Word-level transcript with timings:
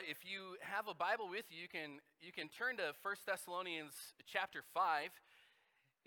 If 0.00 0.24
you 0.24 0.56
have 0.62 0.88
a 0.88 0.94
Bible 0.94 1.28
with 1.28 1.44
you, 1.50 1.60
you 1.60 1.68
can, 1.68 2.00
you 2.22 2.32
can 2.32 2.48
turn 2.48 2.78
to 2.78 2.96
1 3.02 3.14
Thessalonians 3.26 3.92
chapter 4.24 4.64
5. 4.72 5.10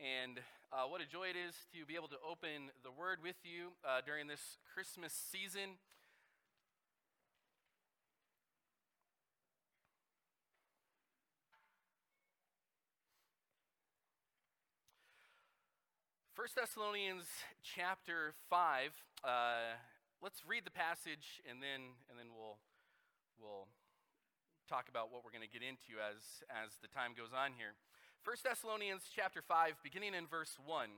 And 0.01 0.39
uh, 0.73 0.89
what 0.89 1.01
a 1.01 1.05
joy 1.05 1.29
it 1.29 1.38
is 1.38 1.54
to 1.69 1.85
be 1.85 1.93
able 1.93 2.08
to 2.08 2.17
open 2.25 2.74
the 2.82 2.90
Word 2.90 3.19
with 3.21 3.35
you 3.43 3.77
uh, 3.85 4.01
during 4.03 4.25
this 4.25 4.58
Christmas 4.74 5.13
season. 5.13 5.77
First 16.33 16.55
Thessalonians 16.55 17.25
chapter 17.61 18.33
5. 18.49 18.89
Uh, 19.23 19.77
let's 20.23 20.41
read 20.47 20.65
the 20.65 20.73
passage 20.73 21.39
and 21.47 21.61
then, 21.61 21.93
and 22.09 22.17
then 22.17 22.33
we'll 22.36 22.57
we'll 23.39 23.67
talk 24.70 24.89
about 24.89 25.11
what 25.11 25.23
we're 25.23 25.35
going 25.35 25.45
to 25.45 25.52
get 25.52 25.62
into 25.62 26.02
as, 26.02 26.41
as 26.49 26.77
the 26.81 26.89
time 26.89 27.13
goes 27.13 27.35
on 27.35 27.53
here. 27.58 27.77
1 28.25 28.41
Thessalonians 28.41 29.05
chapter 29.13 29.41
5, 29.45 29.77
beginning 29.85 30.17
in 30.17 30.25
verse 30.25 30.58
1, 30.66 30.89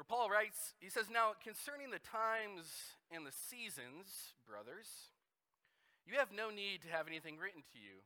where 0.00 0.08
Paul 0.08 0.32
writes, 0.32 0.72
he 0.80 0.88
says, 0.88 1.12
Now 1.12 1.36
concerning 1.36 1.92
the 1.92 2.00
times 2.00 2.96
and 3.12 3.28
the 3.28 3.34
seasons, 3.36 4.32
brothers, 4.48 5.12
you 6.08 6.16
have 6.16 6.32
no 6.32 6.48
need 6.48 6.82
to 6.82 6.90
have 6.90 7.06
anything 7.06 7.36
written 7.36 7.62
to 7.76 7.78
you. 7.78 8.00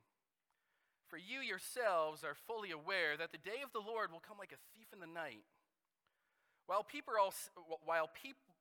For 1.07 1.15
you 1.15 1.39
yourselves 1.39 2.27
are 2.27 2.35
fully 2.35 2.75
aware 2.75 3.15
that 3.15 3.31
the 3.31 3.39
day 3.39 3.63
of 3.63 3.71
the 3.71 3.79
Lord 3.79 4.11
will 4.11 4.19
come 4.19 4.35
like 4.35 4.51
a 4.51 4.59
thief 4.75 4.91
in 4.91 4.99
the 4.99 5.07
night. 5.07 5.47
While 6.67 6.83
people 6.83 7.15
are, 7.15 7.19
all, 7.23 7.33
while 7.87 8.11
peop, 8.11 8.35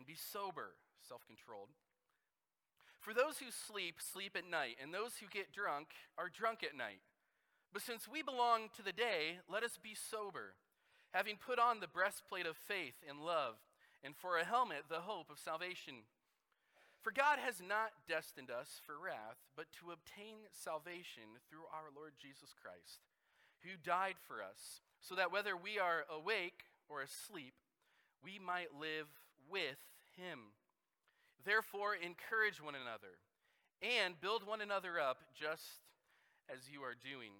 and 0.00 0.06
be 0.08 0.16
sober, 0.16 0.72
self 1.04 1.20
controlled. 1.28 1.68
For 3.04 3.12
those 3.12 3.36
who 3.36 3.52
sleep, 3.52 4.00
sleep 4.00 4.32
at 4.32 4.48
night, 4.48 4.80
and 4.80 4.92
those 4.92 5.20
who 5.20 5.28
get 5.28 5.52
drunk 5.52 5.92
are 6.16 6.32
drunk 6.32 6.64
at 6.64 6.76
night. 6.76 7.04
But 7.68 7.84
since 7.84 8.08
we 8.08 8.22
belong 8.24 8.72
to 8.76 8.82
the 8.82 8.96
day, 8.96 9.44
let 9.44 9.62
us 9.62 9.76
be 9.76 9.92
sober, 9.92 10.56
having 11.12 11.36
put 11.36 11.60
on 11.60 11.80
the 11.80 11.88
breastplate 11.88 12.48
of 12.48 12.56
faith 12.56 12.96
and 13.04 13.20
love, 13.20 13.60
and 14.02 14.16
for 14.16 14.40
a 14.40 14.44
helmet, 14.44 14.88
the 14.88 15.04
hope 15.04 15.28
of 15.28 15.38
salvation. 15.38 16.08
For 17.04 17.12
God 17.12 17.36
has 17.36 17.60
not 17.60 17.92
destined 18.08 18.50
us 18.50 18.80
for 18.80 18.96
wrath, 18.96 19.44
but 19.52 19.68
to 19.80 19.92
obtain 19.92 20.48
salvation 20.52 21.44
through 21.48 21.68
our 21.72 21.92
Lord 21.94 22.16
Jesus 22.16 22.56
Christ, 22.56 23.04
who 23.60 23.76
died 23.76 24.16
for 24.16 24.40
us, 24.40 24.80
so 25.00 25.14
that 25.14 25.32
whether 25.32 25.56
we 25.56 25.78
are 25.78 26.08
awake 26.08 26.64
or 26.88 27.04
asleep, 27.04 27.52
we 28.24 28.38
might 28.40 28.72
live 28.80 29.08
with 29.50 29.78
him. 30.16 30.54
Therefore, 31.44 31.94
encourage 31.94 32.62
one 32.62 32.74
another 32.74 33.18
and 33.82 34.20
build 34.20 34.46
one 34.46 34.60
another 34.60 35.00
up 35.00 35.18
just 35.34 35.84
as 36.52 36.68
you 36.70 36.82
are 36.82 36.94
doing. 36.94 37.32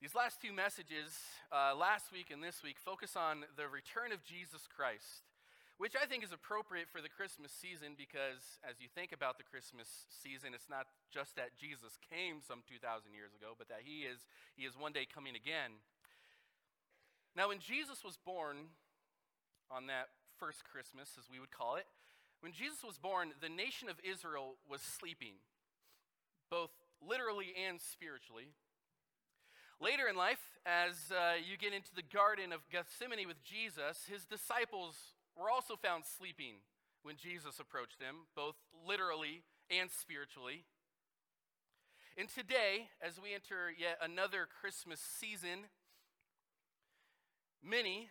These 0.00 0.14
last 0.14 0.40
two 0.40 0.54
messages, 0.54 1.10
uh, 1.50 1.74
last 1.74 2.14
week 2.14 2.30
and 2.30 2.38
this 2.38 2.62
week, 2.62 2.78
focus 2.78 3.18
on 3.18 3.42
the 3.58 3.66
return 3.66 4.14
of 4.14 4.22
Jesus 4.22 4.70
Christ, 4.70 5.26
which 5.76 5.98
I 5.98 6.06
think 6.06 6.22
is 6.22 6.30
appropriate 6.30 6.86
for 6.86 7.02
the 7.02 7.10
Christmas 7.10 7.50
season 7.50 7.98
because 7.98 8.62
as 8.62 8.78
you 8.78 8.86
think 8.86 9.10
about 9.10 9.42
the 9.42 9.44
Christmas 9.44 10.06
season, 10.06 10.54
it's 10.54 10.70
not 10.70 10.86
just 11.10 11.34
that 11.34 11.58
Jesus 11.58 11.98
came 11.98 12.38
some 12.38 12.62
2,000 12.70 13.10
years 13.10 13.34
ago, 13.34 13.58
but 13.58 13.66
that 13.68 13.82
he 13.82 14.06
is, 14.06 14.22
he 14.54 14.70
is 14.70 14.78
one 14.78 14.94
day 14.94 15.02
coming 15.02 15.34
again. 15.34 15.82
Now, 17.34 17.50
when 17.50 17.58
Jesus 17.58 18.06
was 18.06 18.16
born 18.16 18.70
on 19.70 19.86
that 19.86 20.08
first 20.38 20.64
Christmas, 20.64 21.10
as 21.18 21.30
we 21.30 21.40
would 21.40 21.50
call 21.50 21.76
it, 21.76 21.86
when 22.40 22.52
Jesus 22.52 22.84
was 22.84 22.98
born, 22.98 23.32
the 23.40 23.48
nation 23.48 23.88
of 23.88 23.96
Israel 24.04 24.54
was 24.68 24.80
sleeping, 24.80 25.42
both 26.50 26.70
literally 27.02 27.52
and 27.66 27.80
spiritually. 27.80 28.54
Later 29.80 30.08
in 30.08 30.16
life, 30.16 30.42
as 30.66 31.10
uh, 31.10 31.38
you 31.38 31.56
get 31.56 31.72
into 31.72 31.94
the 31.94 32.02
Garden 32.02 32.52
of 32.52 32.68
Gethsemane 32.70 33.26
with 33.26 33.42
Jesus, 33.42 34.06
his 34.10 34.24
disciples 34.24 34.94
were 35.36 35.50
also 35.50 35.76
found 35.76 36.04
sleeping 36.04 36.62
when 37.02 37.16
Jesus 37.16 37.58
approached 37.60 37.98
them, 37.98 38.26
both 38.34 38.56
literally 38.86 39.42
and 39.70 39.90
spiritually. 39.90 40.64
And 42.16 42.28
today, 42.28 42.90
as 43.00 43.20
we 43.22 43.34
enter 43.34 43.70
yet 43.70 43.98
another 44.02 44.48
Christmas 44.60 44.98
season, 44.98 45.70
many 47.62 48.10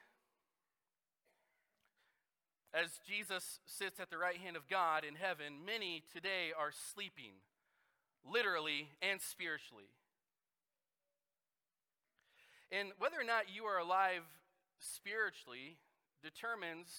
as 2.78 3.00
Jesus 3.02 3.60
sits 3.66 4.00
at 4.00 4.12
the 4.12 4.18
right 4.22 4.38
hand 4.38 4.56
of 4.56 4.70
God 4.70 5.02
in 5.04 5.16
heaven, 5.16 5.66
many 5.66 6.04
today 6.14 6.54
are 6.54 6.70
sleeping, 6.70 7.42
literally 8.22 8.90
and 9.02 9.18
spiritually. 9.18 9.90
And 12.70 12.94
whether 13.00 13.18
or 13.18 13.26
not 13.26 13.50
you 13.50 13.66
are 13.66 13.80
alive 13.80 14.22
spiritually 14.78 15.82
determines 16.22 16.94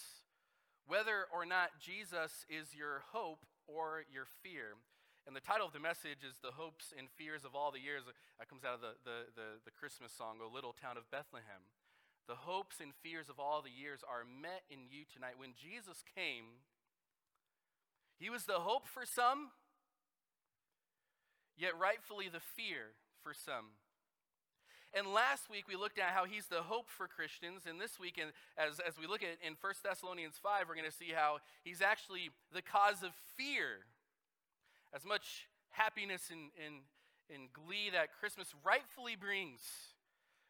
whether 0.88 1.30
or 1.30 1.46
not 1.46 1.78
Jesus 1.78 2.42
is 2.50 2.74
your 2.74 3.06
hope 3.12 3.46
or 3.68 4.02
your 4.10 4.26
fear. 4.42 4.74
And 5.28 5.36
the 5.36 5.44
title 5.44 5.68
of 5.68 5.76
the 5.76 5.84
message 5.84 6.24
is 6.26 6.40
The 6.42 6.56
Hopes 6.56 6.90
and 6.96 7.06
Fears 7.20 7.44
of 7.44 7.54
All 7.54 7.70
the 7.70 7.78
Years. 7.78 8.02
That 8.40 8.48
comes 8.48 8.64
out 8.64 8.74
of 8.74 8.80
the, 8.80 8.96
the, 9.04 9.18
the, 9.36 9.48
the 9.68 9.70
Christmas 9.70 10.10
song, 10.10 10.40
O 10.42 10.48
Little 10.50 10.74
Town 10.74 10.96
of 10.96 11.04
Bethlehem. 11.12 11.62
The 12.28 12.36
hopes 12.36 12.76
and 12.78 12.92
fears 13.02 13.30
of 13.30 13.40
all 13.40 13.62
the 13.62 13.72
years 13.72 14.00
are 14.04 14.20
met 14.22 14.62
in 14.68 14.80
you 14.90 15.08
tonight. 15.10 15.40
When 15.40 15.56
Jesus 15.56 16.04
came, 16.14 16.60
he 18.20 18.28
was 18.28 18.44
the 18.44 18.60
hope 18.60 18.86
for 18.86 19.06
some, 19.06 19.48
yet 21.56 21.72
rightfully 21.80 22.28
the 22.28 22.44
fear 22.44 22.92
for 23.24 23.32
some. 23.32 23.80
And 24.92 25.08
last 25.08 25.48
week 25.48 25.64
we 25.68 25.76
looked 25.76 25.98
at 25.98 26.12
how 26.12 26.26
he's 26.26 26.46
the 26.46 26.60
hope 26.60 26.90
for 26.90 27.08
Christians. 27.08 27.62
And 27.64 27.80
this 27.80 27.98
week, 27.98 28.20
as, 28.58 28.80
as 28.80 28.98
we 29.00 29.06
look 29.06 29.22
at 29.22 29.40
in 29.40 29.56
1 29.58 29.72
Thessalonians 29.82 30.36
5, 30.42 30.68
we're 30.68 30.76
going 30.76 30.90
to 30.90 30.96
see 30.96 31.12
how 31.14 31.38
he's 31.64 31.80
actually 31.80 32.28
the 32.52 32.62
cause 32.62 33.02
of 33.02 33.12
fear. 33.36 33.88
As 34.94 35.04
much 35.04 35.48
happiness 35.70 36.28
and, 36.30 36.52
and, 36.60 36.84
and 37.32 37.48
glee 37.52 37.88
that 37.92 38.12
Christmas 38.20 38.52
rightfully 38.64 39.16
brings 39.16 39.60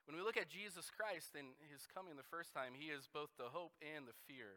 when 0.08 0.16
we 0.16 0.24
look 0.24 0.40
at 0.40 0.48
Jesus 0.48 0.88
Christ 0.88 1.36
and 1.36 1.52
his 1.68 1.84
coming 1.84 2.16
the 2.16 2.24
first 2.32 2.56
time, 2.56 2.72
he 2.72 2.88
is 2.88 3.04
both 3.12 3.28
the 3.36 3.52
hope 3.52 3.76
and 3.84 4.08
the 4.08 4.16
fear 4.24 4.56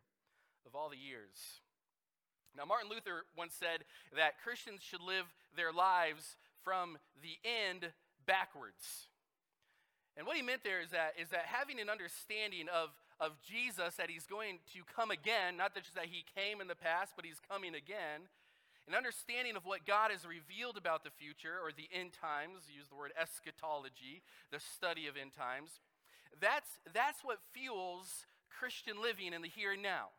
of 0.63 0.79
all 0.79 0.87
the 0.87 0.95
years. 0.95 1.59
Now, 2.55 2.63
Martin 2.63 2.87
Luther 2.87 3.27
once 3.35 3.51
said 3.51 3.83
that 4.15 4.39
Christians 4.39 4.79
should 4.79 5.03
live 5.03 5.27
their 5.51 5.75
lives 5.75 6.39
from 6.63 6.95
the 7.19 7.35
end 7.43 7.91
backwards. 8.23 9.11
And 10.15 10.23
what 10.23 10.39
he 10.39 10.41
meant 10.41 10.63
there 10.63 10.79
is 10.79 10.95
that, 10.95 11.19
is 11.19 11.27
that 11.35 11.51
having 11.51 11.83
an 11.83 11.91
understanding 11.91 12.71
of, 12.71 12.95
of 13.19 13.35
Jesus, 13.43 13.99
that 13.99 14.07
he's 14.07 14.27
going 14.27 14.63
to 14.71 14.87
come 14.87 15.11
again, 15.11 15.59
not 15.59 15.75
just 15.75 15.95
that 15.95 16.07
he 16.07 16.23
came 16.31 16.63
in 16.63 16.71
the 16.71 16.79
past, 16.79 17.11
but 17.15 17.27
he's 17.27 17.43
coming 17.43 17.75
again, 17.75 18.31
an 18.87 18.95
understanding 18.95 19.55
of 19.55 19.65
what 19.65 19.85
God 19.85 20.11
has 20.11 20.25
revealed 20.25 20.77
about 20.77 21.03
the 21.03 21.13
future 21.13 21.61
or 21.61 21.71
the 21.71 21.89
end 21.93 22.13
times, 22.13 22.65
use 22.67 22.89
the 22.89 22.97
word 22.97 23.13
eschatology, 23.19 24.23
the 24.51 24.59
study 24.59 25.07
of 25.07 25.15
end 25.15 25.33
times, 25.37 25.79
that's, 26.39 26.79
that's 26.93 27.23
what 27.23 27.37
fuels 27.53 28.25
Christian 28.49 29.01
living 29.01 29.33
in 29.33 29.41
the 29.41 29.49
here 29.49 29.73
and 29.73 29.83
now. 29.83 30.13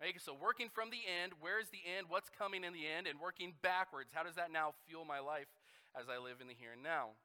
Right? 0.00 0.12
So, 0.20 0.36
working 0.36 0.68
from 0.68 0.92
the 0.92 1.08
end, 1.08 1.32
where's 1.40 1.72
the 1.72 1.80
end? 1.80 2.12
What's 2.12 2.28
coming 2.28 2.64
in 2.64 2.76
the 2.76 2.84
end? 2.84 3.06
And 3.06 3.16
working 3.16 3.56
backwards, 3.64 4.12
how 4.12 4.28
does 4.28 4.36
that 4.36 4.52
now 4.52 4.76
fuel 4.84 5.08
my 5.08 5.20
life 5.20 5.48
as 5.96 6.12
I 6.12 6.20
live 6.20 6.44
in 6.44 6.48
the 6.48 6.58
here 6.58 6.76
and 6.76 6.84
now? 6.84 7.16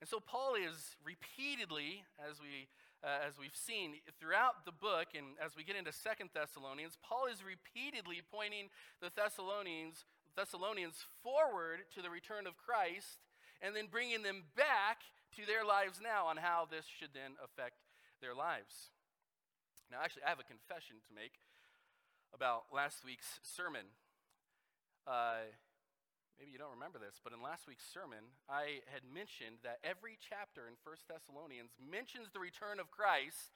And 0.00 0.08
so, 0.08 0.24
Paul 0.24 0.56
is 0.56 0.96
repeatedly, 1.04 2.08
as 2.16 2.40
we 2.40 2.72
uh, 3.02 3.26
as 3.26 3.38
we've 3.38 3.56
seen 3.56 3.96
throughout 4.20 4.64
the 4.64 4.72
book, 4.72 5.16
and 5.16 5.40
as 5.42 5.56
we 5.56 5.64
get 5.64 5.76
into 5.76 5.92
Second 5.92 6.30
Thessalonians, 6.34 6.98
Paul 7.00 7.26
is 7.32 7.40
repeatedly 7.40 8.20
pointing 8.20 8.68
the 9.00 9.10
Thessalonians, 9.14 10.04
Thessalonians 10.36 11.04
forward 11.22 11.88
to 11.94 12.02
the 12.02 12.10
return 12.10 12.46
of 12.46 12.56
Christ, 12.56 13.24
and 13.62 13.74
then 13.74 13.88
bringing 13.90 14.22
them 14.22 14.44
back 14.56 15.00
to 15.36 15.46
their 15.46 15.64
lives 15.64 16.00
now 16.02 16.26
on 16.26 16.36
how 16.36 16.68
this 16.68 16.84
should 16.84 17.12
then 17.14 17.40
affect 17.40 17.80
their 18.20 18.34
lives. 18.34 18.92
Now, 19.90 19.98
actually, 20.04 20.24
I 20.24 20.30
have 20.30 20.40
a 20.40 20.44
confession 20.44 21.00
to 21.08 21.14
make 21.14 21.40
about 22.32 22.68
last 22.72 23.04
week's 23.04 23.40
sermon. 23.42 23.86
uh, 25.06 25.48
maybe 26.40 26.56
you 26.56 26.58
don't 26.58 26.72
remember 26.72 26.96
this, 26.96 27.20
but 27.20 27.36
in 27.36 27.44
last 27.44 27.68
week's 27.68 27.84
sermon, 27.84 28.32
I 28.48 28.80
had 28.88 29.04
mentioned 29.04 29.60
that 29.60 29.76
every 29.84 30.16
chapter 30.16 30.64
in 30.64 30.72
First 30.80 31.04
Thessalonians 31.04 31.76
mentions 31.76 32.32
the 32.32 32.40
return 32.40 32.80
of 32.80 32.88
Christ 32.88 33.52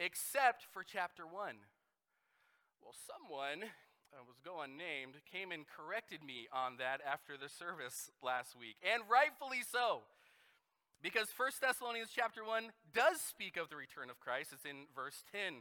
except 0.00 0.64
for 0.72 0.80
chapter 0.80 1.28
1. 1.28 1.60
Well, 2.80 2.96
someone 2.96 3.68
uh, 4.16 4.24
was 4.24 4.40
going 4.40 4.80
named, 4.80 5.20
came 5.28 5.52
and 5.52 5.68
corrected 5.68 6.24
me 6.24 6.48
on 6.48 6.80
that 6.80 7.04
after 7.04 7.36
the 7.36 7.52
service 7.52 8.08
last 8.24 8.56
week, 8.56 8.80
and 8.80 9.04
rightfully 9.04 9.60
so. 9.60 10.08
Because 11.04 11.28
First 11.28 11.60
Thessalonians 11.60 12.16
chapter 12.16 12.40
1 12.40 12.72
does 12.96 13.20
speak 13.20 13.60
of 13.60 13.68
the 13.68 13.76
return 13.76 14.08
of 14.08 14.24
Christ. 14.24 14.56
It's 14.56 14.64
in 14.64 14.88
verse 14.96 15.20
10 15.36 15.60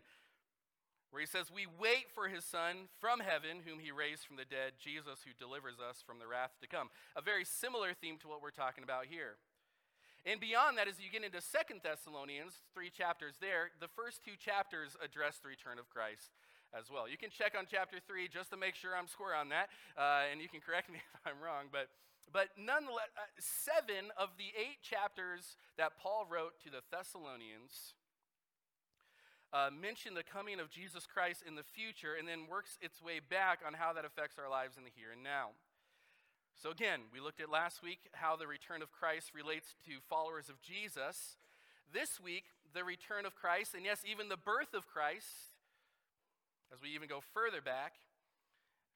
where 1.11 1.21
he 1.21 1.27
says, 1.27 1.51
We 1.51 1.67
wait 1.67 2.09
for 2.15 2.27
his 2.27 2.43
Son 2.43 2.87
from 2.99 3.19
heaven, 3.19 3.61
whom 3.67 3.79
he 3.79 3.91
raised 3.91 4.25
from 4.25 4.35
the 4.35 4.47
dead, 4.47 4.79
Jesus, 4.79 5.21
who 5.23 5.35
delivers 5.37 5.77
us 5.77 6.01
from 6.01 6.19
the 6.19 6.27
wrath 6.27 6.55
to 6.63 6.67
come. 6.67 6.89
A 7.15 7.21
very 7.21 7.45
similar 7.45 7.93
theme 7.93 8.17
to 8.23 8.27
what 8.27 8.41
we're 8.41 8.55
talking 8.55 8.83
about 8.83 9.05
here. 9.05 9.35
And 10.25 10.39
beyond 10.39 10.77
that, 10.77 10.87
as 10.87 11.01
you 11.01 11.09
get 11.09 11.25
into 11.25 11.41
Second 11.41 11.81
Thessalonians, 11.83 12.61
three 12.73 12.89
chapters 12.89 13.35
there, 13.41 13.73
the 13.81 13.89
first 13.89 14.23
two 14.23 14.37
chapters 14.37 14.95
address 15.03 15.41
the 15.41 15.49
return 15.49 15.79
of 15.79 15.89
Christ 15.89 16.29
as 16.77 16.93
well. 16.93 17.09
You 17.09 17.17
can 17.17 17.33
check 17.33 17.57
on 17.57 17.65
chapter 17.65 17.97
3 17.99 18.29
just 18.29 18.51
to 18.51 18.57
make 18.57 18.75
sure 18.75 18.95
I'm 18.95 19.07
square 19.07 19.35
on 19.35 19.49
that, 19.49 19.73
uh, 19.97 20.29
and 20.31 20.39
you 20.39 20.47
can 20.47 20.61
correct 20.61 20.93
me 20.93 21.01
if 21.15 21.21
I'm 21.25 21.41
wrong. 21.41 21.73
But, 21.73 21.89
but 22.31 22.53
nonetheless, 22.53 23.09
uh, 23.17 23.27
seven 23.41 24.13
of 24.13 24.37
the 24.37 24.53
eight 24.53 24.79
chapters 24.85 25.57
that 25.81 25.97
Paul 25.97 26.29
wrote 26.29 26.61
to 26.63 26.69
the 26.69 26.85
Thessalonians 26.93 27.97
uh, 29.53 29.69
mention 29.69 30.13
the 30.13 30.23
coming 30.23 30.59
of 30.59 30.71
Jesus 30.71 31.05
Christ 31.05 31.43
in 31.45 31.55
the 31.55 31.63
future 31.63 32.15
and 32.17 32.27
then 32.27 32.47
works 32.49 32.77
its 32.81 33.03
way 33.03 33.19
back 33.19 33.59
on 33.65 33.73
how 33.73 33.91
that 33.93 34.05
affects 34.05 34.39
our 34.39 34.49
lives 34.49 34.77
in 34.77 34.83
the 34.83 34.95
here 34.95 35.11
and 35.11 35.23
now. 35.23 35.51
So, 36.55 36.69
again, 36.69 37.09
we 37.11 37.19
looked 37.19 37.41
at 37.41 37.49
last 37.49 37.81
week 37.81 38.07
how 38.13 38.35
the 38.35 38.47
return 38.47 38.81
of 38.81 38.91
Christ 38.91 39.31
relates 39.33 39.75
to 39.85 40.03
followers 40.09 40.47
of 40.47 40.61
Jesus. 40.61 41.35
This 41.91 42.19
week, 42.21 42.45
the 42.73 42.83
return 42.83 43.25
of 43.25 43.35
Christ, 43.35 43.73
and 43.73 43.83
yes, 43.83 44.03
even 44.05 44.29
the 44.29 44.37
birth 44.37 44.73
of 44.73 44.87
Christ, 44.87 45.57
as 46.71 46.81
we 46.81 46.93
even 46.95 47.09
go 47.09 47.19
further 47.33 47.59
back, 47.59 47.95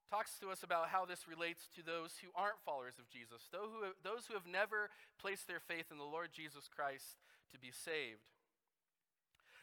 talks 0.09 0.37
to 0.39 0.51
us 0.51 0.63
about 0.63 0.89
how 0.89 1.03
this 1.03 1.27
relates 1.27 1.67
to 1.75 1.81
those 1.83 2.21
who 2.21 2.29
aren't 2.35 2.61
followers 2.63 2.95
of 2.99 3.09
Jesus, 3.09 3.49
those 3.51 3.73
who, 3.73 3.91
those 4.05 4.29
who 4.29 4.35
have 4.35 4.47
never 4.47 4.93
placed 5.19 5.47
their 5.47 5.59
faith 5.59 5.89
in 5.91 5.97
the 5.97 6.07
Lord 6.07 6.29
Jesus 6.31 6.69
Christ 6.69 7.17
to 7.51 7.57
be 7.57 7.73
saved. 7.73 8.34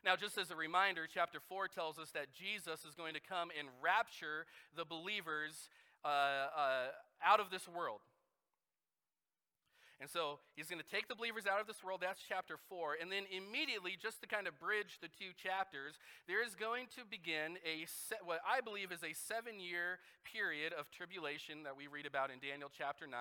Now, 0.04 0.16
just 0.16 0.36
as 0.36 0.50
a 0.50 0.56
reminder, 0.56 1.06
chapter 1.12 1.38
4 1.38 1.68
tells 1.68 1.98
us 1.98 2.10
that 2.10 2.32
Jesus 2.32 2.84
is 2.84 2.94
going 2.94 3.14
to 3.14 3.20
come 3.20 3.50
and 3.56 3.68
rapture 3.80 4.46
the 4.76 4.84
believers 4.84 5.70
uh, 6.04 6.08
uh, 6.08 6.86
out 7.24 7.38
of 7.38 7.50
this 7.50 7.68
world. 7.68 8.00
And 10.02 10.10
so 10.10 10.42
he's 10.58 10.66
going 10.66 10.82
to 10.82 10.90
take 10.90 11.06
the 11.06 11.14
believers 11.14 11.46
out 11.46 11.62
of 11.62 11.70
this 11.70 11.78
world. 11.78 12.02
That's 12.02 12.18
chapter 12.18 12.58
4. 12.66 12.98
And 12.98 13.06
then 13.06 13.22
immediately, 13.30 13.94
just 13.94 14.18
to 14.22 14.26
kind 14.26 14.50
of 14.50 14.58
bridge 14.58 14.98
the 14.98 15.06
two 15.06 15.30
chapters, 15.38 15.94
there 16.26 16.42
is 16.42 16.58
going 16.58 16.90
to 16.98 17.06
begin 17.06 17.54
a 17.62 17.86
se- 17.86 18.18
what 18.26 18.42
I 18.42 18.58
believe 18.58 18.90
is 18.90 19.06
a 19.06 19.14
seven 19.14 19.62
year 19.62 20.02
period 20.26 20.74
of 20.74 20.90
tribulation 20.90 21.62
that 21.62 21.78
we 21.78 21.86
read 21.86 22.10
about 22.10 22.34
in 22.34 22.42
Daniel 22.42 22.66
chapter 22.66 23.06
9. 23.06 23.14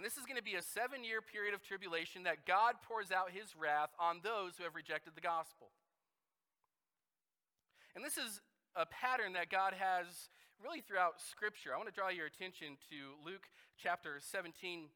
this 0.00 0.16
is 0.16 0.24
going 0.24 0.40
to 0.40 0.46
be 0.46 0.56
a 0.56 0.64
seven 0.64 1.04
year 1.04 1.20
period 1.20 1.52
of 1.52 1.60
tribulation 1.60 2.24
that 2.24 2.48
God 2.48 2.80
pours 2.80 3.12
out 3.12 3.28
his 3.28 3.52
wrath 3.52 3.92
on 4.00 4.24
those 4.24 4.56
who 4.56 4.64
have 4.64 4.72
rejected 4.72 5.12
the 5.12 5.20
gospel. 5.20 5.76
And 7.94 8.04
this 8.04 8.18
is 8.18 8.42
a 8.74 8.86
pattern 8.86 9.38
that 9.38 9.50
God 9.50 9.72
has 9.78 10.28
really 10.58 10.82
throughout 10.82 11.22
Scripture. 11.22 11.70
I 11.70 11.78
want 11.78 11.88
to 11.88 11.94
draw 11.94 12.10
your 12.10 12.26
attention 12.26 12.74
to 12.90 13.14
Luke 13.22 13.46
chapter 13.78 14.18
17 14.18 14.90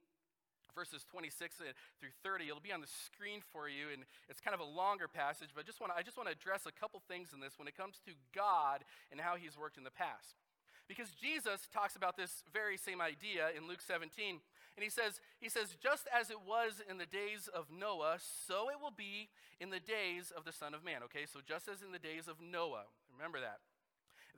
verses 0.74 1.02
26 1.10 1.58
through 1.98 2.14
30 2.22 2.46
it'll 2.46 2.62
be 2.62 2.70
on 2.70 2.80
the 2.80 2.86
screen 2.86 3.42
for 3.50 3.66
you 3.66 3.90
and 3.90 4.06
it's 4.28 4.38
kind 4.38 4.54
of 4.54 4.60
a 4.60 4.68
longer 4.68 5.08
passage 5.10 5.50
but 5.50 5.64
I 5.64 5.66
just 5.66 5.80
want 5.80 5.90
to, 5.90 5.98
I 5.98 6.06
just 6.06 6.14
want 6.14 6.28
to 6.28 6.34
address 6.36 6.70
a 6.70 6.74
couple 6.78 7.02
things 7.08 7.34
in 7.34 7.40
this 7.40 7.58
when 7.58 7.66
it 7.66 7.74
comes 7.74 7.98
to 8.06 8.14
god 8.30 8.86
and 9.10 9.18
how 9.18 9.34
he's 9.34 9.58
worked 9.58 9.74
in 9.74 9.82
the 9.82 9.90
past 9.90 10.38
because 10.86 11.10
jesus 11.18 11.66
talks 11.74 11.96
about 11.96 12.14
this 12.14 12.46
very 12.54 12.76
same 12.76 13.00
idea 13.00 13.50
in 13.58 13.66
luke 13.66 13.82
17 13.82 14.38
and 14.78 14.86
he 14.86 14.90
says 14.90 15.18
he 15.42 15.50
says 15.50 15.74
just 15.82 16.06
as 16.14 16.30
it 16.30 16.38
was 16.46 16.78
in 16.86 17.02
the 17.02 17.10
days 17.10 17.50
of 17.50 17.66
noah 17.66 18.22
so 18.22 18.70
it 18.70 18.78
will 18.78 18.94
be 18.94 19.26
in 19.58 19.74
the 19.74 19.82
days 19.82 20.30
of 20.30 20.46
the 20.46 20.54
son 20.54 20.72
of 20.72 20.86
man 20.86 21.02
okay 21.02 21.26
so 21.26 21.40
just 21.42 21.66
as 21.66 21.82
in 21.82 21.90
the 21.90 21.98
days 21.98 22.30
of 22.30 22.38
noah 22.38 22.86
remember 23.10 23.42
that 23.42 23.58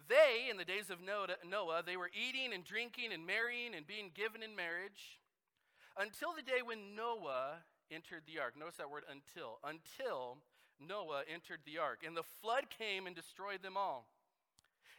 they 0.09 0.49
in 0.49 0.57
the 0.57 0.65
days 0.65 0.89
of 0.89 0.99
noah 1.05 1.83
they 1.85 2.01
were 2.01 2.11
eating 2.17 2.57
and 2.57 2.65
drinking 2.65 3.13
and 3.13 3.29
marrying 3.29 3.77
and 3.77 3.87
being 3.87 4.09
given 4.17 4.43
in 4.43 4.57
marriage 4.57 5.21
until 6.01 6.33
the 6.35 6.43
day 6.43 6.63
when 6.65 6.95
Noah 6.97 7.61
entered 7.91 8.23
the 8.27 8.41
ark. 8.41 8.55
Notice 8.59 8.77
that 8.77 8.91
word 8.91 9.05
until. 9.05 9.59
Until 9.65 10.39
Noah 10.81 11.23
entered 11.29 11.61
the 11.65 11.79
ark. 11.79 12.01
And 12.07 12.17
the 12.17 12.27
flood 12.41 12.71
came 12.71 13.07
and 13.07 13.15
destroyed 13.15 13.63
them 13.63 13.77
all. 13.77 14.09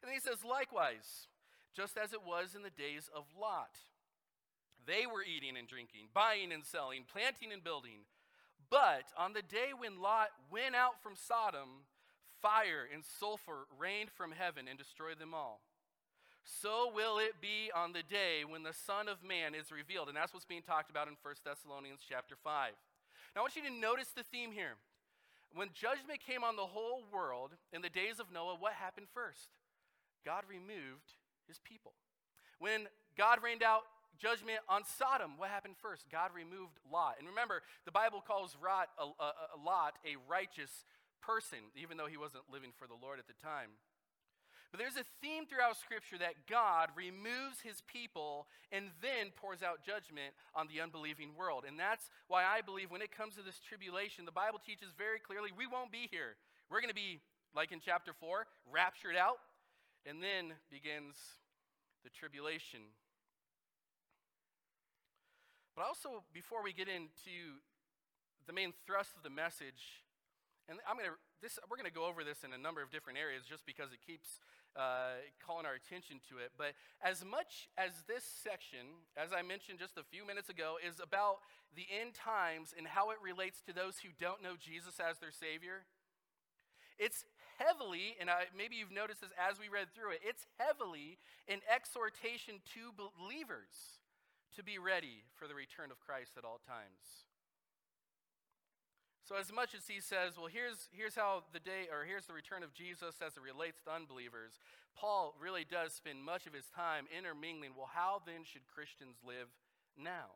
And 0.04 0.12
he 0.12 0.20
says, 0.20 0.44
likewise, 0.44 1.28
just 1.76 1.98
as 1.98 2.14
it 2.14 2.26
was 2.26 2.56
in 2.56 2.64
the 2.64 2.74
days 2.74 3.10
of 3.16 3.26
Lot. 3.40 3.78
They 4.86 5.06
were 5.06 5.24
eating 5.24 5.58
and 5.58 5.68
drinking, 5.68 6.10
buying 6.14 6.52
and 6.52 6.66
selling, 6.66 7.04
planting 7.12 7.52
and 7.52 7.64
building. 7.64 8.06
But 8.70 9.12
on 9.18 9.34
the 9.34 9.42
day 9.42 9.72
when 9.78 10.02
Lot 10.02 10.30
went 10.52 10.76
out 10.76 11.02
from 11.04 11.14
Sodom, 11.16 11.86
fire 12.42 12.88
and 12.92 13.04
sulfur 13.04 13.68
rained 13.78 14.10
from 14.10 14.32
heaven 14.32 14.68
and 14.68 14.78
destroyed 14.78 15.20
them 15.20 15.34
all 15.34 15.62
so 16.44 16.92
will 16.94 17.20
it 17.20 17.40
be 17.42 17.72
on 17.76 17.94
the 17.94 18.04
day 18.04 18.44
when 18.48 18.64
the 18.64 18.74
Son 18.74 19.08
of 19.08 19.24
Man 19.24 19.54
is 19.54 19.72
revealed. 19.72 20.08
And 20.08 20.18
that's 20.18 20.34
what's 20.34 20.46
being 20.46 20.62
talked 20.62 20.90
about 20.90 21.08
in 21.08 21.16
1 21.22 21.36
Thessalonians 21.46 22.02
chapter 22.08 22.36
5. 22.36 22.74
Now 23.36 23.42
I 23.42 23.44
want 23.44 23.56
you 23.56 23.64
to 23.64 23.72
notice 23.72 24.10
the 24.16 24.24
theme 24.24 24.52
here. 24.52 24.76
When 25.54 25.70
judgment 25.74 26.20
came 26.26 26.44
on 26.44 26.56
the 26.56 26.66
whole 26.66 27.04
world 27.12 27.52
in 27.74 27.82
the 27.82 27.90
days 27.90 28.20
of 28.20 28.32
Noah, 28.32 28.56
what 28.58 28.74
happened 28.74 29.08
first? 29.14 29.50
God 30.26 30.44
removed 30.48 31.20
his 31.48 31.60
people. 31.60 31.94
When 32.60 32.88
God 33.18 33.40
rained 33.44 33.64
out 33.64 33.84
judgment 34.20 34.60
on 34.68 34.84
Sodom, 34.86 35.38
what 35.38 35.50
happened 35.50 35.76
first? 35.82 36.06
God 36.12 36.32
removed 36.34 36.80
Lot. 36.92 37.16
And 37.20 37.28
remember, 37.28 37.62
the 37.86 37.92
Bible 37.92 38.24
calls 38.26 38.56
Lot 38.62 38.90
a, 38.98 39.06
a, 39.06 39.30
a 39.56 39.60
Lot 39.64 39.96
a 40.06 40.18
righteous 40.30 40.86
person, 41.22 41.60
even 41.76 41.98
though 41.98 42.08
he 42.08 42.18
wasn't 42.18 42.44
living 42.52 42.72
for 42.78 42.88
the 42.88 42.98
Lord 42.98 43.20
at 43.20 43.28
the 43.28 43.38
time. 43.42 43.78
But 44.72 44.80
there's 44.80 44.96
a 44.96 45.04
theme 45.20 45.46
throughout 45.46 45.76
Scripture 45.76 46.18
that 46.20 46.48
God 46.48 46.96
removes 46.96 47.60
his 47.60 47.84
people 47.92 48.48
and 48.72 48.96
then 49.04 49.36
pours 49.36 49.60
out 49.62 49.84
judgment 49.84 50.32
on 50.56 50.72
the 50.72 50.80
unbelieving 50.80 51.36
world. 51.36 51.68
And 51.68 51.78
that's 51.78 52.08
why 52.32 52.48
I 52.48 52.64
believe 52.64 52.90
when 52.90 53.04
it 53.04 53.12
comes 53.12 53.36
to 53.36 53.44
this 53.44 53.60
tribulation, 53.60 54.24
the 54.24 54.32
Bible 54.32 54.64
teaches 54.64 54.96
very 54.98 55.20
clearly 55.20 55.52
we 55.52 55.68
won't 55.68 55.92
be 55.92 56.08
here. 56.10 56.40
We're 56.72 56.80
going 56.80 56.94
to 56.94 56.96
be, 56.96 57.20
like 57.54 57.76
in 57.76 57.84
chapter 57.84 58.16
4, 58.16 58.48
raptured 58.72 59.20
out, 59.20 59.44
and 60.08 60.24
then 60.24 60.56
begins 60.72 61.20
the 62.08 62.10
tribulation. 62.10 62.80
But 65.76 65.86
also, 65.86 66.24
before 66.34 66.64
we 66.64 66.74
get 66.74 66.88
into 66.88 67.64
the 68.48 68.54
main 68.54 68.74
thrust 68.86 69.16
of 69.16 69.24
the 69.24 69.30
message, 69.30 70.04
and 70.68 70.80
I'm 70.84 70.98
to 70.98 71.16
this 71.42 71.58
we're 71.70 71.78
going 71.78 71.90
to 71.90 71.96
go 71.96 72.06
over 72.06 72.24
this 72.24 72.44
in 72.44 72.54
a 72.54 72.60
number 72.60 72.84
of 72.84 72.92
different 72.92 73.18
areas 73.18 73.44
just 73.48 73.66
because 73.66 73.92
it 73.96 74.00
keeps 74.06 74.44
uh, 74.76 75.24
calling 75.40 75.66
our 75.66 75.74
attention 75.74 76.20
to 76.30 76.38
it. 76.38 76.52
But 76.60 76.76
as 77.02 77.24
much 77.24 77.72
as 77.80 77.92
this 78.08 78.24
section, 78.24 79.08
as 79.16 79.32
I 79.32 79.42
mentioned 79.42 79.80
just 79.80 79.98
a 79.98 80.04
few 80.04 80.28
minutes 80.28 80.50
ago, 80.52 80.76
is 80.80 81.00
about 81.00 81.40
the 81.76 81.88
end 81.88 82.14
times 82.14 82.76
and 82.76 82.86
how 82.88 83.12
it 83.12 83.18
relates 83.24 83.64
to 83.68 83.74
those 83.74 84.00
who 84.04 84.12
don't 84.20 84.44
know 84.44 84.60
Jesus 84.60 85.00
as 85.00 85.20
their 85.20 85.32
Savior, 85.32 85.88
it's 87.00 87.26
heavily, 87.58 88.16
and 88.20 88.30
I, 88.30 88.52
maybe 88.56 88.76
you've 88.76 88.94
noticed 88.94 89.22
this 89.22 89.34
as 89.40 89.58
we 89.58 89.68
read 89.72 89.90
through 89.96 90.20
it, 90.20 90.22
it's 90.22 90.46
heavily 90.60 91.18
an 91.48 91.64
exhortation 91.66 92.62
to 92.76 92.94
believers 92.94 94.01
to 94.56 94.64
be 94.64 94.78
ready 94.78 95.24
for 95.36 95.48
the 95.48 95.56
return 95.56 95.92
of 95.92 96.00
Christ 96.00 96.38
at 96.38 96.46
all 96.46 96.60
times. 96.66 97.28
So, 99.24 99.40
as 99.40 99.54
much 99.54 99.72
as 99.72 99.88
he 99.88 100.02
says, 100.02 100.36
well, 100.36 100.52
here's, 100.52 100.90
here's 100.92 101.16
how 101.16 101.48
the 101.54 101.64
day, 101.64 101.88
or 101.88 102.04
here's 102.04 102.26
the 102.26 102.36
return 102.36 102.64
of 102.68 102.74
Jesus 102.74 103.22
as 103.24 103.38
it 103.38 103.46
relates 103.46 103.80
to 103.88 103.96
unbelievers, 103.96 104.60
Paul 104.92 105.38
really 105.40 105.64
does 105.64 105.94
spend 105.94 106.20
much 106.20 106.48
of 106.48 106.54
his 106.54 106.68
time 106.68 107.08
intermingling, 107.08 107.72
well, 107.78 107.88
how 107.88 108.20
then 108.26 108.44
should 108.44 108.68
Christians 108.68 109.24
live 109.24 109.48
now? 109.96 110.36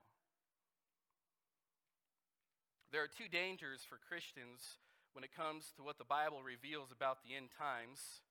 There 2.96 3.04
are 3.04 3.12
two 3.12 3.28
dangers 3.28 3.84
for 3.84 4.00
Christians 4.00 4.80
when 5.12 5.28
it 5.28 5.36
comes 5.36 5.76
to 5.76 5.84
what 5.84 6.00
the 6.00 6.08
Bible 6.08 6.40
reveals 6.40 6.96
about 6.96 7.20
the 7.20 7.36
end 7.36 7.52
times. 7.52 8.24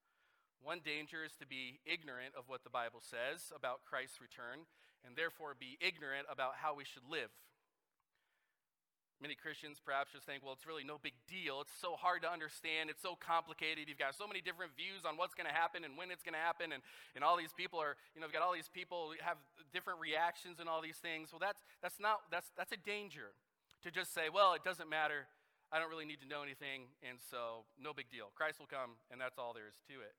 One 0.64 0.80
danger 0.80 1.20
is 1.20 1.36
to 1.36 1.44
be 1.44 1.84
ignorant 1.84 2.32
of 2.32 2.48
what 2.48 2.64
the 2.64 2.72
Bible 2.72 3.04
says 3.04 3.52
about 3.52 3.84
Christ's 3.84 4.24
return, 4.24 4.64
and 5.04 5.16
therefore 5.16 5.54
be 5.54 5.78
ignorant 5.80 6.26
about 6.32 6.56
how 6.60 6.74
we 6.74 6.84
should 6.84 7.04
live 7.08 7.30
Many 9.22 9.38
Christians 9.38 9.78
perhaps 9.78 10.10
just 10.10 10.26
think, 10.26 10.42
well, 10.42 10.52
it's 10.52 10.66
really 10.66 10.82
no 10.82 10.98
big 10.98 11.14
deal. 11.24 11.62
It's 11.64 11.72
so 11.78 11.94
hard 11.94 12.20
to 12.26 12.30
understand. 12.30 12.90
It's 12.90 13.00
so 13.00 13.14
complicated. 13.14 13.86
You've 13.88 13.96
got 13.96 14.12
so 14.12 14.28
many 14.28 14.44
different 14.44 14.76
views 14.76 15.06
on 15.06 15.16
what's 15.16 15.32
going 15.32 15.46
to 15.46 15.54
happen 15.56 15.80
and 15.80 15.96
when 15.96 16.10
it's 16.10 16.20
going 16.26 16.34
to 16.34 16.42
happen. 16.44 16.76
And, 16.76 16.84
and 17.16 17.22
all 17.22 17.38
these 17.38 17.56
people 17.56 17.80
are, 17.80 17.96
you 18.12 18.20
know, 18.20 18.28
you've 18.28 18.34
got 18.36 18.42
all 18.42 18.52
these 18.52 18.68
people 18.68 19.16
have 19.24 19.38
different 19.72 19.96
reactions 19.96 20.58
and 20.58 20.68
all 20.68 20.84
these 20.84 20.98
things. 20.98 21.30
Well, 21.30 21.40
that's, 21.40 21.62
that's 21.78 21.96
not, 21.96 22.26
that's, 22.28 22.52
that's 22.52 22.76
a 22.76 22.80
danger 22.84 23.32
to 23.86 23.88
just 23.88 24.12
say, 24.12 24.28
well, 24.28 24.52
it 24.52 24.60
doesn't 24.60 24.90
matter. 24.90 25.30
I 25.72 25.78
don't 25.78 25.88
really 25.88 26.04
need 26.04 26.20
to 26.20 26.28
know 26.28 26.42
anything. 26.42 26.92
And 27.00 27.16
so 27.16 27.64
no 27.78 27.96
big 27.96 28.10
deal. 28.10 28.28
Christ 28.34 28.58
will 28.58 28.68
come 28.68 28.98
and 29.08 29.16
that's 29.16 29.38
all 29.38 29.54
there 29.54 29.70
is 29.70 29.78
to 29.88 30.04
it. 30.04 30.12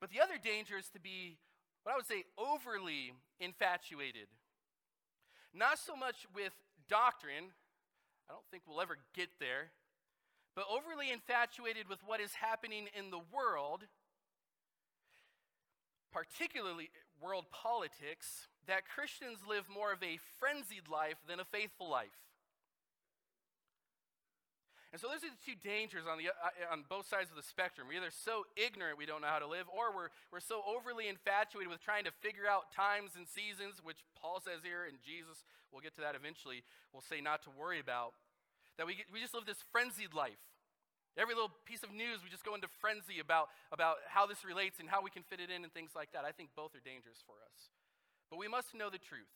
But 0.00 0.10
the 0.10 0.18
other 0.18 0.34
danger 0.40 0.80
is 0.80 0.90
to 0.96 1.00
be 1.00 1.38
what 1.86 1.92
I 1.92 1.96
would 1.98 2.06
say 2.06 2.24
overly 2.36 3.14
infatuated. 3.38 4.26
Not 5.54 5.78
so 5.78 5.94
much 5.94 6.26
with 6.34 6.50
doctrine, 6.90 7.54
I 8.28 8.32
don't 8.32 8.42
think 8.50 8.64
we'll 8.66 8.80
ever 8.80 8.98
get 9.14 9.28
there, 9.38 9.70
but 10.56 10.64
overly 10.66 11.12
infatuated 11.12 11.88
with 11.88 12.00
what 12.04 12.20
is 12.20 12.34
happening 12.34 12.88
in 12.98 13.10
the 13.10 13.20
world, 13.32 13.86
particularly 16.12 16.90
world 17.22 17.44
politics, 17.52 18.48
that 18.66 18.82
Christians 18.88 19.38
live 19.48 19.68
more 19.72 19.92
of 19.92 20.02
a 20.02 20.18
frenzied 20.40 20.90
life 20.90 21.22
than 21.28 21.38
a 21.38 21.44
faithful 21.44 21.88
life. 21.88 22.25
And 24.96 25.00
so 25.04 25.12
those 25.12 25.28
are 25.28 25.28
the 25.28 25.44
two 25.44 25.60
dangers 25.60 26.08
on, 26.08 26.16
the, 26.16 26.32
uh, 26.32 26.72
on 26.72 26.88
both 26.88 27.04
sides 27.04 27.28
of 27.28 27.36
the 27.36 27.44
spectrum. 27.44 27.84
We're 27.84 28.00
either 28.00 28.08
so 28.08 28.48
ignorant 28.56 28.96
we 28.96 29.04
don't 29.04 29.20
know 29.20 29.28
how 29.28 29.44
to 29.44 29.44
live, 29.44 29.68
or 29.68 29.92
we're, 29.92 30.08
we're 30.32 30.40
so 30.40 30.64
overly 30.64 31.04
infatuated 31.04 31.68
with 31.68 31.84
trying 31.84 32.08
to 32.08 32.14
figure 32.24 32.48
out 32.48 32.72
times 32.72 33.12
and 33.12 33.28
seasons, 33.28 33.84
which 33.84 34.00
Paul 34.16 34.40
says 34.40 34.64
here, 34.64 34.88
and 34.88 34.96
Jesus, 35.04 35.44
we'll 35.68 35.84
get 35.84 35.92
to 36.00 36.02
that 36.08 36.16
eventually, 36.16 36.64
will 36.96 37.04
say 37.04 37.20
not 37.20 37.44
to 37.44 37.52
worry 37.52 37.76
about, 37.76 38.16
that 38.80 38.88
we, 38.88 38.96
get, 38.96 39.12
we 39.12 39.20
just 39.20 39.36
live 39.36 39.44
this 39.44 39.60
frenzied 39.68 40.16
life. 40.16 40.40
Every 41.20 41.36
little 41.36 41.52
piece 41.68 41.84
of 41.84 41.92
news, 41.92 42.24
we 42.24 42.32
just 42.32 42.48
go 42.48 42.56
into 42.56 42.72
frenzy 42.80 43.20
about, 43.20 43.52
about 43.76 44.00
how 44.08 44.24
this 44.24 44.48
relates 44.48 44.80
and 44.80 44.88
how 44.88 45.04
we 45.04 45.12
can 45.12 45.28
fit 45.28 45.44
it 45.44 45.52
in 45.52 45.60
and 45.60 45.68
things 45.76 45.92
like 45.92 46.16
that. 46.16 46.24
I 46.24 46.32
think 46.32 46.56
both 46.56 46.72
are 46.72 46.80
dangerous 46.80 47.20
for 47.20 47.36
us. 47.44 47.68
But 48.32 48.40
we 48.40 48.48
must 48.48 48.72
know 48.72 48.88
the 48.88 48.96
truth. 48.96 49.28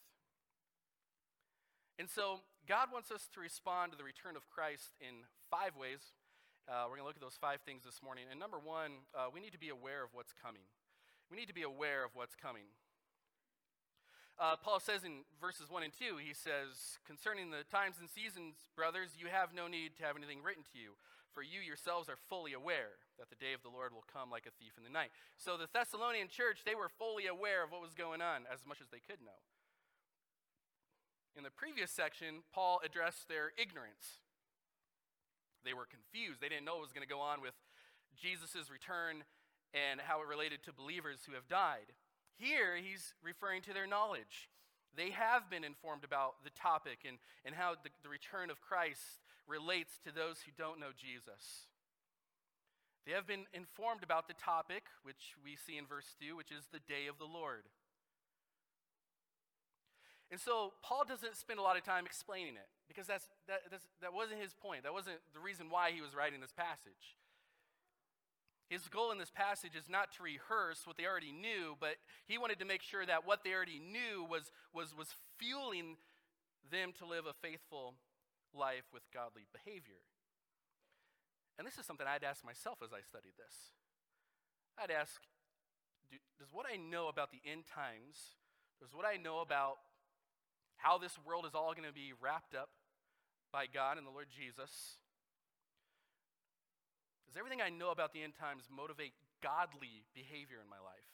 And 2.00 2.09
so, 2.09 2.40
God 2.64 2.88
wants 2.88 3.12
us 3.12 3.28
to 3.37 3.45
respond 3.45 3.92
to 3.92 3.99
the 4.00 4.09
return 4.09 4.33
of 4.33 4.49
Christ 4.49 4.97
in 5.04 5.28
five 5.52 5.76
ways. 5.76 6.16
Uh, 6.64 6.88
we're 6.88 6.97
going 6.97 7.04
to 7.04 7.12
look 7.12 7.21
at 7.21 7.21
those 7.21 7.37
five 7.37 7.61
things 7.61 7.85
this 7.85 8.00
morning. 8.00 8.25
And 8.33 8.40
number 8.40 8.57
one, 8.57 9.04
uh, 9.12 9.28
we 9.28 9.37
need 9.37 9.52
to 9.52 9.61
be 9.61 9.69
aware 9.69 10.00
of 10.00 10.16
what's 10.16 10.33
coming. 10.33 10.64
We 11.28 11.37
need 11.37 11.52
to 11.52 11.59
be 11.59 11.69
aware 11.69 12.00
of 12.00 12.16
what's 12.16 12.33
coming. 12.33 12.73
Uh, 14.40 14.57
Paul 14.57 14.80
says 14.80 15.04
in 15.04 15.28
verses 15.45 15.69
1 15.69 15.85
and 15.85 15.92
2, 15.92 16.16
he 16.16 16.33
says, 16.33 16.97
Concerning 17.04 17.52
the 17.52 17.69
times 17.69 18.00
and 18.00 18.09
seasons, 18.09 18.57
brothers, 18.73 19.21
you 19.21 19.28
have 19.28 19.52
no 19.52 19.69
need 19.69 19.92
to 20.00 20.02
have 20.09 20.16
anything 20.16 20.40
written 20.40 20.64
to 20.73 20.80
you, 20.80 20.97
for 21.37 21.45
you 21.45 21.61
yourselves 21.61 22.09
are 22.09 22.16
fully 22.33 22.57
aware 22.57 22.97
that 23.21 23.28
the 23.28 23.37
day 23.37 23.52
of 23.52 23.61
the 23.61 23.69
Lord 23.69 23.92
will 23.92 24.09
come 24.09 24.33
like 24.33 24.49
a 24.49 24.57
thief 24.57 24.73
in 24.80 24.88
the 24.88 24.95
night. 24.95 25.12
So 25.37 25.61
the 25.61 25.69
Thessalonian 25.69 26.33
church, 26.33 26.64
they 26.64 26.73
were 26.73 26.88
fully 26.88 27.28
aware 27.28 27.61
of 27.61 27.76
what 27.76 27.85
was 27.85 27.92
going 27.92 28.25
on 28.25 28.49
as 28.49 28.64
much 28.64 28.80
as 28.80 28.88
they 28.88 29.04
could 29.04 29.21
know. 29.21 29.37
In 31.37 31.45
the 31.45 31.51
previous 31.51 31.91
section, 31.91 32.43
Paul 32.53 32.81
addressed 32.85 33.29
their 33.29 33.53
ignorance. 33.57 34.21
They 35.65 35.75
were 35.75 35.87
confused. 35.87 36.41
They 36.41 36.49
didn't 36.49 36.65
know 36.65 36.75
what 36.75 36.91
was 36.91 36.93
going 36.93 37.07
to 37.07 37.13
go 37.13 37.21
on 37.21 37.41
with 37.41 37.55
Jesus' 38.17 38.71
return 38.71 39.23
and 39.73 40.01
how 40.01 40.21
it 40.21 40.27
related 40.27 40.63
to 40.65 40.73
believers 40.73 41.21
who 41.27 41.35
have 41.35 41.47
died. 41.47 41.95
Here, 42.37 42.77
he's 42.77 43.15
referring 43.23 43.63
to 43.63 43.75
their 43.75 43.87
knowledge. 43.87 44.51
They 44.97 45.11
have 45.11 45.49
been 45.49 45.63
informed 45.63 46.03
about 46.03 46.43
the 46.43 46.51
topic 46.51 47.07
and, 47.07 47.19
and 47.45 47.55
how 47.55 47.77
the, 47.79 47.91
the 48.03 48.09
return 48.09 48.51
of 48.51 48.61
Christ 48.61 49.23
relates 49.47 49.99
to 50.03 50.13
those 50.13 50.43
who 50.43 50.53
don't 50.57 50.81
know 50.81 50.91
Jesus. 50.97 51.71
They 53.07 53.13
have 53.13 53.27
been 53.27 53.47
informed 53.55 54.03
about 54.03 54.27
the 54.27 54.35
topic, 54.35 54.85
which 55.03 55.35
we 55.43 55.57
see 55.57 55.79
in 55.79 55.87
verse 55.87 56.17
2, 56.21 56.37
which 56.37 56.51
is 56.51 56.67
the 56.73 56.85
day 56.87 57.07
of 57.07 57.19
the 57.19 57.31
Lord. 57.31 57.65
And 60.31 60.39
so 60.41 60.73
Paul 60.83 61.05
doesn't 61.07 61.37
spend 61.37 61.59
a 61.59 61.63
lot 61.63 61.77
of 61.77 61.83
time 61.83 62.07
explaining 62.07 62.55
it 62.55 62.71
because 62.87 63.07
that's, 63.07 63.27
that, 63.49 63.67
that's, 63.71 63.85
that 64.01 64.15
wasn't 64.15 64.41
his 64.41 64.55
point. 64.55 64.85
That 64.85 64.93
wasn't 64.93 65.19
the 65.35 65.41
reason 65.41 65.71
why 65.71 65.91
he 65.91 66.01
was 66.01 66.15
writing 66.15 66.41
this 66.41 66.55
passage. 66.55 67.19
His 68.71 68.87
goal 68.87 69.11
in 69.11 69.19
this 69.19 69.35
passage 69.35 69.75
is 69.75 69.91
not 69.91 70.15
to 70.15 70.23
rehearse 70.23 70.87
what 70.87 70.97
they 70.97 71.05
already 71.05 71.35
knew, 71.35 71.75
but 71.81 71.99
he 72.31 72.39
wanted 72.39 72.61
to 72.61 72.65
make 72.65 72.83
sure 72.83 73.05
that 73.05 73.27
what 73.27 73.43
they 73.43 73.51
already 73.51 73.83
knew 73.83 74.23
was, 74.23 74.53
was, 74.73 74.95
was 74.97 75.11
fueling 75.39 75.99
them 76.71 76.95
to 77.03 77.07
live 77.07 77.27
a 77.27 77.35
faithful 77.43 77.95
life 78.55 78.87
with 78.95 79.03
godly 79.13 79.51
behavior. 79.51 80.07
And 81.59 81.67
this 81.67 81.79
is 81.79 81.85
something 81.85 82.07
I'd 82.07 82.23
ask 82.23 82.47
myself 82.47 82.79
as 82.79 82.95
I 82.95 83.03
studied 83.03 83.35
this. 83.35 83.75
I'd 84.79 84.95
ask, 84.95 85.19
do, 86.09 86.17
does 86.39 86.55
what 86.55 86.67
I 86.71 86.79
know 86.79 87.09
about 87.09 87.35
the 87.35 87.43
end 87.43 87.67
times, 87.67 88.39
does 88.79 88.95
what 88.95 89.05
I 89.05 89.19
know 89.19 89.41
about 89.43 89.83
how 90.83 90.99
this 90.99 91.17
world 91.25 91.45
is 91.47 91.55
all 91.55 91.73
going 91.73 91.89
to 91.89 91.95
be 91.95 92.13
wrapped 92.21 92.55
up 92.55 92.71
by 93.53 93.67
God 93.67 93.99
and 93.99 94.07
the 94.07 94.11
Lord 94.11 94.29
Jesus. 94.33 94.97
Does 97.29 97.37
everything 97.37 97.61
I 97.61 97.69
know 97.69 97.91
about 97.91 98.13
the 98.13 98.23
end 98.23 98.35
times 98.35 98.65
motivate 98.73 99.13
godly 99.43 100.03
behavior 100.15 100.59
in 100.63 100.69
my 100.69 100.81
life? 100.81 101.07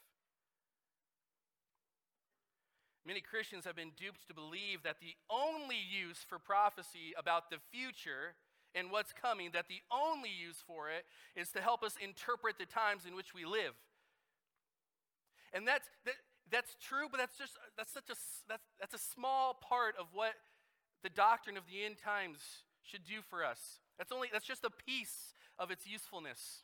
Many 3.06 3.20
Christians 3.20 3.64
have 3.64 3.76
been 3.76 3.94
duped 3.96 4.26
to 4.26 4.34
believe 4.34 4.82
that 4.82 4.98
the 5.00 5.14
only 5.30 5.78
use 5.78 6.26
for 6.26 6.38
prophecy 6.38 7.14
about 7.16 7.50
the 7.50 7.58
future 7.70 8.34
and 8.74 8.90
what's 8.90 9.12
coming, 9.12 9.50
that 9.52 9.68
the 9.68 9.82
only 9.90 10.30
use 10.30 10.62
for 10.66 10.90
it 10.90 11.06
is 11.38 11.50
to 11.50 11.60
help 11.60 11.82
us 11.82 11.94
interpret 12.02 12.58
the 12.58 12.66
times 12.66 13.06
in 13.06 13.14
which 13.14 13.32
we 13.32 13.44
live. 13.44 13.74
And 15.52 15.66
that's, 15.66 15.88
that, 16.04 16.14
that's 16.50 16.76
true, 16.80 17.08
but 17.10 17.18
that's 17.18 17.36
just 17.36 17.58
that's 17.76 17.92
such 17.92 18.08
a 18.10 18.16
that's, 18.48 18.66
that's 18.78 18.94
a 18.94 18.98
small 18.98 19.54
part 19.54 19.94
of 19.98 20.06
what 20.12 20.34
the 21.02 21.10
doctrine 21.10 21.56
of 21.56 21.64
the 21.66 21.84
end 21.84 21.96
times 21.98 22.38
should 22.82 23.04
do 23.04 23.20
for 23.28 23.44
us. 23.44 23.80
That's 23.98 24.12
only 24.12 24.28
that's 24.32 24.46
just 24.46 24.64
a 24.64 24.70
piece 24.70 25.34
of 25.58 25.70
its 25.70 25.86
usefulness. 25.86 26.62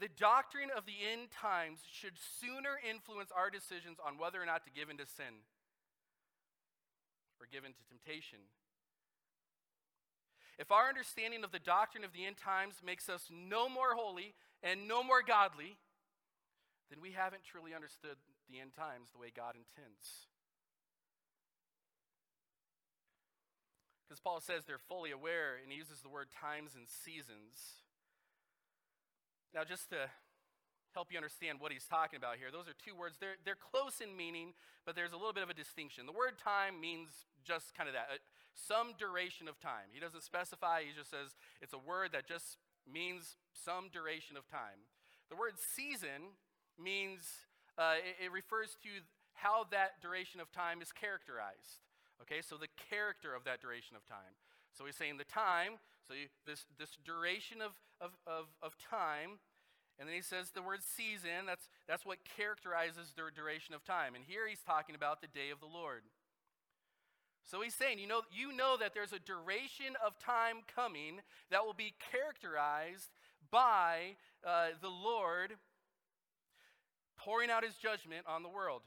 The 0.00 0.08
doctrine 0.18 0.70
of 0.76 0.84
the 0.84 0.98
end 1.12 1.30
times 1.30 1.80
should 1.90 2.14
sooner 2.18 2.80
influence 2.88 3.30
our 3.30 3.50
decisions 3.50 3.98
on 4.04 4.18
whether 4.18 4.42
or 4.42 4.46
not 4.46 4.64
to 4.64 4.70
give 4.70 4.90
in 4.90 4.98
to 4.98 5.06
sin 5.06 5.46
or 7.40 7.46
give 7.50 7.64
in 7.64 7.72
to 7.72 7.82
temptation. 7.88 8.40
If 10.58 10.70
our 10.70 10.88
understanding 10.88 11.44
of 11.44 11.52
the 11.52 11.58
doctrine 11.58 12.04
of 12.04 12.12
the 12.12 12.26
end 12.26 12.36
times 12.36 12.82
makes 12.84 13.08
us 13.08 13.30
no 13.30 13.68
more 13.68 13.94
holy 13.94 14.34
and 14.62 14.86
no 14.86 15.02
more 15.02 15.22
godly, 15.22 15.76
then 16.90 17.00
we 17.00 17.12
haven't 17.12 17.42
truly 17.44 17.74
understood 17.74 18.16
the 18.52 18.60
end 18.60 18.76
times 18.76 19.08
the 19.10 19.18
way 19.18 19.32
God 19.34 19.56
intends. 19.56 20.28
Because 24.04 24.20
Paul 24.20 24.44
says 24.44 24.68
they're 24.68 24.76
fully 24.92 25.10
aware 25.10 25.56
and 25.56 25.72
he 25.72 25.80
uses 25.80 26.04
the 26.04 26.12
word 26.12 26.28
times 26.28 26.76
and 26.76 26.84
seasons. 26.84 27.80
Now, 29.56 29.64
just 29.64 29.88
to 29.88 30.12
help 30.92 31.08
you 31.08 31.16
understand 31.16 31.64
what 31.64 31.72
he's 31.72 31.88
talking 31.88 32.20
about 32.20 32.36
here, 32.36 32.52
those 32.52 32.68
are 32.68 32.76
two 32.76 32.92
words. 32.92 33.16
They're, 33.16 33.40
they're 33.40 33.56
close 33.56 34.04
in 34.04 34.12
meaning, 34.12 34.52
but 34.84 34.92
there's 34.92 35.16
a 35.16 35.20
little 35.20 35.32
bit 35.32 35.42
of 35.42 35.48
a 35.48 35.56
distinction. 35.56 36.04
The 36.04 36.12
word 36.12 36.36
time 36.36 36.76
means 36.76 37.24
just 37.40 37.72
kind 37.72 37.88
of 37.88 37.96
that, 37.96 38.12
uh, 38.12 38.20
some 38.52 38.92
duration 39.00 39.48
of 39.48 39.56
time. 39.56 39.88
He 39.96 40.00
doesn't 40.00 40.22
specify, 40.22 40.84
he 40.84 40.92
just 40.92 41.08
says 41.08 41.32
it's 41.64 41.72
a 41.72 41.80
word 41.80 42.12
that 42.12 42.28
just 42.28 42.60
means 42.84 43.40
some 43.56 43.88
duration 43.88 44.36
of 44.36 44.44
time. 44.44 44.84
The 45.32 45.36
word 45.36 45.56
season 45.56 46.36
means 46.76 47.48
uh, 47.78 48.00
it, 48.00 48.26
it 48.26 48.32
refers 48.32 48.76
to 48.82 48.90
how 49.34 49.66
that 49.70 50.00
duration 50.00 50.40
of 50.40 50.52
time 50.52 50.82
is 50.82 50.92
characterized. 50.92 51.82
Okay, 52.22 52.40
so 52.40 52.56
the 52.56 52.70
character 52.90 53.34
of 53.34 53.44
that 53.44 53.60
duration 53.60 53.96
of 53.96 54.06
time. 54.06 54.38
So 54.72 54.86
he's 54.86 54.96
saying 54.96 55.18
the 55.18 55.28
time, 55.28 55.82
so 56.06 56.14
you, 56.14 56.28
this, 56.46 56.64
this 56.78 56.96
duration 57.04 57.60
of, 57.60 57.74
of, 58.00 58.14
of, 58.26 58.46
of 58.62 58.78
time, 58.78 59.42
and 59.98 60.08
then 60.08 60.16
he 60.16 60.22
says 60.22 60.50
the 60.50 60.62
word 60.62 60.80
season, 60.82 61.46
that's, 61.46 61.68
that's 61.86 62.06
what 62.06 62.18
characterizes 62.36 63.12
the 63.14 63.22
duration 63.34 63.74
of 63.74 63.84
time. 63.84 64.14
And 64.14 64.24
here 64.24 64.48
he's 64.48 64.62
talking 64.62 64.94
about 64.94 65.20
the 65.20 65.28
day 65.28 65.50
of 65.50 65.60
the 65.60 65.66
Lord. 65.66 66.02
So 67.44 67.60
he's 67.60 67.74
saying, 67.74 67.98
you 67.98 68.06
know, 68.06 68.22
you 68.32 68.56
know 68.56 68.76
that 68.78 68.94
there's 68.94 69.12
a 69.12 69.18
duration 69.18 69.98
of 70.04 70.18
time 70.18 70.62
coming 70.74 71.20
that 71.50 71.66
will 71.66 71.74
be 71.74 71.94
characterized 72.10 73.10
by 73.50 74.16
uh, 74.46 74.78
the 74.80 74.88
Lord 74.88 75.54
pouring 77.24 77.50
out 77.50 77.64
his 77.64 77.74
judgment 77.74 78.26
on 78.26 78.42
the 78.42 78.48
world. 78.48 78.82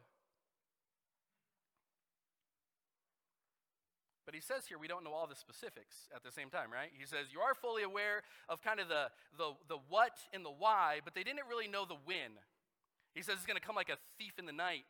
But 4.26 4.34
he 4.34 4.42
says 4.42 4.66
here 4.68 4.80
we 4.80 4.88
don't 4.88 5.04
know 5.04 5.14
all 5.14 5.28
the 5.28 5.36
specifics 5.36 6.10
at 6.14 6.24
the 6.24 6.32
same 6.32 6.50
time, 6.50 6.74
right? 6.74 6.90
He 6.92 7.06
says 7.06 7.28
you 7.32 7.40
are 7.40 7.54
fully 7.54 7.84
aware 7.84 8.24
of 8.50 8.62
kind 8.62 8.80
of 8.80 8.90
the, 8.90 9.08
the, 9.38 9.54
the 9.70 9.78
what 9.88 10.18
and 10.34 10.44
the 10.44 10.50
why, 10.50 11.00
but 11.06 11.14
they 11.14 11.24
didn't 11.24 11.48
really 11.48 11.68
know 11.68 11.86
the 11.86 11.98
when. 12.06 12.34
He 13.14 13.22
says 13.22 13.36
it's 13.36 13.46
going 13.46 13.60
to 13.60 13.66
come 13.66 13.76
like 13.76 13.90
a 13.90 13.98
thief 14.18 14.34
in 14.38 14.46
the 14.46 14.52
night. 14.52 14.84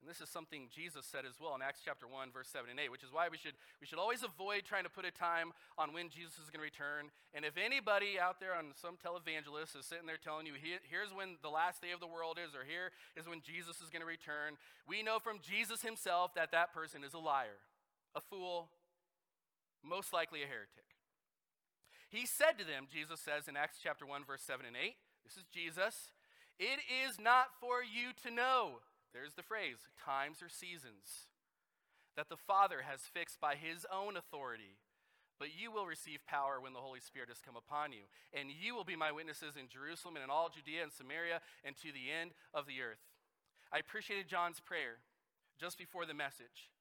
And 0.00 0.10
this 0.10 0.20
is 0.20 0.28
something 0.28 0.68
Jesus 0.68 1.06
said 1.06 1.24
as 1.24 1.40
well 1.40 1.54
in 1.56 1.62
Acts 1.62 1.80
chapter 1.84 2.06
1, 2.06 2.30
verse 2.30 2.48
7 2.48 2.68
and 2.68 2.78
8, 2.78 2.92
which 2.92 3.02
is 3.02 3.12
why 3.12 3.28
we 3.32 3.38
should, 3.38 3.54
we 3.80 3.86
should 3.86 3.98
always 3.98 4.22
avoid 4.22 4.62
trying 4.64 4.84
to 4.84 4.92
put 4.92 5.04
a 5.04 5.10
time 5.10 5.56
on 5.78 5.92
when 5.92 6.10
Jesus 6.10 6.36
is 6.36 6.52
going 6.52 6.60
to 6.60 6.68
return. 6.68 7.08
And 7.32 7.44
if 7.44 7.56
anybody 7.56 8.20
out 8.20 8.38
there 8.38 8.54
on 8.54 8.76
some 8.76 9.00
televangelist 9.00 9.74
is 9.74 9.88
sitting 9.88 10.06
there 10.06 10.20
telling 10.20 10.46
you, 10.46 10.54
Here, 10.54 10.78
here's 10.84 11.16
when 11.16 11.40
the 11.42 11.50
last 11.50 11.80
day 11.80 11.90
of 11.90 12.00
the 12.00 12.06
world 12.06 12.38
is, 12.38 12.54
or 12.54 12.62
here 12.62 12.92
is 13.16 13.26
when 13.26 13.40
Jesus 13.40 13.80
is 13.80 13.88
going 13.88 14.04
to 14.04 14.08
return, 14.08 14.60
we 14.86 15.02
know 15.02 15.18
from 15.18 15.40
Jesus 15.40 15.82
himself 15.82 16.36
that 16.36 16.52
that 16.52 16.76
person 16.76 17.02
is 17.02 17.14
a 17.14 17.22
liar, 17.22 17.58
a 18.14 18.20
fool, 18.20 18.68
most 19.82 20.12
likely 20.12 20.42
a 20.42 20.46
heretic. 20.46 20.86
He 22.08 22.26
said 22.26 22.58
to 22.58 22.64
them, 22.64 22.86
Jesus 22.86 23.20
says 23.20 23.48
in 23.48 23.56
Acts 23.56 23.78
chapter 23.82 24.06
1, 24.06 24.24
verse 24.24 24.42
7 24.42 24.64
and 24.66 24.76
8, 24.76 24.94
this 25.24 25.36
is 25.36 25.44
Jesus, 25.50 26.12
it 26.58 26.78
is 26.86 27.18
not 27.18 27.48
for 27.60 27.82
you 27.82 28.14
to 28.22 28.30
know 28.30 28.78
there's 29.16 29.32
the 29.32 29.42
phrase 29.42 29.88
times 29.96 30.44
or 30.44 30.52
seasons 30.52 31.32
that 32.20 32.28
the 32.28 32.36
Father 32.36 32.84
has 32.84 33.08
fixed 33.08 33.40
by 33.40 33.56
his 33.56 33.88
own 33.88 34.16
authority. 34.16 34.76
But 35.40 35.56
you 35.56 35.72
will 35.72 35.84
receive 35.84 36.24
power 36.28 36.60
when 36.60 36.72
the 36.72 36.84
Holy 36.84 37.00
Spirit 37.00 37.28
has 37.28 37.40
come 37.40 37.56
upon 37.56 37.92
you. 37.92 38.08
And 38.32 38.48
you 38.48 38.76
will 38.76 38.84
be 38.84 38.96
my 38.96 39.12
witnesses 39.12 39.56
in 39.56 39.68
Jerusalem 39.68 40.16
and 40.16 40.24
in 40.24 40.30
all 40.30 40.48
Judea 40.48 40.84
and 40.84 40.92
Samaria 40.92 41.40
and 41.64 41.76
to 41.80 41.92
the 41.92 42.08
end 42.12 42.32
of 42.52 42.64
the 42.64 42.80
earth. 42.80 43.04
I 43.72 43.80
appreciated 43.80 44.28
John's 44.28 44.60
prayer 44.60 45.00
just 45.60 45.76
before 45.76 46.04
the 46.04 46.16
message. 46.16 46.72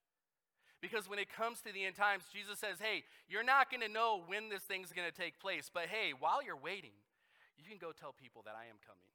Because 0.80 1.10
when 1.10 1.20
it 1.20 1.32
comes 1.32 1.60
to 1.68 1.72
the 1.72 1.84
end 1.84 1.96
times, 1.96 2.32
Jesus 2.32 2.60
says, 2.60 2.80
hey, 2.80 3.04
you're 3.28 3.44
not 3.44 3.72
going 3.72 3.84
to 3.84 3.92
know 3.92 4.24
when 4.28 4.48
this 4.48 4.64
thing's 4.64 4.92
going 4.96 5.08
to 5.08 5.16
take 5.16 5.40
place. 5.40 5.72
But 5.72 5.88
hey, 5.92 6.12
while 6.16 6.44
you're 6.44 6.56
waiting, 6.56 6.96
you 7.60 7.68
can 7.68 7.80
go 7.80 7.92
tell 7.92 8.16
people 8.16 8.44
that 8.48 8.56
I 8.56 8.72
am 8.72 8.80
coming. 8.84 9.12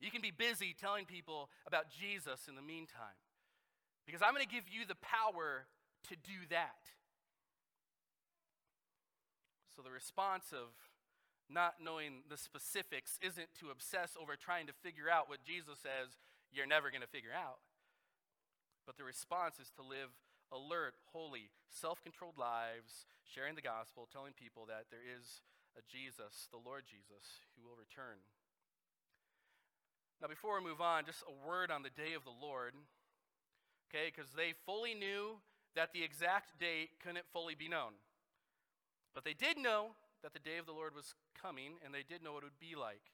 You 0.00 0.10
can 0.10 0.20
be 0.20 0.30
busy 0.30 0.74
telling 0.78 1.04
people 1.04 1.48
about 1.66 1.86
Jesus 1.90 2.48
in 2.48 2.54
the 2.54 2.62
meantime. 2.62 3.16
Because 4.04 4.22
I'm 4.22 4.34
going 4.34 4.46
to 4.46 4.54
give 4.54 4.68
you 4.68 4.86
the 4.86 4.98
power 5.00 5.66
to 6.08 6.14
do 6.14 6.46
that. 6.50 6.78
So 9.74 9.82
the 9.82 9.90
response 9.90 10.52
of 10.52 10.72
not 11.50 11.76
knowing 11.82 12.26
the 12.28 12.36
specifics 12.36 13.18
isn't 13.22 13.52
to 13.60 13.70
obsess 13.70 14.16
over 14.20 14.34
trying 14.36 14.66
to 14.66 14.72
figure 14.72 15.10
out 15.10 15.28
what 15.28 15.44
Jesus 15.44 15.78
says 15.82 16.16
you're 16.52 16.66
never 16.66 16.90
going 16.90 17.04
to 17.04 17.10
figure 17.10 17.34
out. 17.34 17.60
But 18.86 18.96
the 18.96 19.04
response 19.04 19.58
is 19.58 19.70
to 19.76 19.82
live 19.82 20.14
alert, 20.54 20.94
holy, 21.10 21.50
self 21.68 22.02
controlled 22.02 22.38
lives, 22.38 23.06
sharing 23.26 23.54
the 23.58 23.66
gospel, 23.66 24.06
telling 24.06 24.32
people 24.32 24.66
that 24.70 24.86
there 24.90 25.02
is 25.02 25.42
a 25.74 25.82
Jesus, 25.84 26.48
the 26.54 26.62
Lord 26.62 26.86
Jesus, 26.86 27.42
who 27.54 27.66
will 27.66 27.76
return. 27.76 28.22
Now, 30.20 30.28
before 30.28 30.56
we 30.56 30.64
move 30.64 30.80
on, 30.80 31.04
just 31.04 31.22
a 31.28 31.34
word 31.46 31.70
on 31.70 31.82
the 31.82 31.92
day 31.92 32.16
of 32.16 32.24
the 32.24 32.32
Lord, 32.32 32.72
okay, 33.92 34.08
because 34.08 34.32
they 34.32 34.56
fully 34.64 34.94
knew 34.94 35.36
that 35.76 35.92
the 35.92 36.02
exact 36.02 36.56
date 36.58 36.96
couldn't 37.04 37.28
fully 37.32 37.54
be 37.54 37.68
known. 37.68 38.00
But 39.12 39.24
they 39.24 39.36
did 39.36 39.58
know 39.60 39.92
that 40.24 40.32
the 40.32 40.40
day 40.40 40.56
of 40.56 40.64
the 40.64 40.72
Lord 40.72 40.96
was 40.96 41.12
coming, 41.36 41.76
and 41.84 41.92
they 41.92 42.00
did 42.00 42.24
know 42.24 42.32
what 42.32 42.42
it 42.44 42.48
would 42.48 42.60
be 42.60 42.72
like. 42.72 43.12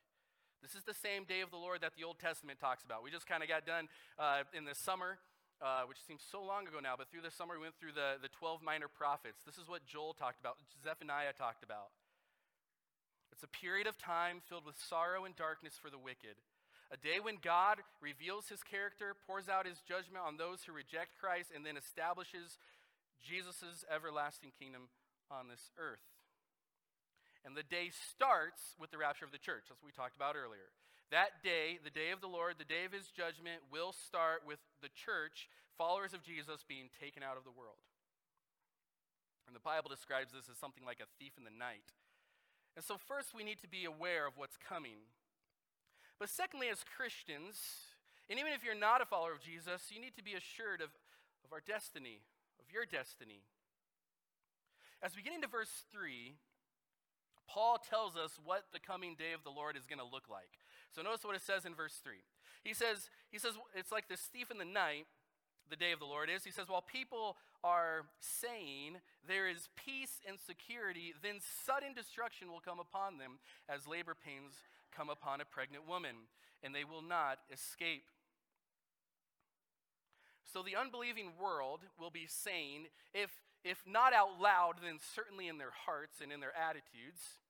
This 0.63 0.79
is 0.79 0.87
the 0.87 0.95
same 0.95 1.27
day 1.27 1.43
of 1.43 1.51
the 1.51 1.59
Lord 1.59 1.83
that 1.83 1.99
the 1.99 2.07
Old 2.07 2.23
Testament 2.23 2.63
talks 2.63 2.87
about. 2.87 3.03
We 3.03 3.11
just 3.11 3.27
kind 3.27 3.43
of 3.43 3.51
got 3.51 3.67
done 3.67 3.91
uh, 4.15 4.47
in 4.55 4.63
the 4.63 4.79
summer, 4.79 5.19
uh, 5.59 5.83
which 5.91 5.99
seems 6.07 6.23
so 6.23 6.39
long 6.39 6.71
ago 6.71 6.79
now, 6.79 6.95
but 6.95 7.11
through 7.11 7.27
the 7.27 7.35
summer 7.35 7.59
we 7.59 7.67
went 7.67 7.75
through 7.83 7.99
the, 7.99 8.23
the 8.23 8.31
12 8.31 8.63
minor 8.63 8.87
prophets. 8.87 9.43
This 9.43 9.59
is 9.59 9.67
what 9.67 9.83
Joel 9.91 10.15
talked 10.15 10.39
about, 10.39 10.63
Zephaniah 10.79 11.35
talked 11.35 11.67
about. 11.67 11.91
It's 13.35 13.43
a 13.43 13.51
period 13.51 13.91
of 13.91 13.99
time 13.99 14.39
filled 14.47 14.63
with 14.63 14.79
sorrow 14.79 15.27
and 15.27 15.35
darkness 15.35 15.75
for 15.83 15.91
the 15.91 15.99
wicked 15.99 16.39
a 16.93 17.01
day 17.01 17.25
when 17.25 17.41
God 17.41 17.81
reveals 18.05 18.53
his 18.53 18.61
character, 18.61 19.17
pours 19.25 19.49
out 19.49 19.65
his 19.65 19.81
judgment 19.81 20.21
on 20.21 20.37
those 20.37 20.61
who 20.63 20.77
reject 20.77 21.17
Christ, 21.17 21.49
and 21.49 21.65
then 21.65 21.81
establishes 21.81 22.61
Jesus' 23.25 23.81
everlasting 23.89 24.53
kingdom 24.61 24.93
on 25.33 25.49
this 25.49 25.73
earth. 25.81 26.05
And 27.49 27.57
the 27.57 27.65
day 27.65 27.89
starts 27.91 28.77
with 28.77 28.93
the 28.93 29.01
rapture 29.01 29.25
of 29.25 29.33
the 29.33 29.41
church, 29.41 29.73
as 29.73 29.81
we 29.81 29.91
talked 29.91 30.15
about 30.15 30.37
earlier. 30.37 30.69
That 31.09 31.41
day, 31.41 31.81
the 31.81 31.93
day 31.93 32.13
of 32.13 32.21
the 32.21 32.29
Lord, 32.29 32.61
the 32.61 32.69
day 32.69 32.85
of 32.85 32.93
his 32.93 33.09
judgment, 33.09 33.65
will 33.73 33.97
start 33.97 34.45
with 34.45 34.61
the 34.85 34.93
church, 34.93 35.49
followers 35.81 36.13
of 36.13 36.23
Jesus, 36.23 36.61
being 36.61 36.93
taken 37.01 37.25
out 37.25 37.41
of 37.41 37.49
the 37.49 37.57
world. 37.57 37.81
And 39.49 39.57
the 39.57 39.65
Bible 39.65 39.89
describes 39.89 40.33
this 40.33 40.49
as 40.49 40.61
something 40.61 40.85
like 40.85 41.01
a 41.01 41.11
thief 41.17 41.35
in 41.41 41.45
the 41.45 41.53
night. 41.53 41.89
And 42.77 42.85
so, 42.85 42.97
first, 42.97 43.33
we 43.33 43.45
need 43.45 43.61
to 43.61 43.69
be 43.69 43.85
aware 43.85 44.25
of 44.25 44.37
what's 44.37 44.57
coming. 44.57 45.09
But 46.19 46.29
secondly, 46.29 46.69
as 46.71 46.85
Christians, 46.85 47.59
and 48.31 48.39
even 48.39 48.53
if 48.53 48.65
you're 48.65 48.79
not 48.79 49.01
a 49.01 49.07
follower 49.07 49.33
of 49.33 49.41
Jesus, 49.41 49.91
you 49.91 50.01
need 50.01 50.17
to 50.17 50.23
be 50.25 50.35
assured 50.35 50.81
of, 50.81 50.91
of 51.45 51.53
our 51.53 51.61
destiny, 51.61 52.23
of 52.61 52.73
your 52.73 52.87
destiny. 52.87 53.43
As 55.03 55.17
we 55.17 55.23
get 55.23 55.35
into 55.35 55.49
verse 55.49 55.85
3, 55.91 56.35
Paul 57.49 57.79
tells 57.79 58.17
us 58.17 58.39
what 58.43 58.65
the 58.73 58.79
coming 58.79 59.17
day 59.19 59.33
of 59.35 59.43
the 59.45 59.51
Lord 59.51 59.77
is 59.77 59.87
going 59.87 59.99
to 59.99 60.07
look 60.07 60.31
like. 60.31 60.63
So 60.95 61.03
notice 61.03 61.25
what 61.25 61.37
it 61.37 61.43
says 61.43 61.65
in 61.65 61.75
verse 61.75 62.01
3. 62.03 62.23
He 62.65 62.75
says, 62.75 63.11
he 63.31 63.39
says 63.39 63.55
it's 63.75 63.91
like 63.91 64.09
this 64.09 64.21
thief 64.21 64.51
in 64.51 64.59
the 64.59 64.65
night, 64.65 65.07
the 65.69 65.77
day 65.77 65.93
of 65.93 65.99
the 65.99 66.07
Lord 66.07 66.31
is. 66.31 66.45
He 66.45 66.51
says, 66.51 66.69
while 66.69 66.83
people 66.83 67.37
are 67.65 68.07
saying 68.21 68.99
there 69.27 69.49
is 69.49 69.69
peace 69.77 70.21
and 70.29 70.39
security, 70.39 71.15
then 71.23 71.39
sudden 71.41 71.95
destruction 71.95 72.51
will 72.51 72.61
come 72.61 72.79
upon 72.79 73.19
them 73.19 73.39
as 73.69 73.87
labor 73.87 74.15
pains 74.15 74.63
come 74.95 75.09
upon 75.09 75.41
a 75.41 75.45
pregnant 75.45 75.89
woman, 75.89 76.29
and 76.63 76.75
they 76.75 76.85
will 76.85 77.03
not 77.03 77.39
escape. 77.53 78.05
So 80.53 80.63
the 80.63 80.77
unbelieving 80.77 81.33
world 81.41 81.81
will 81.99 82.11
be 82.11 82.27
saying, 82.27 82.89
if, 83.15 83.31
if 83.65 83.83
not 83.87 84.13
out 84.13 84.41
loud, 84.41 84.75
then 84.85 84.99
certainly 85.15 85.49
in 85.49 85.59
their 85.59 85.73
hearts 85.87 86.21
and 86.21 86.31
in 86.31 86.41
their 86.41 86.53
attitudes, 86.57 87.41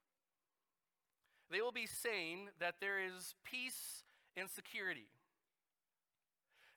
they 1.51 1.61
will 1.61 1.73
be 1.73 1.87
saying 1.87 2.49
that 2.61 2.77
there 2.81 3.03
is 3.03 3.35
peace 3.45 4.05
and 4.37 4.49
security. 4.49 5.09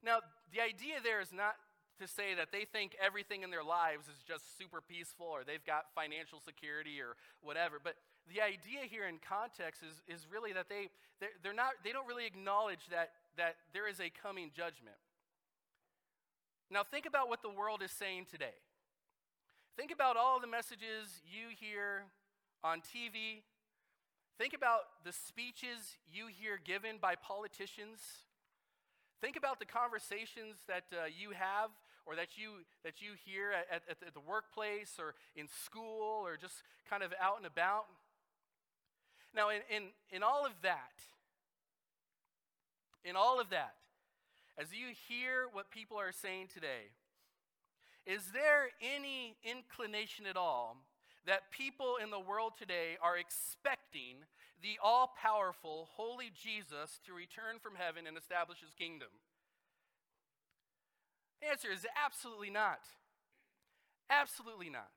Now, 0.03 0.19
the 0.53 0.61
idea 0.61 0.95
there 1.03 1.21
is 1.21 1.31
not 1.31 1.55
to 1.99 2.07
say 2.07 2.35
that 2.35 2.51
they 2.51 2.65
think 2.65 2.95
everything 2.99 3.43
in 3.43 3.51
their 3.51 3.63
lives 3.63 4.07
is 4.07 4.21
just 4.27 4.57
super 4.57 4.81
peaceful 4.81 5.27
or 5.27 5.43
they've 5.43 5.65
got 5.65 5.95
financial 5.95 6.39
security 6.43 6.99
or 6.99 7.15
whatever, 7.41 7.79
but 7.81 7.95
the 8.33 8.41
idea 8.41 8.89
here 8.89 9.07
in 9.07 9.17
context 9.21 9.83
is, 9.83 10.01
is 10.07 10.25
really 10.31 10.53
that 10.53 10.69
they, 10.69 10.89
they're, 11.19 11.35
they're 11.43 11.53
not, 11.53 11.73
they 11.83 11.91
don't 11.91 12.07
really 12.07 12.25
acknowledge 12.25 12.87
that, 12.89 13.11
that 13.37 13.55
there 13.73 13.87
is 13.87 13.99
a 13.99 14.09
coming 14.09 14.51
judgment. 14.55 14.97
Now, 16.71 16.83
think 16.83 17.05
about 17.05 17.29
what 17.29 17.41
the 17.41 17.49
world 17.49 17.81
is 17.83 17.91
saying 17.91 18.25
today. 18.29 18.57
Think 19.77 19.91
about 19.91 20.17
all 20.17 20.39
the 20.39 20.47
messages 20.47 21.21
you 21.25 21.53
hear 21.53 22.03
on 22.63 22.79
TV. 22.79 23.43
Think 24.37 24.53
about 24.53 25.03
the 25.03 25.11
speeches 25.11 25.97
you 26.11 26.27
hear 26.27 26.59
given 26.63 26.97
by 26.99 27.15
politicians. 27.15 27.99
Think 29.21 29.37
about 29.37 29.59
the 29.59 29.65
conversations 29.65 30.63
that 30.67 30.85
uh, 30.91 31.05
you 31.07 31.31
have 31.31 31.69
or 32.05 32.15
that 32.15 32.37
you, 32.37 32.65
that 32.83 33.01
you 33.01 33.11
hear 33.25 33.51
at, 33.51 33.81
at, 33.89 33.97
at 34.05 34.13
the 34.13 34.19
workplace 34.19 34.97
or 34.99 35.15
in 35.35 35.47
school 35.47 36.21
or 36.25 36.37
just 36.37 36.63
kind 36.89 37.03
of 37.03 37.13
out 37.21 37.37
and 37.37 37.45
about. 37.45 37.85
Now, 39.35 39.49
in, 39.49 39.61
in, 39.69 39.83
in 40.11 40.23
all 40.23 40.45
of 40.45 40.53
that, 40.63 41.03
in 43.03 43.15
all 43.15 43.39
of 43.39 43.49
that, 43.49 43.75
as 44.57 44.67
you 44.71 44.87
hear 45.09 45.47
what 45.51 45.69
people 45.69 45.97
are 45.97 46.13
saying 46.13 46.47
today, 46.53 46.95
is 48.05 48.31
there 48.33 48.69
any 48.81 49.35
inclination 49.43 50.25
at 50.25 50.37
all 50.37 50.77
that 51.25 51.51
people 51.51 51.97
in 52.01 52.11
the 52.11 52.19
world 52.19 52.53
today 52.57 52.97
are 53.01 53.17
expecting 53.17 54.23
the 54.61 54.79
all 54.81 55.13
powerful, 55.21 55.89
holy 55.95 56.31
Jesus 56.33 57.01
to 57.05 57.13
return 57.13 57.59
from 57.61 57.73
heaven 57.75 58.07
and 58.07 58.17
establish 58.17 58.61
his 58.61 58.73
kingdom? 58.73 59.09
The 61.41 61.49
answer 61.49 61.67
is 61.71 61.85
absolutely 62.05 62.51
not. 62.51 62.79
Absolutely 64.09 64.69
not. 64.69 64.91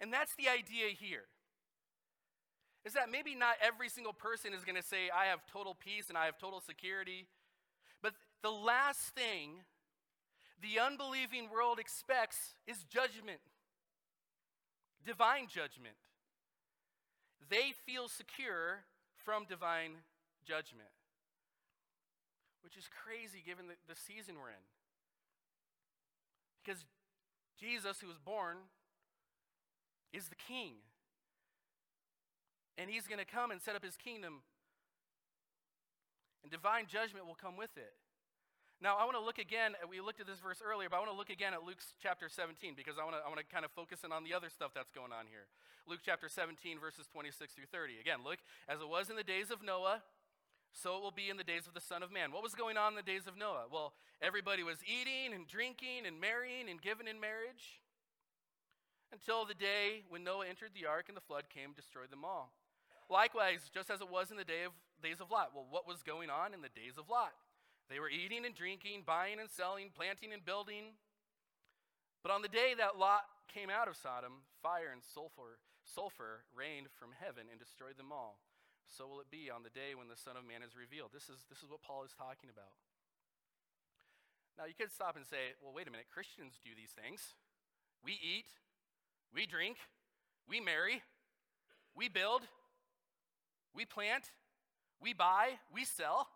And 0.00 0.12
that's 0.12 0.34
the 0.36 0.48
idea 0.48 0.88
here. 0.98 1.24
Is 2.84 2.94
that 2.94 3.10
maybe 3.10 3.34
not 3.34 3.56
every 3.60 3.88
single 3.88 4.14
person 4.14 4.54
is 4.54 4.64
going 4.64 4.80
to 4.80 4.86
say, 4.86 5.10
I 5.14 5.26
have 5.26 5.40
total 5.46 5.74
peace 5.74 6.08
and 6.08 6.16
I 6.16 6.24
have 6.24 6.38
total 6.38 6.60
security. 6.60 7.26
But 8.02 8.14
the 8.42 8.50
last 8.50 9.14
thing 9.14 9.64
the 10.60 10.78
unbelieving 10.78 11.48
world 11.50 11.78
expects 11.78 12.54
is 12.66 12.84
judgment, 12.84 13.40
divine 15.04 15.46
judgment. 15.48 15.96
They 17.48 17.72
feel 17.86 18.08
secure 18.08 18.84
from 19.16 19.44
divine 19.48 20.04
judgment, 20.46 20.92
which 22.62 22.76
is 22.76 22.88
crazy 22.88 23.42
given 23.44 23.68
the, 23.68 23.74
the 23.88 23.98
season 23.98 24.36
we're 24.40 24.50
in. 24.50 24.64
Because 26.62 26.84
Jesus, 27.58 28.00
who 28.00 28.08
was 28.08 28.18
born 28.18 28.56
is 30.12 30.28
the 30.28 30.36
king. 30.36 30.74
and 32.80 32.88
he's 32.88 33.04
going 33.06 33.20
to 33.20 33.28
come 33.28 33.50
and 33.50 33.60
set 33.60 33.76
up 33.76 33.84
his 33.84 33.96
kingdom. 34.00 34.40
And 36.42 36.48
divine 36.50 36.88
judgment 36.88 37.28
will 37.28 37.36
come 37.36 37.60
with 37.60 37.76
it. 37.76 37.92
Now, 38.80 38.96
I 38.96 39.04
want 39.04 39.20
to 39.20 39.20
look 39.20 39.36
again, 39.36 39.76
we 39.84 40.00
looked 40.00 40.24
at 40.24 40.26
this 40.26 40.40
verse 40.40 40.64
earlier, 40.64 40.88
but 40.88 40.96
I 40.96 41.00
want 41.04 41.12
to 41.12 41.16
look 41.16 41.28
again 41.28 41.52
at 41.52 41.60
Luke 41.68 41.84
chapter 42.00 42.32
17 42.32 42.72
because 42.72 42.96
I 42.96 43.04
want 43.04 43.20
to, 43.20 43.20
I 43.20 43.28
want 43.28 43.36
to 43.36 43.44
kind 43.44 43.68
of 43.68 43.70
focus 43.76 44.00
in 44.00 44.12
on 44.16 44.24
the 44.24 44.32
other 44.32 44.48
stuff 44.48 44.72
that's 44.72 44.88
going 44.88 45.12
on 45.12 45.28
here. 45.28 45.44
Luke 45.84 46.00
chapter 46.00 46.32
17, 46.32 46.80
verses 46.80 47.04
26 47.12 47.52
through 47.52 47.68
30. 47.68 48.00
Again, 48.00 48.24
look, 48.24 48.40
as 48.64 48.80
it 48.80 48.88
was 48.88 49.12
in 49.12 49.20
the 49.20 49.26
days 49.26 49.52
of 49.52 49.60
Noah, 49.60 50.00
so 50.72 50.96
it 50.96 51.02
will 51.04 51.12
be 51.12 51.28
in 51.28 51.36
the 51.36 51.44
days 51.44 51.68
of 51.68 51.74
the 51.74 51.84
Son 51.84 52.00
of 52.00 52.08
Man. 52.08 52.32
What 52.32 52.42
was 52.42 52.56
going 52.56 52.80
on 52.80 52.96
in 52.96 52.96
the 52.96 53.04
days 53.04 53.28
of 53.28 53.36
Noah? 53.36 53.68
Well, 53.68 53.92
everybody 54.24 54.64
was 54.64 54.80
eating 54.88 55.36
and 55.36 55.44
drinking 55.44 56.08
and 56.08 56.16
marrying 56.16 56.70
and 56.70 56.80
giving 56.80 57.04
in 57.04 57.20
marriage 57.20 57.79
until 59.12 59.44
the 59.44 59.54
day 59.54 60.02
when 60.08 60.24
Noah 60.24 60.46
entered 60.48 60.70
the 60.74 60.86
ark 60.86 61.06
and 61.08 61.16
the 61.16 61.24
flood 61.24 61.50
came 61.50 61.74
and 61.74 61.76
destroyed 61.76 62.10
them 62.10 62.24
all. 62.24 62.52
Likewise, 63.10 63.70
just 63.74 63.90
as 63.90 64.00
it 64.00 64.10
was 64.10 64.30
in 64.30 64.38
the 64.38 64.46
day 64.46 64.62
of, 64.62 64.72
days 65.02 65.20
of 65.20 65.30
Lot. 65.30 65.50
Well, 65.54 65.66
what 65.68 65.86
was 65.88 66.02
going 66.06 66.30
on 66.30 66.54
in 66.54 66.62
the 66.62 66.70
days 66.70 66.94
of 66.94 67.10
Lot? 67.10 67.34
They 67.90 67.98
were 67.98 68.08
eating 68.08 68.46
and 68.46 68.54
drinking, 68.54 69.02
buying 69.02 69.42
and 69.42 69.50
selling, 69.50 69.90
planting 69.90 70.30
and 70.30 70.46
building. 70.46 70.94
But 72.22 72.30
on 72.30 72.42
the 72.42 72.52
day 72.52 72.78
that 72.78 73.02
Lot 73.02 73.26
came 73.50 73.66
out 73.66 73.90
of 73.90 73.98
Sodom, 73.98 74.46
fire 74.62 74.94
and 74.94 75.02
sulfur, 75.02 75.58
sulfur 75.82 76.46
rained 76.54 76.86
from 76.94 77.10
heaven 77.18 77.50
and 77.50 77.58
destroyed 77.58 77.98
them 77.98 78.14
all. 78.14 78.38
So 78.86 79.10
will 79.10 79.18
it 79.18 79.30
be 79.30 79.50
on 79.50 79.66
the 79.66 79.74
day 79.74 79.98
when 79.98 80.06
the 80.06 80.18
Son 80.18 80.38
of 80.38 80.46
Man 80.46 80.62
is 80.62 80.78
revealed. 80.78 81.10
This 81.10 81.26
is, 81.26 81.46
this 81.50 81.66
is 81.66 81.70
what 81.70 81.82
Paul 81.82 82.06
is 82.06 82.14
talking 82.14 82.50
about. 82.50 82.78
Now, 84.58 84.70
you 84.70 84.74
could 84.74 84.94
stop 84.94 85.18
and 85.18 85.26
say, 85.26 85.58
well, 85.58 85.74
wait 85.74 85.86
a 85.86 85.94
minute, 85.94 86.10
Christians 86.10 86.58
do 86.62 86.74
these 86.74 86.94
things. 86.94 87.34
We 88.02 88.18
eat, 88.18 88.50
we 89.34 89.46
drink, 89.46 89.76
we 90.48 90.60
marry, 90.60 91.02
we 91.94 92.08
build, 92.08 92.42
we 93.74 93.84
plant, 93.84 94.24
we 95.00 95.12
buy, 95.12 95.58
we 95.72 95.84
sell. 95.84 96.28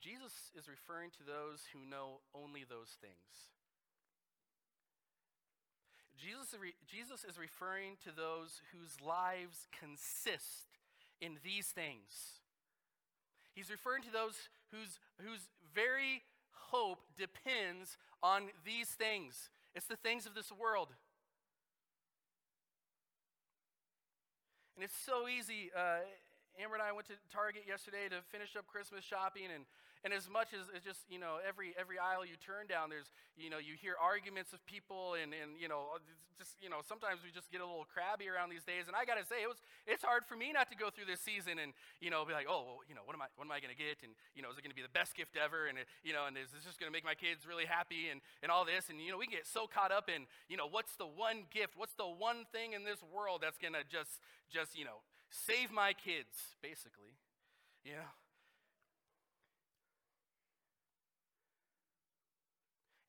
Jesus 0.00 0.50
is 0.56 0.68
referring 0.68 1.10
to 1.10 1.24
those 1.26 1.64
who 1.72 1.88
know 1.88 2.20
only 2.34 2.64
those 2.68 2.96
things. 3.00 3.50
Jesus, 6.16 6.56
Jesus 6.86 7.24
is 7.24 7.38
referring 7.38 7.96
to 8.04 8.14
those 8.14 8.60
whose 8.72 9.00
lives 9.00 9.68
consist 9.72 10.68
in 11.20 11.38
these 11.44 11.68
things. 11.68 12.40
He's 13.54 13.70
referring 13.70 14.02
to 14.04 14.12
those 14.12 14.36
whose, 14.70 15.00
whose 15.20 15.48
very 15.74 16.22
hope 16.70 17.00
depends 17.18 17.96
on 18.22 18.48
these 18.64 18.88
things. 18.88 19.50
It's 19.74 19.86
the 19.86 19.96
things 19.96 20.26
of 20.26 20.34
this 20.34 20.50
world. 20.50 20.88
And 24.74 24.84
it's 24.84 24.96
so 24.96 25.28
easy. 25.28 25.70
Uh, 25.76 26.00
Amber 26.60 26.74
and 26.74 26.82
I 26.82 26.92
went 26.92 27.06
to 27.08 27.14
Target 27.32 27.62
yesterday 27.68 28.08
to 28.08 28.22
finish 28.32 28.56
up 28.56 28.66
Christmas 28.66 29.04
shopping, 29.04 29.48
and 29.54 29.64
and 30.04 30.16
as 30.16 30.28
much 30.28 30.56
as 30.56 30.64
it's 30.72 30.84
just, 30.84 31.04
you 31.12 31.20
know, 31.20 31.36
every, 31.44 31.76
every 31.76 32.00
aisle 32.00 32.24
you 32.24 32.40
turn 32.40 32.64
down, 32.64 32.88
there's, 32.88 33.12
you 33.36 33.52
know, 33.52 33.60
you 33.60 33.76
hear 33.76 34.00
arguments 34.00 34.56
of 34.56 34.64
people 34.64 35.12
and, 35.20 35.36
and 35.36 35.60
you 35.60 35.68
know, 35.68 36.00
just, 36.40 36.56
you 36.64 36.72
know, 36.72 36.80
sometimes 36.80 37.20
we 37.20 37.28
just 37.28 37.52
get 37.52 37.60
a 37.60 37.68
little 37.68 37.84
crabby 37.84 38.24
around 38.24 38.48
these 38.48 38.64
days. 38.64 38.88
And 38.88 38.96
I 38.96 39.04
got 39.04 39.20
to 39.20 39.26
say, 39.28 39.44
it 39.44 39.50
was, 39.52 39.60
it's 39.84 40.00
hard 40.00 40.24
for 40.24 40.40
me 40.40 40.56
not 40.56 40.72
to 40.72 40.76
go 40.76 40.88
through 40.88 41.04
this 41.04 41.20
season 41.20 41.60
and, 41.60 41.76
you 42.00 42.08
know, 42.08 42.24
be 42.24 42.32
like, 42.32 42.48
oh, 42.48 42.64
well, 42.64 42.80
you 42.88 42.96
know, 42.96 43.04
what 43.04 43.12
am 43.12 43.20
I, 43.20 43.28
what 43.36 43.44
am 43.44 43.52
I 43.52 43.60
going 43.60 43.76
to 43.76 43.76
get? 43.76 44.00
And, 44.00 44.16
you 44.32 44.40
know, 44.40 44.48
is 44.48 44.56
it 44.56 44.64
going 44.64 44.72
to 44.72 44.80
be 44.80 44.84
the 44.84 44.96
best 44.96 45.12
gift 45.12 45.36
ever? 45.36 45.68
And, 45.68 45.76
you 46.00 46.16
know, 46.16 46.24
and 46.24 46.32
is 46.40 46.48
this 46.48 46.64
just 46.64 46.80
going 46.80 46.88
to 46.88 46.96
make 46.96 47.04
my 47.04 47.12
kids 47.12 47.44
really 47.44 47.68
happy 47.68 48.08
and, 48.08 48.24
and 48.40 48.48
all 48.48 48.64
this? 48.64 48.88
And, 48.88 48.96
you 49.04 49.12
know, 49.12 49.20
we 49.20 49.28
get 49.28 49.44
so 49.44 49.68
caught 49.68 49.92
up 49.92 50.08
in, 50.08 50.24
you 50.48 50.56
know, 50.56 50.64
what's 50.64 50.96
the 50.96 51.08
one 51.08 51.44
gift? 51.52 51.76
What's 51.76 51.94
the 52.00 52.08
one 52.08 52.48
thing 52.48 52.72
in 52.72 52.88
this 52.88 53.04
world 53.12 53.44
that's 53.44 53.60
going 53.60 53.76
to 53.76 53.84
just, 53.84 54.24
just, 54.48 54.72
you 54.72 54.88
know, 54.88 55.04
save 55.28 55.68
my 55.68 55.92
kids, 55.92 56.56
basically, 56.64 57.20
you 57.84 58.00
know? 58.00 58.08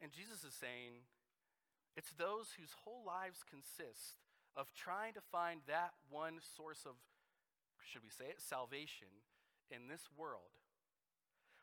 And 0.02 0.12
Jesus 0.12 0.44
is 0.44 0.58
saying, 0.58 1.06
it's 1.96 2.12
those 2.18 2.58
whose 2.58 2.74
whole 2.84 3.06
lives 3.06 3.46
consist 3.46 4.18
of 4.58 4.74
trying 4.74 5.14
to 5.14 5.22
find 5.22 5.62
that 5.70 5.94
one 6.10 6.42
source 6.42 6.84
of, 6.84 6.98
should 7.86 8.04
we 8.04 8.10
say 8.10 8.34
it, 8.34 8.42
salvation 8.42 9.22
in 9.70 9.88
this 9.88 10.10
world. 10.18 10.52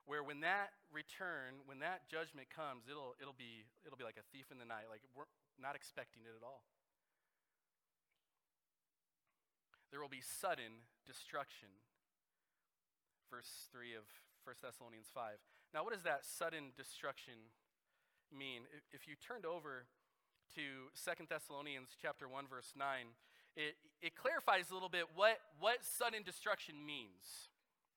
Where 0.06 0.24
when 0.24 0.40
that 0.40 0.72
return, 0.88 1.66
when 1.68 1.84
that 1.84 2.08
judgment 2.08 2.48
comes, 2.48 2.88
it'll, 2.88 3.12
it'll, 3.20 3.36
be, 3.36 3.68
it'll 3.84 4.00
be 4.00 4.08
like 4.08 4.16
a 4.16 4.24
thief 4.32 4.48
in 4.48 4.56
the 4.56 4.64
night. 4.64 4.88
Like 4.88 5.04
we're 5.12 5.28
not 5.60 5.76
expecting 5.76 6.24
it 6.24 6.32
at 6.32 6.40
all. 6.40 6.64
There 9.92 10.00
will 10.00 10.12
be 10.12 10.24
sudden 10.24 10.88
destruction. 11.04 11.68
Verse 13.28 13.68
3 13.72 13.92
of 13.96 14.08
1 14.44 14.56
Thessalonians 14.64 15.12
5. 15.12 15.36
Now, 15.76 15.84
what 15.84 15.92
is 15.92 16.04
that 16.08 16.24
sudden 16.24 16.72
destruction 16.72 17.52
mean? 18.36 18.62
If 18.92 19.06
you 19.08 19.14
turned 19.16 19.46
over 19.46 19.86
to 20.54 20.90
Second 20.94 21.28
Thessalonians 21.28 21.96
chapter 22.00 22.28
1 22.28 22.44
verse 22.48 22.72
9, 22.76 22.88
it, 23.56 23.74
it 24.02 24.14
clarifies 24.14 24.70
a 24.70 24.74
little 24.74 24.88
bit 24.88 25.04
what, 25.14 25.38
what 25.58 25.84
sudden 25.84 26.22
destruction 26.22 26.74
means 26.84 27.50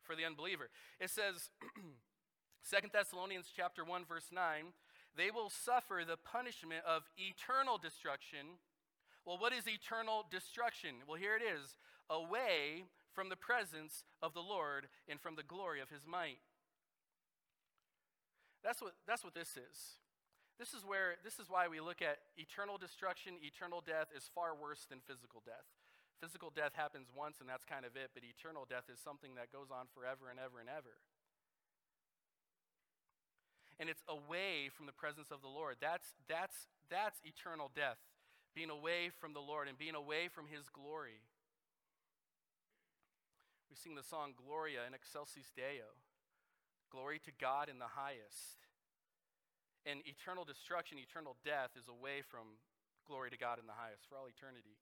for 0.04 0.16
the 0.16 0.26
unbeliever. 0.26 0.70
It 1.00 1.10
says 1.10 1.50
Second 2.62 2.92
Thessalonians 2.94 3.48
chapter 3.56 3.84
1 3.86 4.06
verse 4.06 4.30
9, 4.32 4.74
they 5.16 5.30
will 5.32 5.50
suffer 5.50 6.04
the 6.06 6.18
punishment 6.18 6.84
of 6.86 7.04
eternal 7.18 7.78
destruction. 7.78 8.60
Well, 9.26 9.38
what 9.38 9.54
is 9.54 9.68
eternal 9.68 10.26
destruction? 10.30 11.04
Well, 11.08 11.18
here 11.18 11.36
it 11.36 11.44
is 11.44 11.76
away 12.10 12.86
from 13.14 13.30
the 13.30 13.36
presence 13.36 14.04
of 14.22 14.34
the 14.34 14.42
Lord 14.42 14.88
and 15.08 15.20
from 15.20 15.36
the 15.36 15.44
glory 15.44 15.82
of 15.82 15.90
his 15.90 16.08
might. 16.08 16.40
That's 18.64 18.82
what, 18.82 18.94
that's 19.08 19.24
what 19.24 19.34
this 19.34 19.58
is. 19.58 20.01
This 20.62 20.78
is 20.78 20.86
where 20.86 21.18
this 21.26 21.42
is 21.42 21.50
why 21.50 21.66
we 21.66 21.82
look 21.82 22.06
at 22.06 22.22
eternal 22.38 22.78
destruction, 22.78 23.42
eternal 23.42 23.82
death 23.82 24.14
is 24.14 24.30
far 24.30 24.54
worse 24.54 24.86
than 24.86 25.02
physical 25.02 25.42
death. 25.42 25.66
Physical 26.22 26.54
death 26.54 26.78
happens 26.78 27.10
once 27.10 27.42
and 27.42 27.50
that's 27.50 27.66
kind 27.66 27.82
of 27.82 27.98
it, 27.98 28.14
but 28.14 28.22
eternal 28.22 28.70
death 28.70 28.86
is 28.86 29.02
something 29.02 29.34
that 29.42 29.50
goes 29.50 29.74
on 29.74 29.90
forever 29.90 30.30
and 30.30 30.38
ever 30.38 30.62
and 30.62 30.70
ever. 30.70 31.02
And 33.82 33.90
it's 33.90 34.06
away 34.06 34.70
from 34.70 34.86
the 34.86 34.94
presence 34.94 35.34
of 35.34 35.42
the 35.42 35.50
Lord. 35.50 35.82
That's 35.82 36.14
that's 36.30 36.70
that's 36.94 37.18
eternal 37.26 37.74
death. 37.74 37.98
Being 38.54 38.70
away 38.70 39.10
from 39.10 39.34
the 39.34 39.42
Lord 39.42 39.66
and 39.66 39.82
being 39.82 39.98
away 39.98 40.30
from 40.30 40.46
his 40.46 40.70
glory. 40.70 41.26
We 43.66 43.74
sing 43.74 43.98
the 43.98 44.06
song 44.06 44.38
Gloria 44.38 44.86
in 44.86 44.94
excelsis 44.94 45.50
Deo. 45.58 45.98
Glory 46.94 47.18
to 47.26 47.34
God 47.34 47.66
in 47.66 47.82
the 47.82 47.98
highest. 47.98 48.62
And 49.86 50.06
eternal 50.06 50.46
destruction, 50.46 50.98
eternal 51.02 51.38
death 51.44 51.74
is 51.74 51.90
away 51.90 52.22
from 52.22 52.62
glory 53.08 53.32
to 53.32 53.38
God 53.38 53.58
in 53.58 53.66
the 53.66 53.74
highest 53.74 54.06
for 54.06 54.16
all 54.16 54.30
eternity. 54.30 54.78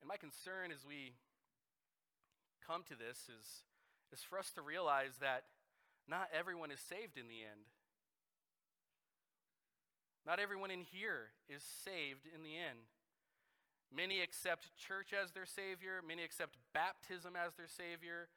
And 0.00 0.08
my 0.08 0.16
concern 0.16 0.70
as 0.70 0.86
we 0.86 1.18
come 2.62 2.84
to 2.86 2.94
this 2.94 3.26
is, 3.26 3.64
is 4.12 4.22
for 4.22 4.38
us 4.38 4.52
to 4.54 4.62
realize 4.62 5.18
that 5.20 5.44
not 6.06 6.28
everyone 6.32 6.70
is 6.70 6.80
saved 6.80 7.18
in 7.18 7.26
the 7.26 7.42
end. 7.42 7.66
Not 10.26 10.38
everyone 10.38 10.70
in 10.70 10.80
here 10.80 11.32
is 11.48 11.62
saved 11.62 12.24
in 12.24 12.42
the 12.42 12.56
end. 12.56 12.88
Many 13.94 14.20
accept 14.20 14.76
church 14.76 15.12
as 15.12 15.32
their 15.32 15.46
Savior, 15.46 16.00
many 16.06 16.24
accept 16.24 16.56
baptism 16.72 17.34
as 17.36 17.54
their 17.54 17.68
Savior 17.68 18.28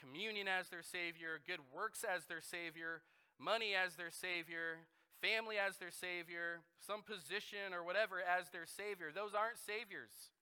communion 0.00 0.48
as 0.48 0.68
their 0.68 0.82
Savior, 0.82 1.38
good 1.46 1.60
works 1.68 2.04
as 2.04 2.24
their 2.24 2.40
Savior, 2.40 3.02
money 3.38 3.76
as 3.76 3.94
their 3.94 4.10
Savior, 4.10 4.88
family 5.20 5.56
as 5.60 5.76
their 5.76 5.92
Savior, 5.92 6.64
some 6.80 7.02
position 7.04 7.76
or 7.76 7.84
whatever 7.84 8.16
as 8.18 8.48
their 8.48 8.66
Savior. 8.66 9.12
Those 9.12 9.36
aren't 9.36 9.60
Saviors. 9.60 10.32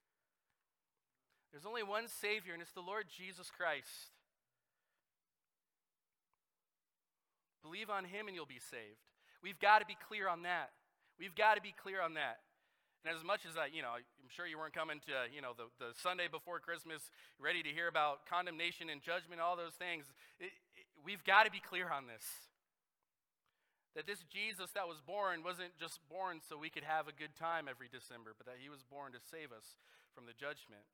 There's 1.51 1.67
only 1.67 1.83
one 1.83 2.07
Savior, 2.07 2.53
and 2.53 2.63
it's 2.63 2.73
the 2.73 2.85
Lord 2.85 3.07
Jesus 3.11 3.51
Christ. 3.51 4.15
Believe 7.63 7.91
on 7.91 8.05
Him 8.05 8.29
and 8.29 8.37
you'll 8.37 8.47
be 8.47 8.63
saved. 8.63 9.03
We've 9.43 9.59
got 9.59 9.81
to 9.81 9.87
be 9.87 9.97
clear 10.09 10.29
on 10.29 10.43
that. 10.43 10.71
We've 11.19 11.35
got 11.35 11.55
to 11.57 11.61
be 11.61 11.75
clear 11.77 12.01
on 12.01 12.15
that. 12.15 12.39
And 13.07 13.15
as 13.15 13.23
much 13.23 13.47
as 13.47 13.55
I, 13.57 13.71
you 13.71 13.83
know, 13.83 13.95
I'm 13.95 14.31
sure 14.31 14.47
you 14.47 14.59
weren't 14.59 14.75
coming 14.75 14.99
to, 15.07 15.31
you 15.31 15.41
know, 15.41 15.55
the, 15.55 15.71
the 15.79 15.95
Sunday 15.95 16.27
before 16.27 16.59
Christmas 16.59 17.11
ready 17.39 17.63
to 17.63 17.71
hear 17.71 17.87
about 17.87 18.27
condemnation 18.27 18.91
and 18.91 19.01
judgment, 19.01 19.41
all 19.41 19.55
those 19.55 19.79
things, 19.79 20.11
it, 20.43 20.51
it, 20.75 20.87
we've 21.07 21.23
got 21.23 21.47
to 21.47 21.51
be 21.51 21.63
clear 21.63 21.89
on 21.89 22.11
this. 22.11 22.27
That 23.95 24.07
this 24.07 24.23
Jesus 24.31 24.71
that 24.75 24.87
was 24.87 25.01
born 25.03 25.43
wasn't 25.43 25.75
just 25.79 25.99
born 26.11 26.43
so 26.43 26.59
we 26.59 26.71
could 26.71 26.85
have 26.85 27.09
a 27.09 27.15
good 27.15 27.35
time 27.39 27.67
every 27.71 27.89
December, 27.89 28.35
but 28.37 28.47
that 28.47 28.59
he 28.63 28.69
was 28.69 28.83
born 28.87 29.15
to 29.15 29.19
save 29.19 29.51
us 29.51 29.79
from 30.15 30.27
the 30.27 30.35
judgment. 30.35 30.87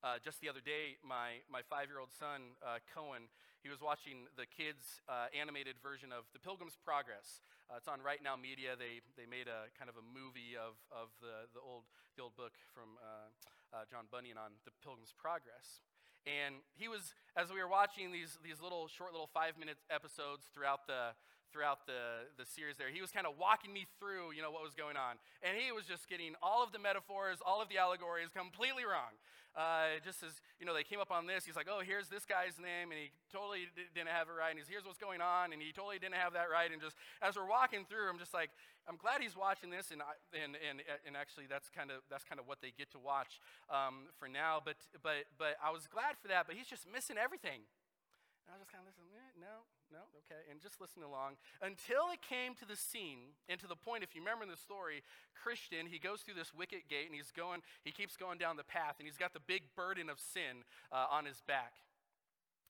Uh, 0.00 0.16
just 0.24 0.40
the 0.40 0.48
other 0.48 0.64
day, 0.64 0.96
my, 1.04 1.44
my 1.52 1.60
five 1.68 1.92
year 1.92 2.00
old 2.00 2.08
son, 2.08 2.56
uh, 2.64 2.80
Cohen, 2.88 3.28
he 3.60 3.68
was 3.68 3.84
watching 3.84 4.24
the 4.40 4.48
kids' 4.48 5.04
uh, 5.04 5.28
animated 5.36 5.76
version 5.84 6.08
of 6.08 6.24
The 6.32 6.40
Pilgrim's 6.40 6.80
Progress. 6.80 7.44
Uh, 7.68 7.76
it's 7.76 7.84
on 7.84 8.00
RightNow 8.00 8.40
Media. 8.40 8.80
They, 8.80 9.04
they 9.20 9.28
made 9.28 9.44
a 9.44 9.68
kind 9.76 9.92
of 9.92 10.00
a 10.00 10.04
movie 10.04 10.56
of, 10.56 10.80
of 10.88 11.12
the, 11.20 11.44
the, 11.52 11.60
old, 11.60 11.84
the 12.16 12.24
old 12.24 12.32
book 12.32 12.56
from 12.72 12.96
uh, 12.96 13.28
uh, 13.76 13.84
John 13.92 14.08
Bunyan 14.08 14.40
on 14.40 14.56
the 14.64 14.72
Pilgrim's 14.80 15.12
Progress. 15.12 15.84
And 16.24 16.64
he 16.72 16.88
was, 16.88 17.12
as 17.36 17.52
we 17.52 17.60
were 17.60 17.68
watching 17.68 18.08
these, 18.08 18.40
these 18.40 18.56
little 18.56 18.88
short 18.88 19.12
little 19.12 19.28
five 19.28 19.60
minute 19.60 19.76
episodes 19.92 20.48
throughout 20.56 20.88
the, 20.88 21.12
throughout 21.52 21.84
the, 21.84 22.24
the 22.40 22.48
series 22.48 22.80
there, 22.80 22.88
he 22.88 23.04
was 23.04 23.12
kind 23.12 23.28
of 23.28 23.36
walking 23.36 23.68
me 23.68 23.84
through, 24.00 24.32
you 24.32 24.40
know, 24.40 24.48
what 24.48 24.64
was 24.64 24.72
going 24.72 24.96
on. 24.96 25.20
And 25.44 25.60
he 25.60 25.76
was 25.76 25.84
just 25.84 26.08
getting 26.08 26.32
all 26.40 26.64
of 26.64 26.72
the 26.72 26.80
metaphors, 26.80 27.44
all 27.44 27.60
of 27.60 27.68
the 27.68 27.76
allegories 27.76 28.32
completely 28.32 28.88
wrong 28.88 29.20
uh, 29.56 29.98
just 30.04 30.22
as, 30.22 30.40
you 30.58 30.66
know, 30.66 30.74
they 30.74 30.84
came 30.84 31.00
up 31.00 31.10
on 31.10 31.26
this, 31.26 31.44
he's 31.44 31.56
like, 31.56 31.68
oh, 31.70 31.82
here's 31.82 32.08
this 32.08 32.24
guy's 32.24 32.58
name, 32.58 32.90
and 32.94 32.98
he 32.98 33.10
totally 33.32 33.66
didn't 33.94 34.10
have 34.10 34.28
it 34.28 34.36
right, 34.38 34.50
and 34.50 34.58
he's, 34.58 34.68
here's 34.68 34.86
what's 34.86 34.98
going 34.98 35.20
on, 35.20 35.52
and 35.52 35.60
he 35.60 35.72
totally 35.72 35.98
didn't 35.98 36.18
have 36.18 36.34
that 36.34 36.50
right, 36.50 36.70
and 36.70 36.80
just, 36.80 36.94
as 37.22 37.34
we're 37.34 37.48
walking 37.48 37.82
through, 37.84 38.08
I'm 38.08 38.18
just 38.18 38.34
like, 38.34 38.50
I'm 38.86 38.96
glad 38.96 39.20
he's 39.22 39.36
watching 39.36 39.70
this, 39.70 39.90
and, 39.90 40.02
I, 40.02 40.14
and, 40.34 40.54
and, 40.58 40.82
and 41.06 41.14
actually 41.16 41.46
that's 41.50 41.68
kind 41.68 41.90
of, 41.90 42.02
that's 42.08 42.24
kind 42.24 42.38
of 42.38 42.46
what 42.46 42.62
they 42.62 42.72
get 42.76 42.90
to 42.92 43.00
watch 43.02 43.38
um, 43.68 44.10
for 44.18 44.28
now, 44.28 44.62
but, 44.62 44.78
but, 45.02 45.26
but 45.38 45.58
I 45.58 45.70
was 45.70 45.86
glad 45.90 46.14
for 46.20 46.28
that, 46.28 46.46
but 46.46 46.54
he's 46.54 46.70
just 46.70 46.86
missing 46.86 47.18
everything. 47.18 47.66
And 48.50 48.58
I 48.58 48.58
was 48.58 48.66
just 48.66 48.74
kind 48.74 48.82
of 48.82 48.90
listening, 48.90 49.14
eh, 49.14 49.30
no, 49.38 49.62
no, 49.94 50.10
okay, 50.26 50.42
and 50.50 50.58
just 50.58 50.82
listening 50.82 51.06
along 51.06 51.38
until 51.62 52.10
it 52.10 52.18
came 52.18 52.58
to 52.58 52.66
the 52.66 52.74
scene 52.74 53.38
and 53.46 53.62
to 53.62 53.70
the 53.70 53.78
point. 53.78 54.02
If 54.02 54.10
you 54.10 54.26
remember 54.26 54.42
in 54.42 54.50
the 54.50 54.58
story, 54.58 55.06
Christian 55.38 55.86
he 55.86 56.02
goes 56.02 56.26
through 56.26 56.34
this 56.34 56.50
wicket 56.50 56.90
gate 56.90 57.06
and 57.06 57.14
he's 57.14 57.30
going, 57.30 57.62
he 57.86 57.94
keeps 57.94 58.18
going 58.18 58.42
down 58.42 58.58
the 58.58 58.66
path, 58.66 58.98
and 58.98 59.06
he's 59.06 59.22
got 59.22 59.38
the 59.38 59.44
big 59.46 59.70
burden 59.78 60.10
of 60.10 60.18
sin 60.18 60.66
uh, 60.90 61.06
on 61.14 61.30
his 61.30 61.46
back. 61.46 61.78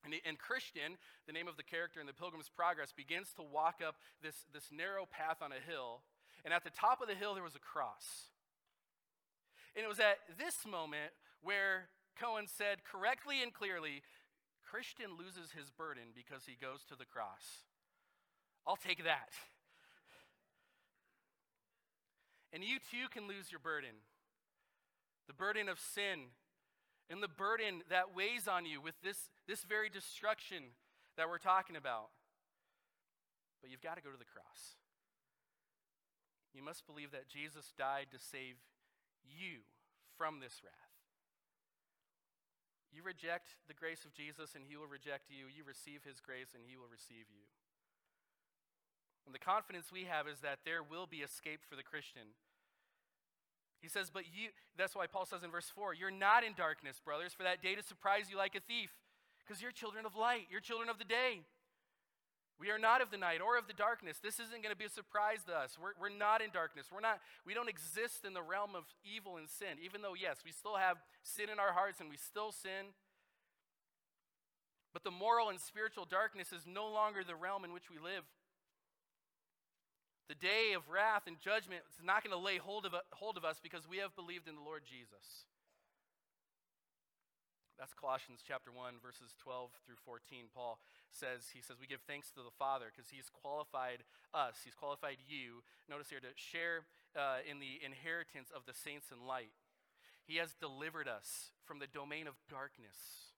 And, 0.04 0.12
and, 0.28 0.36
Christian, 0.36 1.00
the 1.24 1.32
name 1.32 1.48
of 1.48 1.56
the 1.56 1.64
character 1.64 1.96
in 1.96 2.04
the 2.04 2.12
Pilgrim's 2.12 2.52
Progress, 2.52 2.92
begins 2.92 3.32
to 3.40 3.42
walk 3.42 3.80
up 3.80 3.96
this, 4.20 4.44
this 4.52 4.68
narrow 4.68 5.08
path 5.08 5.40
on 5.40 5.48
a 5.48 5.64
hill. 5.64 6.04
And 6.44 6.52
at 6.52 6.60
the 6.60 6.76
top 6.76 7.00
of 7.00 7.08
the 7.08 7.16
hill, 7.16 7.32
there 7.32 7.44
was 7.44 7.56
a 7.56 7.64
cross. 7.64 8.28
And 9.72 9.84
it 9.84 9.88
was 9.88 10.00
at 10.00 10.20
this 10.36 10.68
moment 10.68 11.16
where 11.40 11.88
Cohen 12.20 12.44
said 12.46 12.84
correctly 12.84 13.42
and 13.42 13.52
clearly 13.52 14.02
Christian 14.70 15.18
loses 15.18 15.50
his 15.50 15.70
burden 15.70 16.14
because 16.14 16.46
he 16.46 16.54
goes 16.54 16.84
to 16.88 16.94
the 16.94 17.04
cross. 17.04 17.66
I'll 18.66 18.78
take 18.78 19.02
that. 19.02 19.34
And 22.52 22.62
you 22.62 22.78
too 22.78 23.10
can 23.10 23.26
lose 23.26 23.50
your 23.50 23.60
burden 23.60 23.98
the 25.26 25.34
burden 25.34 25.68
of 25.68 25.78
sin 25.78 26.26
and 27.08 27.22
the 27.22 27.28
burden 27.28 27.82
that 27.88 28.16
weighs 28.16 28.48
on 28.48 28.66
you 28.66 28.80
with 28.80 28.94
this, 29.00 29.30
this 29.46 29.62
very 29.62 29.88
destruction 29.88 30.74
that 31.16 31.28
we're 31.28 31.38
talking 31.38 31.76
about. 31.76 32.10
But 33.62 33.70
you've 33.70 33.80
got 33.80 33.94
to 33.94 34.02
go 34.02 34.10
to 34.10 34.18
the 34.18 34.24
cross. 34.24 34.74
You 36.52 36.64
must 36.64 36.84
believe 36.84 37.12
that 37.12 37.28
Jesus 37.28 37.72
died 37.78 38.06
to 38.10 38.18
save 38.18 38.56
you 39.22 39.62
from 40.18 40.40
this 40.40 40.62
wrath. 40.64 40.89
You 42.90 43.06
reject 43.06 43.54
the 43.70 43.78
grace 43.78 44.04
of 44.04 44.12
Jesus, 44.12 44.58
and 44.58 44.66
he 44.66 44.76
will 44.76 44.90
reject 44.90 45.30
you. 45.30 45.46
You 45.46 45.62
receive 45.62 46.02
his 46.02 46.18
grace, 46.18 46.54
and 46.54 46.66
he 46.66 46.74
will 46.76 46.90
receive 46.90 47.30
you. 47.30 47.46
And 49.26 49.34
the 49.34 49.38
confidence 49.42 49.94
we 49.94 50.10
have 50.10 50.26
is 50.26 50.40
that 50.42 50.66
there 50.66 50.82
will 50.82 51.06
be 51.06 51.22
escape 51.22 51.62
for 51.62 51.76
the 51.76 51.86
Christian. 51.86 52.34
He 53.80 53.88
says, 53.88 54.10
but 54.12 54.26
you, 54.26 54.50
that's 54.76 54.94
why 54.94 55.06
Paul 55.06 55.24
says 55.24 55.42
in 55.42 55.50
verse 55.50 55.70
4, 55.72 55.94
you're 55.94 56.10
not 56.10 56.44
in 56.44 56.52
darkness, 56.52 57.00
brothers, 57.02 57.32
for 57.32 57.44
that 57.44 57.62
day 57.62 57.74
to 57.74 57.82
surprise 57.82 58.26
you 58.28 58.36
like 58.36 58.54
a 58.54 58.60
thief, 58.60 58.90
because 59.38 59.62
you're 59.62 59.72
children 59.72 60.04
of 60.04 60.16
light, 60.16 60.50
you're 60.50 60.60
children 60.60 60.90
of 60.90 60.98
the 60.98 61.06
day. 61.06 61.46
We 62.60 62.68
are 62.68 62.78
not 62.78 63.00
of 63.00 63.10
the 63.10 63.16
night 63.16 63.40
or 63.40 63.56
of 63.56 63.66
the 63.66 63.72
darkness. 63.72 64.20
This 64.20 64.36
isn't 64.36 64.60
going 64.60 64.72
to 64.72 64.76
be 64.76 64.84
a 64.84 64.92
surprise 64.92 65.40
to 65.48 65.56
us. 65.56 65.80
We're, 65.80 65.96
we're 65.96 66.12
not 66.12 66.44
in 66.44 66.52
darkness. 66.52 66.92
We're 66.92 67.00
not, 67.00 67.24
we 67.48 67.54
don't 67.56 67.72
exist 67.72 68.28
in 68.28 68.36
the 68.36 68.44
realm 68.44 68.76
of 68.76 68.84
evil 69.00 69.40
and 69.40 69.48
sin, 69.48 69.80
even 69.80 70.04
though, 70.04 70.12
yes, 70.12 70.44
we 70.44 70.52
still 70.52 70.76
have 70.76 71.00
sin 71.24 71.48
in 71.48 71.56
our 71.56 71.72
hearts 71.72 72.04
and 72.04 72.12
we 72.12 72.20
still 72.20 72.52
sin. 72.52 72.92
But 74.92 75.08
the 75.08 75.10
moral 75.10 75.48
and 75.48 75.58
spiritual 75.58 76.04
darkness 76.04 76.52
is 76.52 76.68
no 76.68 76.84
longer 76.84 77.24
the 77.24 77.34
realm 77.34 77.64
in 77.64 77.72
which 77.72 77.88
we 77.88 77.96
live. 77.96 78.28
The 80.28 80.36
day 80.36 80.76
of 80.76 80.84
wrath 80.92 81.24
and 81.26 81.40
judgment 81.40 81.80
is 81.88 82.04
not 82.04 82.22
going 82.22 82.36
to 82.36 82.38
lay 82.38 82.58
hold 82.58 82.84
of, 82.84 82.92
hold 83.10 83.40
of 83.40 83.44
us 83.44 83.56
because 83.62 83.88
we 83.88 84.04
have 84.04 84.14
believed 84.14 84.46
in 84.46 84.54
the 84.54 84.60
Lord 84.60 84.82
Jesus. 84.84 85.48
That's 87.80 87.96
Colossians 87.96 88.44
chapter 88.44 88.68
1, 88.68 89.00
verses 89.00 89.32
12 89.40 89.72
through 89.88 89.96
14. 90.04 90.52
Paul 90.52 90.76
says, 91.08 91.56
he 91.56 91.64
says, 91.64 91.80
we 91.80 91.88
give 91.88 92.04
thanks 92.04 92.28
to 92.36 92.44
the 92.44 92.52
Father 92.52 92.92
because 92.92 93.08
he's 93.08 93.32
qualified 93.32 94.04
us, 94.36 94.60
he's 94.68 94.76
qualified 94.76 95.16
you, 95.24 95.64
notice 95.88 96.12
here, 96.12 96.20
to 96.20 96.36
share 96.36 96.84
uh, 97.16 97.40
in 97.40 97.56
the 97.56 97.80
inheritance 97.80 98.52
of 98.52 98.68
the 98.68 98.76
saints 98.76 99.08
in 99.08 99.24
light. 99.24 99.56
He 100.28 100.36
has 100.36 100.52
delivered 100.52 101.08
us 101.08 101.56
from 101.64 101.80
the 101.80 101.88
domain 101.88 102.28
of 102.28 102.36
darkness 102.52 103.32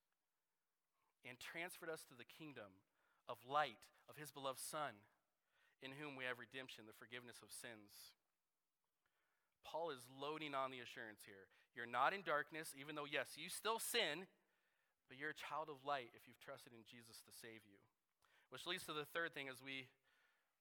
and 1.22 1.38
transferred 1.38 1.94
us 1.94 2.02
to 2.11 2.18
the 2.18 2.26
kingdom 2.26 2.83
of 3.31 3.38
light 3.46 3.78
of 4.11 4.18
his 4.18 4.35
beloved 4.35 4.59
Son, 4.59 5.07
in 5.78 5.94
whom 6.02 6.18
we 6.18 6.26
have 6.26 6.42
redemption, 6.42 6.90
the 6.90 6.98
forgiveness 6.98 7.38
of 7.46 7.55
sins. 7.55 8.11
Paul 9.62 9.94
is 9.94 10.11
loading 10.11 10.50
on 10.50 10.74
the 10.74 10.83
assurance 10.83 11.22
here. 11.22 11.46
You're 11.72 11.88
not 11.88 12.12
in 12.12 12.20
darkness, 12.22 12.76
even 12.76 12.94
though, 12.94 13.08
yes, 13.08 13.35
you 13.37 13.48
still 13.48 13.80
sin, 13.80 14.28
but 15.08 15.16
you're 15.16 15.32
a 15.32 15.37
child 15.37 15.72
of 15.72 15.80
light 15.85 16.12
if 16.12 16.28
you've 16.28 16.40
trusted 16.40 16.72
in 16.72 16.85
Jesus 16.85 17.24
to 17.24 17.32
save 17.32 17.64
you. 17.64 17.80
Which 18.52 18.68
leads 18.68 18.85
to 18.88 18.92
the 18.92 19.08
third 19.08 19.32
thing 19.32 19.48
as 19.48 19.64
we 19.64 19.88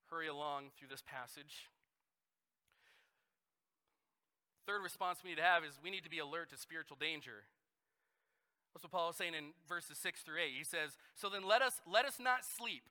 hurry 0.07 0.27
along 0.27 0.71
through 0.75 0.87
this 0.87 1.03
passage. 1.03 1.67
Third 4.67 4.83
response 4.83 5.19
we 5.23 5.31
need 5.31 5.43
to 5.43 5.47
have 5.47 5.63
is 5.63 5.79
we 5.83 5.91
need 5.91 6.03
to 6.03 6.09
be 6.09 6.19
alert 6.19 6.51
to 6.51 6.57
spiritual 6.57 6.95
danger. 6.95 7.43
That's 8.71 8.83
what 8.83 8.91
Paul 8.91 9.09
is 9.09 9.17
saying 9.17 9.35
in 9.35 9.51
verses 9.67 9.97
6 9.97 10.21
through 10.21 10.39
8. 10.39 10.51
He 10.55 10.63
says, 10.63 10.95
So 11.15 11.27
then 11.27 11.43
let 11.43 11.61
us, 11.61 11.81
let 11.83 12.05
us 12.05 12.15
not 12.19 12.45
sleep 12.45 12.87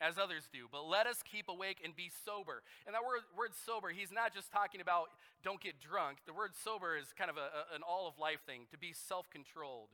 as 0.00 0.18
others 0.18 0.48
do, 0.52 0.66
but 0.70 0.86
let 0.86 1.06
us 1.06 1.22
keep 1.22 1.48
awake 1.48 1.78
and 1.82 1.94
be 1.94 2.10
sober. 2.24 2.62
And 2.86 2.94
that 2.94 3.02
word, 3.02 3.26
word 3.36 3.50
sober, 3.66 3.90
he's 3.90 4.12
not 4.12 4.34
just 4.34 4.52
talking 4.52 4.80
about 4.80 5.10
don't 5.42 5.60
get 5.60 5.80
drunk. 5.80 6.18
The 6.26 6.32
word 6.32 6.52
sober 6.54 6.96
is 6.96 7.12
kind 7.16 7.30
of 7.30 7.36
a, 7.36 7.50
a, 7.50 7.76
an 7.76 7.82
all 7.82 8.06
of 8.06 8.18
life 8.18 8.40
thing, 8.46 8.66
to 8.70 8.78
be 8.78 8.92
self 8.92 9.30
controlled. 9.30 9.90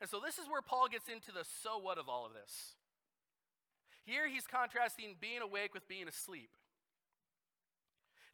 And 0.00 0.08
so 0.08 0.20
this 0.24 0.38
is 0.38 0.48
where 0.48 0.62
Paul 0.62 0.88
gets 0.88 1.08
into 1.08 1.32
the 1.32 1.44
so 1.44 1.78
what 1.78 1.98
of 1.98 2.08
all 2.08 2.24
of 2.24 2.32
this. 2.32 2.74
Here 4.04 4.28
he's 4.28 4.46
contrasting 4.46 5.16
being 5.20 5.42
awake 5.42 5.74
with 5.74 5.86
being 5.86 6.08
asleep. 6.08 6.50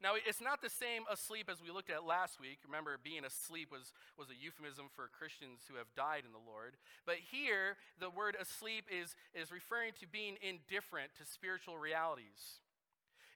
Now, 0.03 0.13
it's 0.15 0.45
not 0.45 0.61
the 0.61 0.69
same 0.69 1.09
asleep 1.11 1.49
as 1.51 1.63
we 1.65 1.73
looked 1.73 1.89
at 1.89 2.05
last 2.05 2.39
week. 2.39 2.61
Remember, 2.67 3.01
being 3.03 3.25
asleep 3.25 3.73
was, 3.73 3.97
was 4.19 4.29
a 4.29 4.37
euphemism 4.37 4.93
for 4.93 5.09
Christians 5.09 5.65
who 5.69 5.77
have 5.81 5.89
died 5.97 6.29
in 6.29 6.37
the 6.37 6.45
Lord. 6.45 6.77
But 7.07 7.17
here, 7.33 7.81
the 7.99 8.11
word 8.11 8.37
asleep 8.37 8.85
is, 8.93 9.17
is 9.33 9.51
referring 9.51 9.93
to 10.01 10.07
being 10.07 10.37
indifferent 10.45 11.17
to 11.17 11.25
spiritual 11.25 11.79
realities. 11.79 12.61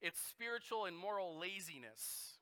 It's 0.02 0.20
spiritual 0.20 0.84
and 0.84 0.96
moral 0.96 1.38
laziness. 1.40 2.36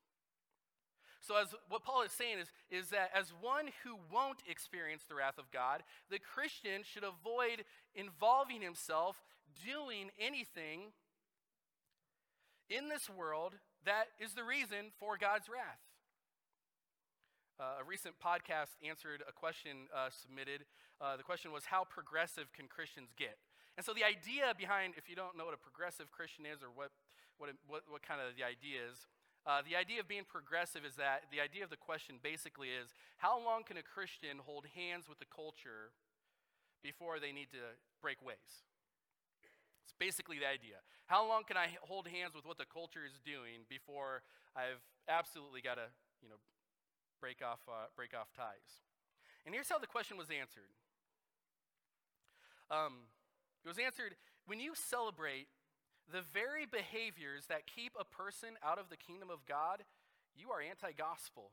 So, 1.21 1.37
as 1.37 1.55
what 1.69 1.85
Paul 1.85 2.03
is 2.03 2.13
saying 2.13 2.39
is, 2.39 2.49
is 2.71 2.91
that 2.91 3.11
as 3.15 3.33
one 3.41 3.69
who 3.85 3.99
won't 4.11 4.43
experience 4.49 5.03
the 5.07 5.15
wrath 5.15 5.39
of 5.39 5.51
God, 5.51 5.83
the 6.11 6.19
Christian 6.19 6.83
should 6.83 7.05
avoid 7.05 7.65
involving 7.95 8.63
himself 8.63 9.23
doing 9.65 10.11
anything 10.19 10.93
in 12.71 12.89
this 12.89 13.09
world 13.09 13.55
that 13.85 14.13
is 14.21 14.35
the 14.35 14.45
reason 14.45 14.93
for 15.01 15.17
God's 15.17 15.49
wrath. 15.49 15.81
Uh, 17.59 17.83
a 17.83 17.85
recent 17.85 18.15
podcast 18.23 18.79
answered 18.87 19.25
a 19.27 19.33
question 19.33 19.91
uh, 19.91 20.13
submitted. 20.13 20.63
Uh, 21.01 21.17
the 21.17 21.27
question 21.27 21.51
was, 21.51 21.67
How 21.67 21.83
progressive 21.83 22.53
can 22.53 22.69
Christians 22.69 23.11
get? 23.17 23.39
And 23.75 23.87
so 23.87 23.95
the 23.95 24.05
idea 24.05 24.55
behind, 24.55 24.95
if 24.99 25.09
you 25.09 25.17
don't 25.17 25.39
know 25.39 25.47
what 25.47 25.55
a 25.55 25.63
progressive 25.63 26.11
Christian 26.11 26.47
is 26.47 26.63
or 26.63 26.71
what, 26.71 26.91
what, 27.39 27.51
what, 27.67 27.83
what 27.89 28.03
kind 28.03 28.21
of 28.21 28.35
the 28.35 28.47
idea 28.47 28.85
is, 28.87 29.07
uh, 29.47 29.63
the 29.65 29.75
idea 29.75 29.99
of 29.99 30.07
being 30.07 30.29
progressive 30.29 30.85
is 30.85 31.01
that 31.01 31.27
the 31.33 31.41
idea 31.41 31.65
of 31.65 31.71
the 31.71 31.81
question 31.81 32.21
basically 32.23 32.69
is 32.75 32.93
how 33.17 33.39
long 33.39 33.65
can 33.65 33.79
a 33.79 33.87
Christian 33.87 34.45
hold 34.45 34.67
hands 34.77 35.09
with 35.09 35.19
the 35.19 35.31
culture 35.31 35.97
before 36.83 37.19
they 37.19 37.33
need 37.33 37.49
to 37.57 37.79
break 38.03 38.21
ways? 38.21 38.68
Basically 39.99 40.39
the 40.39 40.47
idea. 40.47 40.79
How 41.07 41.27
long 41.27 41.43
can 41.45 41.57
I 41.57 41.75
hold 41.83 42.07
hands 42.07 42.35
with 42.35 42.47
what 42.47 42.59
the 42.59 42.67
culture 42.67 43.03
is 43.05 43.19
doing 43.25 43.67
before 43.69 44.23
I've 44.55 44.83
absolutely 45.09 45.61
got 45.61 45.77
to, 45.77 45.91
you 46.23 46.29
know, 46.29 46.39
break 47.21 47.43
off, 47.43 47.61
uh, 47.67 47.91
break 47.97 48.15
off 48.15 48.29
ties? 48.37 48.85
And 49.45 49.55
here's 49.55 49.69
how 49.69 49.79
the 49.79 49.87
question 49.87 50.17
was 50.17 50.29
answered. 50.29 50.71
Um, 52.71 53.09
it 53.65 53.69
was 53.69 53.79
answered 53.79 54.15
when 54.47 54.61
you 54.61 54.73
celebrate 54.75 55.49
the 56.13 56.23
very 56.33 56.65
behaviors 56.65 57.47
that 57.49 57.67
keep 57.67 57.93
a 57.99 58.05
person 58.05 58.57
out 58.65 58.79
of 58.79 58.89
the 58.89 58.97
kingdom 58.97 59.29
of 59.29 59.45
God, 59.45 59.85
you 60.37 60.51
are 60.51 60.61
anti 60.61 60.93
gospel. 60.93 61.51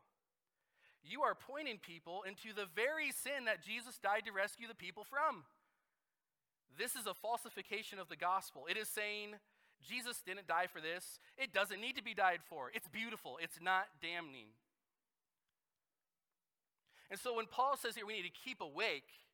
You 1.03 1.21
are 1.21 1.35
pointing 1.35 1.77
people 1.77 2.23
into 2.25 2.55
the 2.55 2.65
very 2.73 3.11
sin 3.11 3.45
that 3.45 3.61
Jesus 3.61 3.99
died 4.01 4.25
to 4.25 4.31
rescue 4.31 4.67
the 4.67 4.75
people 4.75 5.03
from. 5.03 5.45
This 6.77 6.95
is 6.95 7.05
a 7.07 7.13
falsification 7.13 7.99
of 7.99 8.09
the 8.09 8.15
gospel. 8.15 8.65
It 8.69 8.77
is 8.77 8.89
saying 8.89 9.35
Jesus 9.83 10.21
didn't 10.25 10.47
die 10.47 10.67
for 10.67 10.81
this. 10.81 11.19
It 11.37 11.53
doesn't 11.53 11.79
need 11.79 11.95
to 11.95 12.03
be 12.03 12.13
died 12.13 12.39
for. 12.49 12.71
It's 12.73 12.87
beautiful, 12.87 13.37
it's 13.41 13.59
not 13.61 13.87
damning. 14.01 14.51
And 17.11 17.19
so 17.19 17.35
when 17.35 17.45
Paul 17.45 17.77
says 17.77 17.95
here 17.95 18.05
we 18.05 18.17
need 18.17 18.27
to 18.27 18.43
keep 18.43 18.61
awake, 18.61 19.25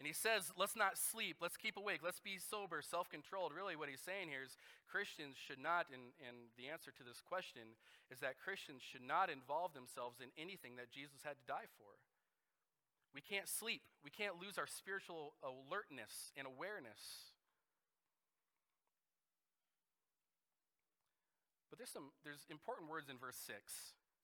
and 0.00 0.06
he 0.08 0.12
says, 0.12 0.52
let's 0.58 0.76
not 0.76 0.98
sleep, 0.98 1.38
let's 1.40 1.56
keep 1.56 1.76
awake, 1.76 2.00
let's 2.04 2.20
be 2.20 2.36
sober, 2.36 2.82
self 2.82 3.08
controlled. 3.08 3.52
Really, 3.56 3.76
what 3.76 3.88
he's 3.88 4.04
saying 4.04 4.28
here 4.28 4.44
is 4.44 4.56
Christians 4.84 5.36
should 5.40 5.60
not, 5.60 5.86
and, 5.88 6.12
and 6.20 6.52
the 6.60 6.68
answer 6.68 6.92
to 6.92 7.04
this 7.06 7.24
question 7.24 7.76
is 8.10 8.20
that 8.20 8.36
Christians 8.36 8.82
should 8.84 9.04
not 9.04 9.30
involve 9.32 9.72
themselves 9.72 10.20
in 10.20 10.28
anything 10.36 10.76
that 10.76 10.92
Jesus 10.92 11.24
had 11.24 11.40
to 11.40 11.46
die 11.48 11.70
for. 11.80 11.96
We 13.14 13.22
can't 13.22 13.48
sleep, 13.48 13.82
we 14.02 14.10
can't 14.10 14.42
lose 14.42 14.58
our 14.58 14.66
spiritual 14.66 15.38
alertness 15.40 16.34
and 16.36 16.46
awareness. 16.50 17.30
But 21.70 21.78
there's 21.78 21.94
some 21.94 22.10
there's 22.26 22.42
important 22.50 22.90
words 22.90 23.06
in 23.08 23.18
verse 23.18 23.38
6 23.46 23.54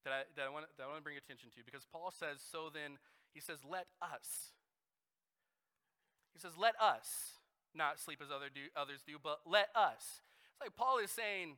that 0.05 0.13
I, 0.13 0.21
that 0.37 0.47
I, 0.47 0.51
want, 0.51 0.67
that 0.77 0.85
I 0.85 0.87
want 0.87 0.99
to 0.99 1.07
bring 1.07 1.17
attention 1.17 1.51
to 1.55 1.61
because 1.65 1.85
Paul 1.85 2.11
says, 2.11 2.41
so 2.41 2.71
then, 2.73 2.97
he 3.35 3.41
says, 3.41 3.61
let 3.69 3.87
us. 4.01 4.57
He 6.33 6.41
says, 6.41 6.57
let 6.57 6.75
us 6.81 7.39
not 7.75 8.01
sleep 8.01 8.19
as 8.23 8.33
other 8.33 8.51
do, 8.51 8.67
others 8.75 9.03
do, 9.07 9.19
but 9.23 9.41
let 9.47 9.69
us. 9.77 10.23
It's 10.55 10.61
like 10.61 10.75
Paul 10.75 10.99
is 10.99 11.11
saying, 11.11 11.57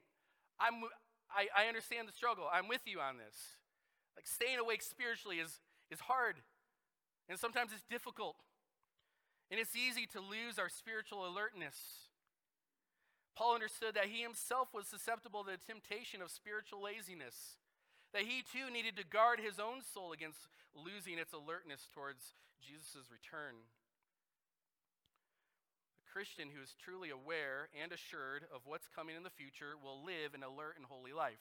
I'm, 0.60 0.84
I, 1.32 1.48
I 1.56 1.68
understand 1.68 2.08
the 2.08 2.12
struggle. 2.12 2.44
I'm 2.52 2.68
with 2.68 2.82
you 2.84 3.00
on 3.00 3.16
this. 3.16 3.56
Like 4.16 4.26
staying 4.26 4.58
awake 4.58 4.82
spiritually 4.82 5.38
is, 5.38 5.60
is 5.90 6.00
hard, 6.00 6.36
and 7.32 7.40
sometimes 7.40 7.72
it's 7.72 7.88
difficult. 7.88 8.36
And 9.48 9.56
it's 9.56 9.72
easy 9.72 10.04
to 10.12 10.20
lose 10.20 10.60
our 10.60 10.68
spiritual 10.68 11.24
alertness. 11.24 12.12
Paul 13.32 13.56
understood 13.56 13.96
that 13.96 14.12
he 14.12 14.20
himself 14.20 14.68
was 14.76 14.84
susceptible 14.84 15.40
to 15.48 15.56
the 15.56 15.64
temptation 15.64 16.20
of 16.20 16.28
spiritual 16.28 16.84
laziness, 16.84 17.56
that 18.12 18.28
he 18.28 18.44
too 18.44 18.68
needed 18.68 19.00
to 19.00 19.08
guard 19.08 19.40
his 19.40 19.56
own 19.56 19.80
soul 19.80 20.12
against 20.12 20.44
losing 20.76 21.16
its 21.16 21.32
alertness 21.32 21.88
towards 21.88 22.36
Jesus' 22.60 23.08
return. 23.08 23.64
A 26.04 26.12
Christian 26.12 26.52
who 26.52 26.60
is 26.60 26.76
truly 26.76 27.08
aware 27.08 27.72
and 27.72 27.96
assured 27.96 28.44
of 28.52 28.68
what's 28.68 28.92
coming 28.92 29.16
in 29.16 29.24
the 29.24 29.32
future 29.32 29.80
will 29.80 30.04
live 30.04 30.36
an 30.36 30.44
alert 30.44 30.76
and 30.76 30.84
holy 30.84 31.16
life. 31.16 31.40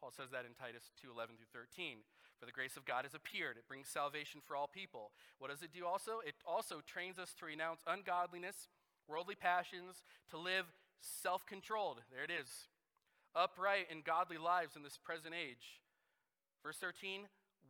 Paul 0.00 0.16
says 0.16 0.32
that 0.32 0.48
in 0.48 0.56
Titus 0.56 0.88
2:11 0.96 1.36
through 1.36 1.52
13. 1.52 2.08
For 2.38 2.46
the 2.46 2.52
grace 2.52 2.76
of 2.76 2.84
God 2.84 3.04
has 3.04 3.14
appeared. 3.14 3.56
It 3.56 3.66
brings 3.66 3.88
salvation 3.88 4.40
for 4.46 4.54
all 4.54 4.68
people. 4.68 5.10
What 5.38 5.50
does 5.50 5.62
it 5.62 5.72
do 5.74 5.86
also? 5.86 6.20
It 6.24 6.34
also 6.46 6.80
trains 6.86 7.18
us 7.18 7.34
to 7.38 7.46
renounce 7.46 7.80
ungodliness, 7.86 8.68
worldly 9.08 9.34
passions, 9.34 10.04
to 10.30 10.38
live 10.38 10.66
self-controlled. 11.00 12.02
There 12.12 12.22
it 12.22 12.30
is. 12.30 12.68
Upright 13.34 13.86
and 13.90 14.04
godly 14.04 14.38
lives 14.38 14.76
in 14.76 14.82
this 14.82 14.96
present 14.96 15.34
age. 15.34 15.82
Verse 16.62 16.78
13, 16.78 17.26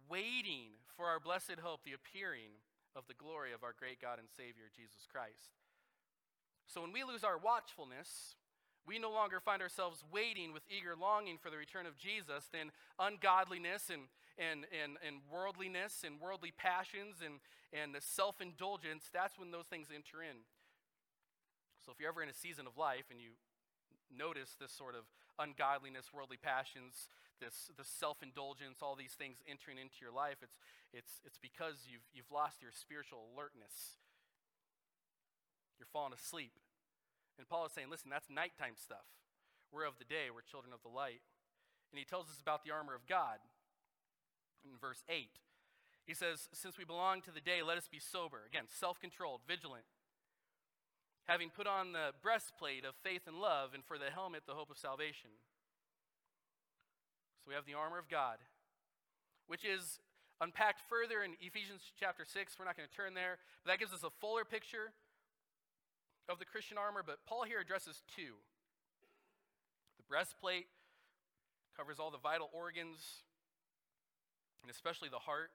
waiting 0.08 0.76
for 0.96 1.06
our 1.06 1.20
blessed 1.20 1.60
hope, 1.62 1.80
the 1.84 1.92
appearing 1.92 2.60
of 2.96 3.06
the 3.06 3.14
glory 3.14 3.52
of 3.52 3.62
our 3.62 3.74
great 3.78 4.00
God 4.00 4.18
and 4.18 4.28
Savior 4.28 4.68
Jesus 4.74 5.06
Christ. 5.10 5.56
So 6.66 6.82
when 6.82 6.92
we 6.92 7.04
lose 7.04 7.24
our 7.24 7.38
watchfulness, 7.38 8.36
we 8.86 8.98
no 8.98 9.10
longer 9.10 9.40
find 9.40 9.60
ourselves 9.60 10.04
waiting 10.12 10.52
with 10.52 10.62
eager 10.68 10.96
longing 10.96 11.36
for 11.36 11.50
the 11.50 11.56
return 11.56 11.86
of 11.86 11.96
Jesus, 11.96 12.48
then 12.52 12.72
ungodliness 12.98 13.90
and, 13.92 14.08
and, 14.38 14.64
and, 14.70 14.96
and 15.02 15.18
worldliness 15.26 16.06
and 16.06 16.22
worldly 16.22 16.54
passions 16.54 17.18
and, 17.20 17.42
and 17.74 17.94
the 17.94 18.00
self 18.00 18.40
indulgence, 18.40 19.10
that's 19.12 19.38
when 19.38 19.50
those 19.50 19.66
things 19.66 19.88
enter 19.92 20.22
in. 20.22 20.46
So 21.84 21.92
if 21.92 21.98
you're 22.00 22.08
ever 22.08 22.22
in 22.22 22.30
a 22.30 22.36
season 22.36 22.66
of 22.66 22.78
life 22.78 23.10
and 23.10 23.20
you 23.20 23.34
notice 24.08 24.56
this 24.56 24.72
sort 24.72 24.94
of 24.94 25.04
ungodliness, 25.38 26.14
worldly 26.14 26.38
passions, 26.38 27.10
this, 27.42 27.70
this 27.76 27.90
self 27.90 28.22
indulgence, 28.22 28.78
all 28.80 28.94
these 28.94 29.18
things 29.18 29.42
entering 29.50 29.78
into 29.78 30.00
your 30.00 30.14
life, 30.14 30.38
it's, 30.42 30.58
it's, 30.94 31.20
it's 31.26 31.38
because 31.38 31.90
you've, 31.90 32.06
you've 32.14 32.30
lost 32.30 32.62
your 32.62 32.72
spiritual 32.72 33.26
alertness. 33.34 33.98
You're 35.78 35.90
falling 35.90 36.14
asleep. 36.14 36.54
And 37.38 37.46
Paul 37.46 37.66
is 37.66 37.72
saying, 37.72 37.86
listen, 37.90 38.10
that's 38.10 38.26
nighttime 38.26 38.74
stuff. 38.74 39.06
We're 39.70 39.86
of 39.86 39.98
the 39.98 40.08
day, 40.08 40.30
we're 40.32 40.42
children 40.42 40.74
of 40.74 40.82
the 40.82 40.90
light. 40.90 41.22
And 41.92 41.98
he 41.98 42.04
tells 42.04 42.26
us 42.26 42.42
about 42.42 42.64
the 42.64 42.74
armor 42.74 42.94
of 42.94 43.06
God 43.06 43.38
in 44.64 44.78
verse 44.80 45.02
8. 45.08 45.28
He 46.06 46.14
says, 46.14 46.48
Since 46.52 46.78
we 46.78 46.84
belong 46.84 47.20
to 47.22 47.30
the 47.30 47.40
day, 47.40 47.62
let 47.62 47.76
us 47.76 47.86
be 47.86 48.00
sober. 48.00 48.40
Again, 48.48 48.64
self 48.66 48.98
controlled, 49.00 49.40
vigilant. 49.46 49.84
Having 51.28 51.50
put 51.50 51.66
on 51.66 51.92
the 51.92 52.16
breastplate 52.22 52.86
of 52.86 52.96
faith 53.04 53.28
and 53.28 53.36
love, 53.36 53.74
and 53.74 53.84
for 53.84 53.98
the 53.98 54.08
helmet, 54.08 54.44
the 54.46 54.56
hope 54.56 54.70
of 54.70 54.78
salvation. 54.78 55.28
So 57.44 57.52
we 57.52 57.54
have 57.54 57.66
the 57.66 57.74
armor 57.74 57.98
of 57.98 58.08
God, 58.08 58.38
which 59.46 59.64
is 59.64 60.00
unpacked 60.40 60.80
further 60.88 61.22
in 61.22 61.36
Ephesians 61.44 61.82
chapter 62.00 62.24
6. 62.24 62.56
We're 62.56 62.64
not 62.64 62.76
going 62.76 62.88
to 62.88 62.96
turn 62.96 63.12
there, 63.12 63.36
but 63.62 63.72
that 63.72 63.78
gives 63.78 63.92
us 63.92 64.02
a 64.02 64.10
fuller 64.20 64.44
picture 64.48 64.96
of 66.28 66.38
the 66.38 66.44
Christian 66.44 66.78
armor, 66.78 67.02
but 67.04 67.24
Paul 67.26 67.44
here 67.44 67.60
addresses 67.60 68.02
two. 68.08 68.40
The 69.96 70.04
breastplate 70.08 70.68
covers 71.76 71.98
all 71.98 72.10
the 72.10 72.18
vital 72.18 72.50
organs, 72.52 73.24
and 74.62 74.70
especially 74.70 75.08
the 75.08 75.24
heart. 75.24 75.50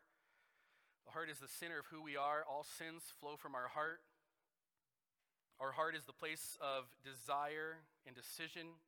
The 1.05 1.11
heart 1.11 1.29
is 1.29 1.39
the 1.39 1.51
center 1.51 1.79
of 1.79 1.87
who 1.91 2.01
we 2.01 2.15
are. 2.15 2.45
All 2.47 2.63
sins 2.63 3.03
flow 3.19 3.35
from 3.35 3.55
our 3.55 3.67
heart. 3.67 4.01
Our 5.59 5.71
heart 5.71 5.95
is 5.95 6.05
the 6.05 6.13
place 6.13 6.57
of 6.61 6.89
desire 7.03 7.83
and 8.07 8.15
decision. 8.15 8.79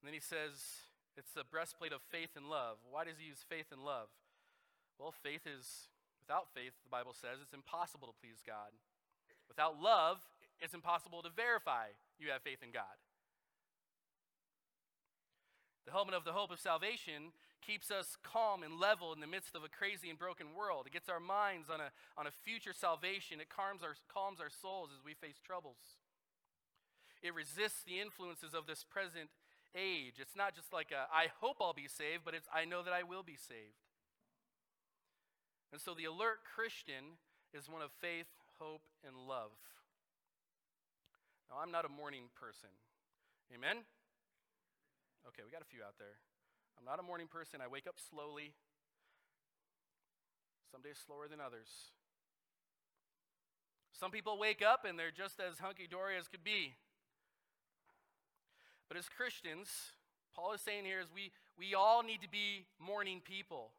And 0.00 0.04
then 0.04 0.14
he 0.14 0.20
says 0.20 0.84
it's 1.16 1.32
the 1.32 1.44
breastplate 1.48 1.92
of 1.92 2.02
faith 2.02 2.36
and 2.36 2.50
love. 2.50 2.78
Why 2.90 3.04
does 3.04 3.16
he 3.18 3.28
use 3.28 3.44
faith 3.46 3.70
and 3.70 3.84
love? 3.84 4.08
Well, 4.98 5.12
faith 5.12 5.46
is, 5.46 5.88
without 6.20 6.50
faith, 6.54 6.74
the 6.82 6.90
Bible 6.90 7.14
says, 7.14 7.38
it's 7.42 7.54
impossible 7.54 8.08
to 8.08 8.16
please 8.20 8.42
God. 8.44 8.74
Without 9.48 9.80
love, 9.80 10.18
it's 10.60 10.74
impossible 10.74 11.22
to 11.22 11.30
verify 11.30 11.94
you 12.18 12.30
have 12.30 12.42
faith 12.42 12.62
in 12.62 12.70
God. 12.70 12.98
The 15.86 15.92
helmet 15.92 16.14
of 16.14 16.24
the 16.24 16.32
hope 16.32 16.50
of 16.50 16.58
salvation 16.58 17.34
keeps 17.66 17.90
us 17.90 18.16
calm 18.22 18.62
and 18.62 18.78
level 18.78 19.12
in 19.12 19.20
the 19.20 19.26
midst 19.26 19.56
of 19.56 19.64
a 19.64 19.72
crazy 19.72 20.10
and 20.10 20.18
broken 20.18 20.52
world. 20.56 20.86
It 20.86 20.92
gets 20.92 21.08
our 21.08 21.20
minds 21.20 21.70
on 21.70 21.80
a, 21.80 21.88
on 22.16 22.26
a 22.26 22.34
future 22.44 22.72
salvation. 22.72 23.40
It 23.40 23.48
calms 23.48 23.82
our, 23.82 23.96
calms 24.12 24.40
our 24.40 24.52
souls 24.52 24.90
as 24.92 25.04
we 25.04 25.14
face 25.14 25.40
troubles. 25.40 26.00
It 27.22 27.34
resists 27.34 27.82
the 27.82 28.00
influences 28.00 28.52
of 28.52 28.66
this 28.66 28.84
present 28.84 29.32
age. 29.72 30.20
It's 30.20 30.36
not 30.36 30.54
just 30.54 30.72
like 30.72 30.92
a, 30.92 31.08
I 31.08 31.32
hope 31.40 31.56
I'll 31.60 31.72
be 31.72 31.88
saved, 31.88 32.22
but 32.24 32.34
it's 32.34 32.48
I 32.52 32.64
know 32.64 32.82
that 32.82 32.92
I 32.92 33.02
will 33.02 33.24
be 33.24 33.36
saved. 33.36 33.80
And 35.72 35.80
so 35.80 35.94
the 35.94 36.04
alert 36.04 36.44
Christian 36.44 37.18
is 37.56 37.66
one 37.66 37.82
of 37.82 37.90
faith, 37.98 38.28
hope, 38.60 38.84
and 39.02 39.16
love. 39.16 39.56
Now, 41.50 41.58
I'm 41.62 41.72
not 41.72 41.84
a 41.84 41.92
morning 41.92 42.30
person. 42.38 42.70
Amen? 43.52 43.82
Okay, 45.28 45.42
we 45.44 45.50
got 45.50 45.62
a 45.62 45.68
few 45.68 45.82
out 45.82 45.96
there. 45.98 46.20
I'm 46.78 46.84
not 46.84 47.00
a 47.00 47.02
morning 47.02 47.26
person. 47.26 47.60
I 47.60 47.68
wake 47.68 47.86
up 47.86 47.96
slowly, 48.10 48.52
some 50.70 50.82
days 50.82 50.98
slower 51.04 51.28
than 51.28 51.40
others. 51.40 51.68
Some 53.92 54.10
people 54.10 54.38
wake 54.38 54.60
up 54.60 54.84
and 54.84 54.98
they're 54.98 55.14
just 55.14 55.38
as 55.40 55.58
hunky 55.58 55.86
dory 55.88 56.16
as 56.18 56.28
could 56.28 56.42
be. 56.42 56.74
But 58.88 58.98
as 58.98 59.08
Christians, 59.08 59.68
Paul 60.34 60.52
is 60.52 60.60
saying 60.60 60.84
here 60.84 61.00
is 61.00 61.06
we, 61.14 61.30
we 61.58 61.74
all 61.74 62.02
need 62.02 62.20
to 62.22 62.28
be 62.28 62.66
morning 62.78 63.22
people. 63.24 63.70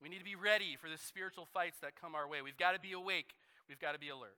We 0.00 0.08
need 0.08 0.18
to 0.18 0.24
be 0.24 0.36
ready 0.36 0.76
for 0.80 0.88
the 0.88 0.98
spiritual 0.98 1.46
fights 1.46 1.78
that 1.80 2.00
come 2.00 2.14
our 2.14 2.28
way. 2.28 2.42
We've 2.42 2.56
got 2.56 2.72
to 2.72 2.80
be 2.80 2.92
awake. 2.92 3.34
We've 3.68 3.80
got 3.80 3.92
to 3.92 3.98
be 3.98 4.08
alert. 4.08 4.36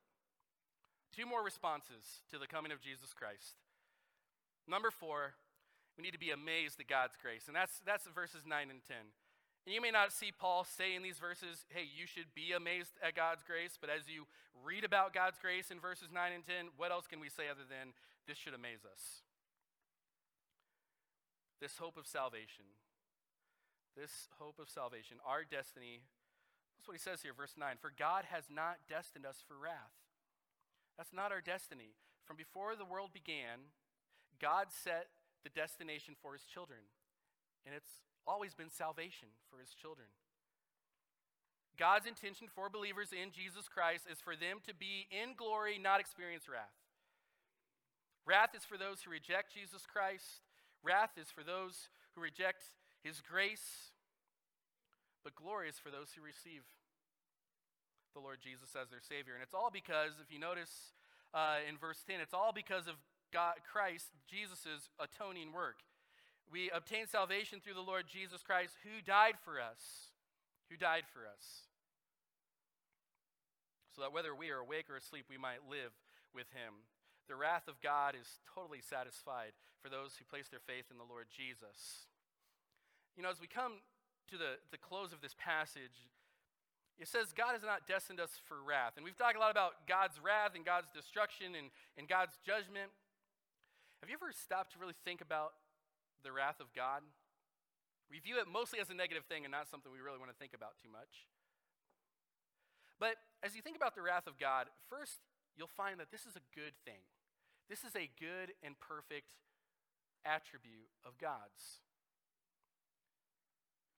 Two 1.14 1.27
more 1.27 1.43
responses 1.45 2.23
to 2.31 2.38
the 2.38 2.47
coming 2.47 2.73
of 2.73 2.81
Jesus 2.81 3.12
Christ. 3.12 3.57
Number 4.67 4.91
four, 4.91 5.35
we 5.99 6.07
need 6.07 6.15
to 6.15 6.23
be 6.23 6.31
amazed 6.31 6.79
at 6.79 6.87
God's 6.87 7.19
grace. 7.21 7.51
And 7.51 7.57
that's, 7.57 7.83
that's 7.85 8.07
verses 8.15 8.47
9 8.47 8.71
and 8.71 8.79
10. 8.87 8.97
And 9.67 9.75
you 9.75 9.83
may 9.83 9.91
not 9.91 10.15
see 10.15 10.31
Paul 10.31 10.63
say 10.63 10.95
in 10.95 11.03
these 11.03 11.19
verses, 11.19 11.67
hey, 11.69 11.85
you 11.85 12.07
should 12.07 12.33
be 12.33 12.55
amazed 12.55 12.95
at 13.03 13.19
God's 13.19 13.43
grace. 13.43 13.75
But 13.75 13.91
as 13.91 14.07
you 14.07 14.25
read 14.65 14.87
about 14.87 15.12
God's 15.12 15.37
grace 15.37 15.75
in 15.75 15.83
verses 15.83 16.09
9 16.14 16.33
and 16.33 16.47
10, 16.47 16.79
what 16.79 16.95
else 16.95 17.11
can 17.11 17.18
we 17.18 17.29
say 17.29 17.51
other 17.51 17.66
than 17.68 17.93
this 18.31 18.39
should 18.39 18.55
amaze 18.55 18.87
us? 18.87 19.27
This 21.61 21.77
hope 21.77 21.99
of 21.99 22.07
salvation 22.07 22.79
this 23.99 24.31
hope 24.39 24.62
of 24.62 24.70
salvation, 24.70 25.18
our 25.27 25.43
destiny. 25.43 26.07
That's 26.79 26.87
what 26.87 26.95
he 26.95 27.03
says 27.03 27.27
here, 27.27 27.35
verse 27.35 27.59
9. 27.59 27.83
For 27.83 27.91
God 27.91 28.31
has 28.31 28.47
not 28.47 28.87
destined 28.89 29.27
us 29.27 29.43
for 29.43 29.59
wrath. 29.59 29.99
That's 30.97 31.12
not 31.12 31.35
our 31.35 31.43
destiny. 31.43 31.99
From 32.22 32.39
before 32.39 32.79
the 32.79 32.87
world 32.87 33.11
began, 33.12 33.75
God 34.39 34.70
set 34.70 35.11
the 35.45 35.51
destination 35.51 36.14
for 36.20 36.32
his 36.32 36.45
children. 36.45 36.80
And 37.66 37.74
it's 37.74 38.03
always 38.26 38.55
been 38.55 38.70
salvation 38.70 39.28
for 39.51 39.59
his 39.61 39.74
children. 39.74 40.09
God's 41.78 42.07
intention 42.07 42.49
for 42.51 42.68
believers 42.68 43.14
in 43.14 43.30
Jesus 43.30 43.70
Christ 43.70 44.05
is 44.11 44.18
for 44.18 44.34
them 44.34 44.59
to 44.66 44.74
be 44.74 45.07
in 45.14 45.39
glory, 45.39 45.78
not 45.78 46.01
experience 46.01 46.51
wrath. 46.51 46.74
Wrath 48.26 48.53
is 48.53 48.66
for 48.66 48.76
those 48.76 49.07
who 49.07 49.14
reject 49.14 49.55
Jesus 49.55 49.86
Christ. 49.86 50.43
Wrath 50.82 51.16
is 51.16 51.30
for 51.30 51.47
those 51.47 51.89
who 52.14 52.20
reject 52.20 52.74
his 53.01 53.22
grace. 53.22 53.95
But 55.22 55.39
glory 55.39 55.70
is 55.70 55.78
for 55.78 55.89
those 55.89 56.12
who 56.12 56.20
receive 56.20 56.66
the 58.12 58.20
Lord 58.20 58.43
Jesus 58.43 58.74
as 58.74 58.91
their 58.91 59.01
Savior. 59.01 59.34
And 59.34 59.43
it's 59.43 59.55
all 59.55 59.70
because, 59.72 60.18
if 60.20 60.28
you 60.34 60.43
notice 60.43 60.93
uh, 61.32 61.62
in 61.64 61.78
verse 61.78 62.03
10, 62.05 62.20
it's 62.20 62.34
all 62.34 62.53
because 62.53 62.91
of 62.91 62.99
God, 63.33 63.55
Christ, 63.70 64.09
Jesus' 64.26 64.91
atoning 64.99 65.53
work. 65.53 65.85
We 66.51 66.70
obtain 66.70 67.07
salvation 67.07 67.61
through 67.61 67.74
the 67.74 67.85
Lord 67.85 68.05
Jesus 68.09 68.43
Christ, 68.43 68.76
who 68.83 69.05
died 69.05 69.37
for 69.45 69.61
us. 69.61 70.12
Who 70.70 70.76
died 70.76 71.05
for 71.12 71.29
us. 71.29 71.68
So 73.95 74.03
that 74.03 74.12
whether 74.12 74.35
we 74.35 74.51
are 74.51 74.61
awake 74.61 74.89
or 74.89 74.97
asleep, 74.97 75.26
we 75.29 75.37
might 75.37 75.68
live 75.68 75.93
with 76.35 76.49
him. 76.53 76.87
The 77.29 77.37
wrath 77.37 77.68
of 77.68 77.81
God 77.81 78.16
is 78.16 78.41
totally 78.55 78.81
satisfied 78.81 79.53
for 79.83 79.89
those 79.89 80.16
who 80.16 80.24
place 80.24 80.49
their 80.49 80.64
faith 80.64 80.89
in 80.91 80.97
the 80.97 81.09
Lord 81.09 81.26
Jesus. 81.29 82.09
You 83.16 83.22
know, 83.22 83.31
as 83.31 83.41
we 83.41 83.49
come 83.49 83.85
to 84.33 84.37
the, 84.37 84.57
the 84.72 84.81
close 84.81 85.12
of 85.12 85.20
this 85.20 85.37
passage, 85.37 86.09
it 86.99 87.07
says 87.07 87.37
God 87.37 87.53
has 87.53 87.62
not 87.62 87.87
destined 87.87 88.20
us 88.20 88.41
for 88.49 88.62
wrath. 88.64 88.97
And 88.97 89.05
we've 89.05 89.16
talked 89.16 89.37
a 89.37 89.41
lot 89.41 89.51
about 89.51 89.87
God's 89.87 90.18
wrath 90.18 90.55
and 90.55 90.64
God's 90.64 90.89
destruction 90.91 91.55
and, 91.55 91.68
and 91.97 92.09
God's 92.09 92.39
judgment. 92.45 92.91
Have 94.01 94.11
you 94.11 94.16
ever 94.16 94.32
stopped 94.32 94.72
to 94.72 94.78
really 94.78 94.96
think 95.05 95.20
about 95.20 95.55
the 96.22 96.32
wrath 96.32 96.61
of 96.61 96.72
God? 96.74 97.03
We 98.11 98.18
view 98.18 98.38
it 98.40 98.49
mostly 98.49 98.80
as 98.80 98.88
a 98.90 98.94
negative 98.94 99.24
thing 99.28 99.44
and 99.44 99.53
not 99.53 99.68
something 99.68 99.92
we 99.92 100.01
really 100.01 100.18
want 100.18 100.30
to 100.30 100.38
think 100.38 100.55
about 100.55 100.80
too 100.82 100.88
much. 100.88 101.28
But 102.99 103.16
as 103.42 103.55
you 103.55 103.62
think 103.62 103.76
about 103.76 103.94
the 103.94 104.03
wrath 104.03 104.26
of 104.26 104.38
God, 104.38 104.66
first 104.88 105.20
you'll 105.57 105.70
find 105.76 106.01
that 106.01 106.11
this 106.11 106.24
is 106.24 106.34
a 106.34 106.44
good 106.55 106.72
thing. 106.84 107.05
This 107.68 107.84
is 107.84 107.94
a 107.94 108.09
good 108.18 108.55
and 108.62 108.78
perfect 108.80 109.34
attribute 110.24 110.88
of 111.05 111.18
God's 111.18 111.82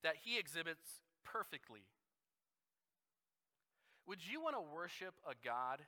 that 0.02 0.16
He 0.24 0.38
exhibits 0.38 1.04
perfectly. 1.24 1.84
Would 4.06 4.20
you 4.26 4.42
want 4.42 4.56
to 4.56 4.62
worship 4.74 5.14
a 5.28 5.34
God 5.44 5.80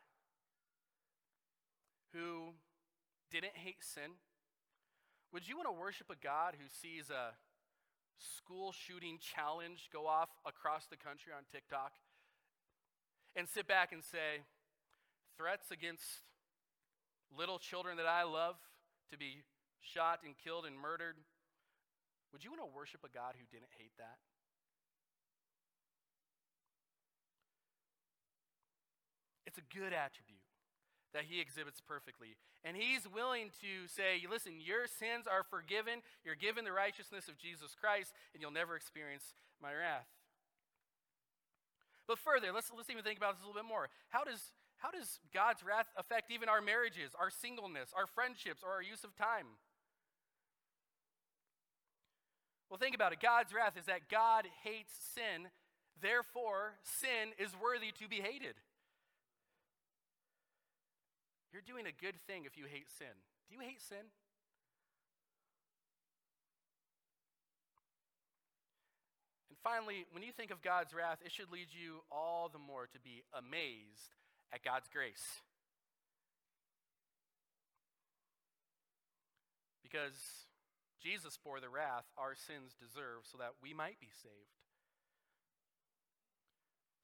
who 2.12 2.52
didn't 3.32 3.56
hate 3.56 3.80
sin? 3.80 4.20
Would 5.32 5.48
you 5.48 5.56
want 5.56 5.66
to 5.66 5.72
worship 5.72 6.12
a 6.12 6.20
God 6.20 6.54
who 6.60 6.68
sees 6.68 7.08
a 7.08 7.32
school 8.20 8.70
shooting 8.70 9.18
challenge 9.18 9.88
go 9.90 10.06
off 10.06 10.28
across 10.44 10.84
the 10.86 11.00
country 11.00 11.32
on 11.32 11.48
TikTok 11.50 11.96
and 13.34 13.48
sit 13.48 13.66
back 13.66 13.92
and 13.92 14.04
say, 14.04 14.44
threats 15.38 15.72
against 15.72 16.04
little 17.32 17.58
children 17.58 17.96
that 17.96 18.06
I 18.06 18.24
love 18.24 18.56
to 19.10 19.16
be 19.16 19.40
shot 19.80 20.20
and 20.24 20.36
killed 20.36 20.66
and 20.66 20.76
murdered. 20.76 21.16
Would 22.32 22.44
you 22.44 22.50
want 22.52 22.60
to 22.60 22.76
worship 22.76 23.00
a 23.00 23.08
God 23.08 23.34
who 23.40 23.44
didn't 23.50 23.72
hate 23.78 23.96
that? 23.96 24.20
It's 29.46 29.58
a 29.58 29.66
good 29.74 29.92
attribute 29.96 30.41
that 31.14 31.28
he 31.28 31.40
exhibits 31.40 31.80
perfectly. 31.80 32.36
And 32.64 32.76
he's 32.76 33.06
willing 33.06 33.52
to 33.60 33.88
say, 33.88 34.24
listen, 34.28 34.60
your 34.60 34.86
sins 34.86 35.28
are 35.28 35.44
forgiven, 35.44 36.00
you're 36.24 36.38
given 36.38 36.64
the 36.64 36.72
righteousness 36.72 37.28
of 37.28 37.36
Jesus 37.36 37.76
Christ, 37.78 38.12
and 38.32 38.40
you'll 38.40 38.54
never 38.54 38.76
experience 38.76 39.36
my 39.60 39.72
wrath. 39.72 40.08
But 42.08 42.18
further, 42.18 42.52
let's, 42.52 42.70
let's 42.74 42.90
even 42.90 43.04
think 43.04 43.18
about 43.18 43.36
this 43.36 43.44
a 43.44 43.46
little 43.46 43.62
bit 43.62 43.68
more. 43.68 43.88
How 44.08 44.24
does 44.24 44.52
how 44.82 44.90
does 44.90 45.20
God's 45.32 45.62
wrath 45.62 45.86
affect 45.96 46.32
even 46.32 46.48
our 46.48 46.60
marriages, 46.60 47.14
our 47.14 47.30
singleness, 47.30 47.94
our 47.96 48.08
friendships, 48.08 48.64
or 48.66 48.72
our 48.74 48.82
use 48.82 49.04
of 49.04 49.14
time? 49.14 49.46
Well, 52.68 52.82
think 52.82 52.96
about 52.96 53.12
it. 53.12 53.20
God's 53.22 53.54
wrath 53.54 53.78
is 53.78 53.86
that 53.86 54.10
God 54.10 54.48
hates 54.64 54.90
sin, 55.14 55.46
therefore, 56.00 56.80
sin 56.82 57.30
is 57.38 57.54
worthy 57.54 57.92
to 58.00 58.08
be 58.08 58.16
hated. 58.16 58.58
You're 61.52 61.62
doing 61.66 61.86
a 61.86 61.92
good 61.92 62.16
thing 62.26 62.44
if 62.46 62.56
you 62.56 62.64
hate 62.64 62.88
sin. 62.88 63.12
Do 63.48 63.54
you 63.54 63.60
hate 63.60 63.80
sin? 63.80 64.08
And 69.52 69.58
finally, 69.62 70.06
when 70.12 70.22
you 70.22 70.32
think 70.32 70.50
of 70.50 70.62
God's 70.62 70.94
wrath, 70.94 71.18
it 71.24 71.30
should 71.30 71.52
lead 71.52 71.68
you 71.70 72.00
all 72.10 72.48
the 72.48 72.58
more 72.58 72.86
to 72.86 72.98
be 72.98 73.22
amazed 73.36 74.16
at 74.52 74.64
God's 74.64 74.88
grace. 74.88 75.42
Because 79.82 80.16
Jesus 81.02 81.36
bore 81.36 81.60
the 81.60 81.68
wrath 81.68 82.08
our 82.16 82.34
sins 82.34 82.72
deserve 82.80 83.28
so 83.30 83.36
that 83.36 83.60
we 83.60 83.74
might 83.74 84.00
be 84.00 84.08
saved. 84.22 84.61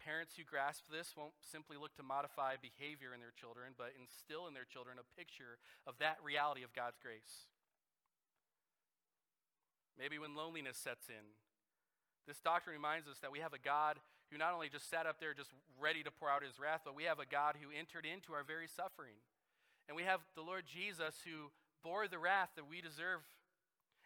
Parents 0.08 0.40
who 0.40 0.48
grasp 0.48 0.88
this 0.88 1.12
won't 1.12 1.36
simply 1.44 1.76
look 1.76 1.92
to 2.00 2.02
modify 2.02 2.56
behavior 2.56 3.12
in 3.12 3.20
their 3.20 3.36
children, 3.36 3.76
but 3.76 3.92
instill 4.00 4.48
in 4.48 4.56
their 4.56 4.64
children 4.64 4.96
a 4.96 5.04
picture 5.20 5.60
of 5.84 6.00
that 6.00 6.16
reality 6.24 6.64
of 6.64 6.72
God's 6.72 6.96
grace. 6.96 7.44
Maybe 10.00 10.16
when 10.16 10.32
loneliness 10.32 10.80
sets 10.80 11.12
in, 11.12 11.36
this 12.24 12.40
doctrine 12.40 12.72
reminds 12.72 13.04
us 13.04 13.20
that 13.20 13.36
we 13.36 13.44
have 13.44 13.52
a 13.52 13.60
God 13.60 14.00
who 14.32 14.40
not 14.40 14.56
only 14.56 14.72
just 14.72 14.88
sat 14.88 15.04
up 15.04 15.20
there 15.20 15.36
just 15.36 15.52
ready 15.76 16.00
to 16.00 16.08
pour 16.08 16.32
out 16.32 16.40
his 16.40 16.56
wrath, 16.56 16.88
but 16.88 16.96
we 16.96 17.04
have 17.04 17.20
a 17.20 17.28
God 17.28 17.60
who 17.60 17.68
entered 17.68 18.08
into 18.08 18.32
our 18.32 18.48
very 18.48 18.64
suffering. 18.64 19.20
And 19.88 19.96
we 19.96 20.08
have 20.08 20.24
the 20.32 20.44
Lord 20.44 20.64
Jesus 20.64 21.20
who 21.20 21.52
bore 21.84 22.08
the 22.08 22.16
wrath 22.16 22.56
that 22.56 22.64
we 22.64 22.80
deserve. 22.80 23.20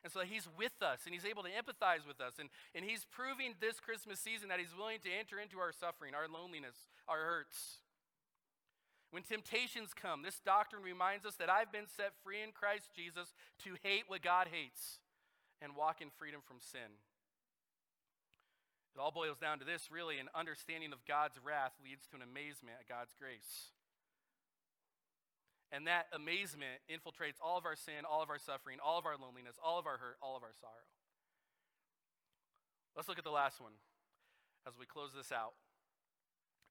And 0.03 0.13
so 0.13 0.21
he's 0.27 0.49
with 0.59 0.75
us 0.83 1.07
and 1.07 1.15
he's 1.15 1.25
able 1.25 1.43
to 1.47 1.53
empathize 1.55 2.07
with 2.07 2.21
us. 2.21 2.35
And, 2.39 2.51
and 2.75 2.85
he's 2.85 3.07
proving 3.07 3.55
this 3.61 3.79
Christmas 3.79 4.19
season 4.19 4.49
that 4.51 4.59
he's 4.59 4.75
willing 4.75 4.99
to 5.07 5.11
enter 5.11 5.39
into 5.39 5.59
our 5.59 5.71
suffering, 5.71 6.15
our 6.15 6.27
loneliness, 6.27 6.75
our 7.07 7.23
hurts. 7.23 7.79
When 9.13 9.23
temptations 9.23 9.93
come, 9.95 10.23
this 10.23 10.41
doctrine 10.41 10.83
reminds 10.83 11.27
us 11.27 11.37
that 11.37 11.51
I've 11.51 11.71
been 11.71 11.87
set 11.87 12.17
free 12.25 12.43
in 12.43 12.51
Christ 12.51 12.91
Jesus 12.97 13.35
to 13.63 13.77
hate 13.83 14.09
what 14.09 14.23
God 14.23 14.49
hates 14.51 14.99
and 15.61 15.77
walk 15.77 16.01
in 16.01 16.09
freedom 16.11 16.41
from 16.43 16.59
sin. 16.59 16.99
It 18.97 19.01
all 19.01 19.13
boils 19.13 19.39
down 19.39 19.61
to 19.61 19.65
this 19.65 19.89
really 19.93 20.19
an 20.19 20.29
understanding 20.35 20.93
of 20.93 21.05
God's 21.07 21.39
wrath 21.45 21.73
leads 21.85 22.09
to 22.09 22.17
an 22.17 22.23
amazement 22.25 22.77
at 22.81 22.89
God's 22.89 23.15
grace. 23.15 23.73
And 25.73 25.87
that 25.87 26.07
amazement 26.13 26.85
infiltrates 26.85 27.41
all 27.41 27.57
of 27.57 27.65
our 27.65 27.77
sin, 27.77 28.05
all 28.05 28.23
of 28.23 28.29
our 28.29 28.39
suffering, 28.39 28.77
all 28.85 28.99
of 28.99 29.07
our 29.07 29.17
loneliness, 29.17 29.57
all 29.57 29.79
of 29.79 29.87
our 29.87 29.97
hurt, 29.97 30.21
all 30.21 30.37
of 30.37 30.43
our 30.43 30.53
sorrow. 30.61 30.85
Let's 32.95 33.09
look 33.09 33.17
at 33.17 33.25
the 33.25 33.33
last 33.33 33.59
one 33.59 33.73
as 34.69 34.75
we 34.79 34.85
close 34.85 35.11
this 35.17 35.33
out. 35.33 35.57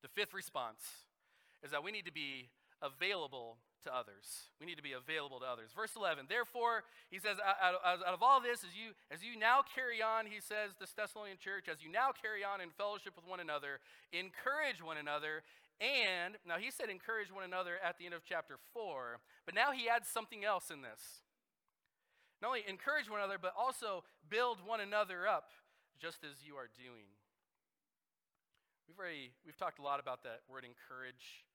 The 0.04 0.08
fifth 0.08 0.34
response 0.34 1.10
is 1.64 1.72
that 1.72 1.84
we 1.84 1.91
need 1.91 2.06
to 2.06 2.14
be 2.14 2.49
available 2.82 3.58
to 3.84 3.89
others. 3.89 4.54
We 4.60 4.66
need 4.66 4.78
to 4.78 4.86
be 4.86 4.93
available 4.93 5.41
to 5.41 5.49
others. 5.49 5.74
Verse 5.74 5.97
11, 5.97 6.26
therefore, 6.30 6.86
he 7.10 7.18
says, 7.18 7.38
out, 7.41 7.82
of 8.06 8.22
all 8.22 8.41
this, 8.41 8.62
as 8.62 8.78
you, 8.78 8.93
as 9.10 9.26
you 9.26 9.34
now 9.34 9.66
carry 9.66 10.02
on, 10.02 10.30
he 10.30 10.38
says, 10.38 10.78
this 10.78 10.93
Thessalonian 10.93 11.41
church, 11.41 11.66
as 11.66 11.82
you 11.82 11.89
now 11.89 12.14
carry 12.14 12.45
on 12.45 12.62
in 12.62 12.70
fellowship 12.70 13.18
with 13.18 13.26
one 13.26 13.41
another, 13.41 13.82
encourage 14.14 14.82
one 14.82 14.97
another, 14.97 15.41
and, 15.82 16.38
now 16.45 16.61
he 16.61 16.69
said 16.69 16.89
encourage 16.89 17.34
one 17.34 17.43
another 17.43 17.82
at 17.84 17.97
the 17.97 18.05
end 18.05 18.13
of 18.13 18.21
chapter 18.23 18.61
4, 18.73 19.17
but 19.45 19.55
now 19.55 19.71
he 19.71 19.89
adds 19.89 20.07
something 20.07 20.45
else 20.45 20.69
in 20.69 20.82
this. 20.82 21.25
Not 22.41 22.49
only 22.49 22.63
encourage 22.67 23.09
one 23.09 23.19
another, 23.19 23.41
but 23.41 23.53
also 23.57 24.03
build 24.29 24.61
one 24.65 24.79
another 24.79 25.27
up, 25.27 25.49
just 25.99 26.23
as 26.23 26.45
you 26.45 26.55
are 26.55 26.69
doing. 26.77 27.09
We've 28.88 28.97
already, 28.97 29.34
we've 29.45 29.57
talked 29.57 29.79
a 29.79 29.84
lot 29.84 29.99
about 29.99 30.23
that 30.23 30.41
word 30.47 30.65
encourage 30.65 31.45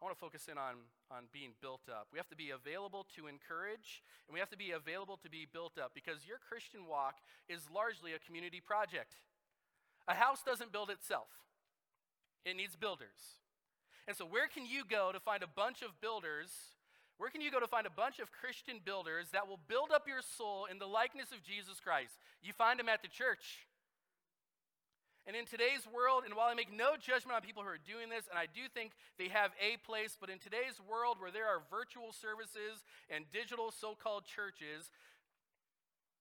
I 0.00 0.06
want 0.06 0.16
to 0.16 0.20
focus 0.20 0.48
in 0.50 0.56
on, 0.56 0.88
on 1.12 1.28
being 1.30 1.52
built 1.60 1.84
up. 1.92 2.08
We 2.10 2.16
have 2.16 2.28
to 2.28 2.36
be 2.36 2.56
available 2.56 3.04
to 3.16 3.26
encourage, 3.26 4.00
and 4.26 4.32
we 4.32 4.40
have 4.40 4.48
to 4.48 4.56
be 4.56 4.70
available 4.72 5.18
to 5.20 5.28
be 5.28 5.44
built 5.44 5.76
up 5.76 5.92
because 5.94 6.24
your 6.24 6.38
Christian 6.40 6.88
walk 6.88 7.20
is 7.50 7.68
largely 7.68 8.14
a 8.16 8.18
community 8.18 8.64
project. 8.64 9.20
A 10.08 10.14
house 10.14 10.40
doesn't 10.42 10.72
build 10.72 10.88
itself, 10.88 11.28
it 12.46 12.56
needs 12.56 12.76
builders. 12.76 13.44
And 14.08 14.16
so, 14.16 14.24
where 14.24 14.48
can 14.48 14.66
you 14.66 14.82
go 14.88 15.12
to 15.12 15.20
find 15.20 15.42
a 15.42 15.46
bunch 15.46 15.82
of 15.82 16.00
builders? 16.00 16.50
Where 17.18 17.28
can 17.28 17.42
you 17.42 17.50
go 17.50 17.60
to 17.60 17.68
find 17.68 17.86
a 17.86 17.92
bunch 17.92 18.18
of 18.18 18.32
Christian 18.32 18.80
builders 18.82 19.28
that 19.32 19.46
will 19.46 19.60
build 19.68 19.90
up 19.92 20.08
your 20.08 20.22
soul 20.24 20.66
in 20.70 20.78
the 20.78 20.86
likeness 20.86 21.32
of 21.32 21.44
Jesus 21.44 21.78
Christ? 21.78 22.16
You 22.42 22.54
find 22.54 22.80
them 22.80 22.88
at 22.88 23.02
the 23.02 23.08
church. 23.08 23.68
And 25.26 25.36
in 25.36 25.44
today's 25.44 25.84
world, 25.92 26.24
and 26.24 26.34
while 26.34 26.48
I 26.48 26.54
make 26.54 26.72
no 26.72 26.96
judgment 26.96 27.36
on 27.36 27.42
people 27.42 27.62
who 27.62 27.68
are 27.68 27.84
doing 27.84 28.08
this, 28.08 28.24
and 28.24 28.40
I 28.40 28.48
do 28.48 28.64
think 28.72 28.92
they 29.18 29.28
have 29.28 29.52
a 29.60 29.76
place, 29.84 30.16
but 30.18 30.30
in 30.30 30.40
today's 30.40 30.80
world 30.88 31.20
where 31.20 31.30
there 31.30 31.46
are 31.46 31.60
virtual 31.70 32.10
services 32.16 32.80
and 33.12 33.28
digital 33.30 33.70
so 33.70 33.92
called 33.92 34.24
churches, 34.24 34.88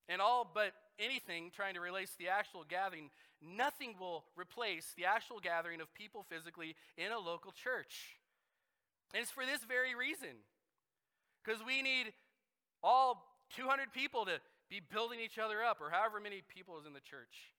and 0.10 0.20
all 0.22 0.44
but 0.44 0.74
anything 1.00 1.50
trying 1.56 1.76
to 1.76 1.82
replace 1.82 2.12
the 2.20 2.28
actual 2.28 2.66
gathering, 2.68 3.10
nothing 3.42 3.96
will 4.00 4.26
replace 4.36 4.94
the 4.96 5.06
actual 5.06 5.40
gathering 5.40 5.82
of 5.82 5.94
people 5.94 6.26
physically 6.30 6.76
in 6.98 7.12
a 7.12 7.20
local 7.20 7.52
church. 7.52 8.18
And 9.14 9.22
it's 9.22 9.32
for 9.32 9.46
this 9.46 9.62
very 9.68 9.96
reason. 9.96 10.44
Because 11.44 11.62
we 11.66 11.82
need 11.82 12.14
all 12.84 13.26
200 13.56 13.92
people 13.92 14.26
to 14.26 14.40
be 14.70 14.80
building 14.80 15.20
each 15.20 15.40
other 15.40 15.64
up, 15.64 15.82
or 15.82 15.90
however 15.90 16.20
many 16.22 16.44
people 16.48 16.78
is 16.80 16.86
in 16.86 16.94
the 16.94 17.02
church. 17.02 17.56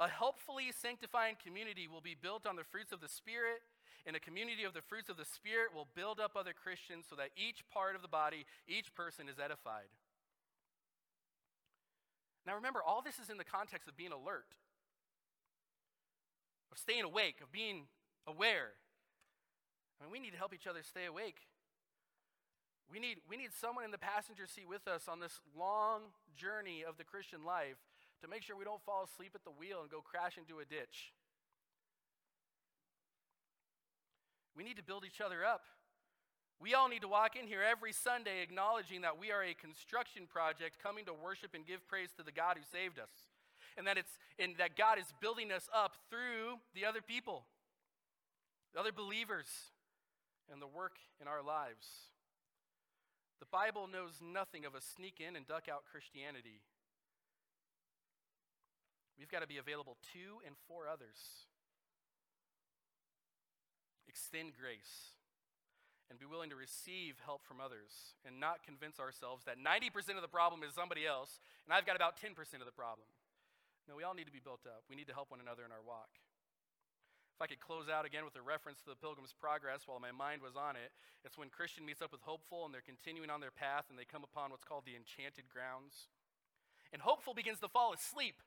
A 0.00 0.08
helpfully 0.08 0.72
sanctifying 0.74 1.36
community 1.42 1.88
will 1.88 2.02
be 2.02 2.16
built 2.20 2.46
on 2.46 2.56
the 2.56 2.64
fruits 2.64 2.92
of 2.92 3.00
the 3.00 3.08
Spirit, 3.08 3.62
and 4.06 4.14
a 4.14 4.20
community 4.20 4.64
of 4.64 4.74
the 4.74 4.82
fruits 4.82 5.08
of 5.08 5.16
the 5.16 5.24
Spirit 5.24 5.72
will 5.74 5.88
build 5.94 6.20
up 6.20 6.32
other 6.36 6.52
Christians 6.52 7.06
so 7.08 7.16
that 7.16 7.30
each 7.36 7.64
part 7.72 7.96
of 7.96 8.02
the 8.02 8.08
body, 8.08 8.44
each 8.68 8.94
person 8.94 9.28
is 9.28 9.38
edified. 9.38 9.88
Now 12.46 12.54
remember, 12.54 12.80
all 12.82 13.00
this 13.00 13.18
is 13.18 13.30
in 13.30 13.38
the 13.38 13.44
context 13.44 13.88
of 13.88 13.96
being 13.96 14.12
alert, 14.12 14.52
of 16.70 16.78
staying 16.78 17.04
awake, 17.04 17.40
of 17.42 17.50
being 17.50 17.88
aware. 18.26 18.76
I 20.00 20.04
mean, 20.04 20.12
we 20.12 20.20
need 20.20 20.32
to 20.32 20.38
help 20.38 20.52
each 20.52 20.66
other 20.66 20.82
stay 20.82 21.06
awake. 21.06 21.40
We 22.90 23.00
need, 23.00 23.18
we 23.28 23.36
need 23.36 23.52
someone 23.52 23.84
in 23.84 23.90
the 23.90 23.98
passenger 23.98 24.46
seat 24.46 24.68
with 24.68 24.86
us 24.86 25.08
on 25.08 25.20
this 25.20 25.40
long 25.56 26.12
journey 26.36 26.84
of 26.86 26.98
the 26.98 27.04
Christian 27.04 27.44
life 27.44 27.80
to 28.20 28.28
make 28.28 28.42
sure 28.42 28.56
we 28.56 28.64
don't 28.64 28.82
fall 28.84 29.04
asleep 29.04 29.32
at 29.34 29.44
the 29.44 29.50
wheel 29.50 29.80
and 29.80 29.90
go 29.90 30.00
crash 30.00 30.36
into 30.36 30.60
a 30.60 30.64
ditch. 30.64 31.12
We 34.56 34.64
need 34.64 34.76
to 34.76 34.82
build 34.82 35.04
each 35.04 35.20
other 35.20 35.44
up. 35.44 35.64
We 36.60 36.74
all 36.74 36.88
need 36.88 37.02
to 37.02 37.08
walk 37.08 37.36
in 37.36 37.46
here 37.46 37.62
every 37.62 37.92
Sunday 37.92 38.42
acknowledging 38.42 39.02
that 39.02 39.18
we 39.18 39.32
are 39.32 39.42
a 39.42 39.54
construction 39.54 40.26
project 40.26 40.78
coming 40.82 41.04
to 41.06 41.12
worship 41.12 41.54
and 41.54 41.66
give 41.66 41.86
praise 41.88 42.10
to 42.16 42.22
the 42.22 42.32
God 42.32 42.56
who 42.56 42.64
saved 42.64 42.98
us. 42.98 43.10
And 43.76 43.86
that 43.86 43.98
it's 43.98 44.18
and 44.38 44.54
that 44.58 44.76
God 44.76 44.98
is 44.98 45.06
building 45.20 45.50
us 45.50 45.68
up 45.74 45.96
through 46.08 46.62
the 46.74 46.84
other 46.84 47.02
people, 47.02 47.44
the 48.72 48.78
other 48.78 48.92
believers, 48.92 49.48
and 50.50 50.62
the 50.62 50.66
work 50.66 50.94
in 51.20 51.26
our 51.26 51.42
lives. 51.42 52.14
The 53.40 53.50
Bible 53.50 53.88
knows 53.90 54.22
nothing 54.22 54.64
of 54.64 54.76
a 54.76 54.80
sneak 54.80 55.18
in 55.18 55.34
and 55.34 55.46
duck 55.46 55.66
out 55.68 55.82
Christianity. 55.90 56.62
We've 59.18 59.30
got 59.30 59.42
to 59.42 59.48
be 59.48 59.58
available 59.58 59.96
to 60.14 60.38
and 60.46 60.54
for 60.68 60.86
others. 60.86 61.18
Extend 64.06 64.52
grace 64.54 65.14
and 66.14 66.22
be 66.22 66.30
willing 66.30 66.46
to 66.46 66.54
receive 66.54 67.18
help 67.26 67.42
from 67.42 67.58
others 67.58 68.14
and 68.22 68.38
not 68.38 68.62
convince 68.62 69.02
ourselves 69.02 69.42
that 69.50 69.58
90% 69.58 70.14
of 70.14 70.22
the 70.22 70.30
problem 70.30 70.62
is 70.62 70.70
somebody 70.70 71.02
else 71.02 71.42
and 71.66 71.74
I've 71.74 71.82
got 71.82 71.98
about 71.98 72.14
10% 72.14 72.38
of 72.62 72.70
the 72.70 72.78
problem. 72.78 73.10
No, 73.90 73.98
we 73.98 74.06
all 74.06 74.14
need 74.14 74.30
to 74.30 74.32
be 74.32 74.38
built 74.38 74.62
up. 74.62 74.86
We 74.86 74.94
need 74.94 75.10
to 75.10 75.16
help 75.18 75.34
one 75.34 75.42
another 75.42 75.66
in 75.66 75.74
our 75.74 75.82
walk. 75.82 76.22
If 77.34 77.42
I 77.42 77.50
could 77.50 77.58
close 77.58 77.90
out 77.90 78.06
again 78.06 78.22
with 78.22 78.38
a 78.38 78.46
reference 78.46 78.78
to 78.86 78.94
the 78.94 79.02
Pilgrim's 79.02 79.34
Progress 79.34 79.90
while 79.90 79.98
my 79.98 80.14
mind 80.14 80.38
was 80.38 80.54
on 80.54 80.78
it, 80.78 80.94
it's 81.26 81.34
when 81.34 81.50
Christian 81.50 81.82
meets 81.82 81.98
up 81.98 82.14
with 82.14 82.22
Hopeful 82.22 82.62
and 82.62 82.70
they're 82.70 82.86
continuing 82.86 83.26
on 83.26 83.42
their 83.42 83.50
path 83.50 83.90
and 83.90 83.98
they 83.98 84.06
come 84.06 84.22
upon 84.22 84.54
what's 84.54 84.62
called 84.62 84.86
the 84.86 84.94
enchanted 84.94 85.50
grounds. 85.50 86.06
And 86.94 87.02
Hopeful 87.02 87.34
begins 87.34 87.58
to 87.58 87.68
fall 87.68 87.90
asleep. 87.90 88.38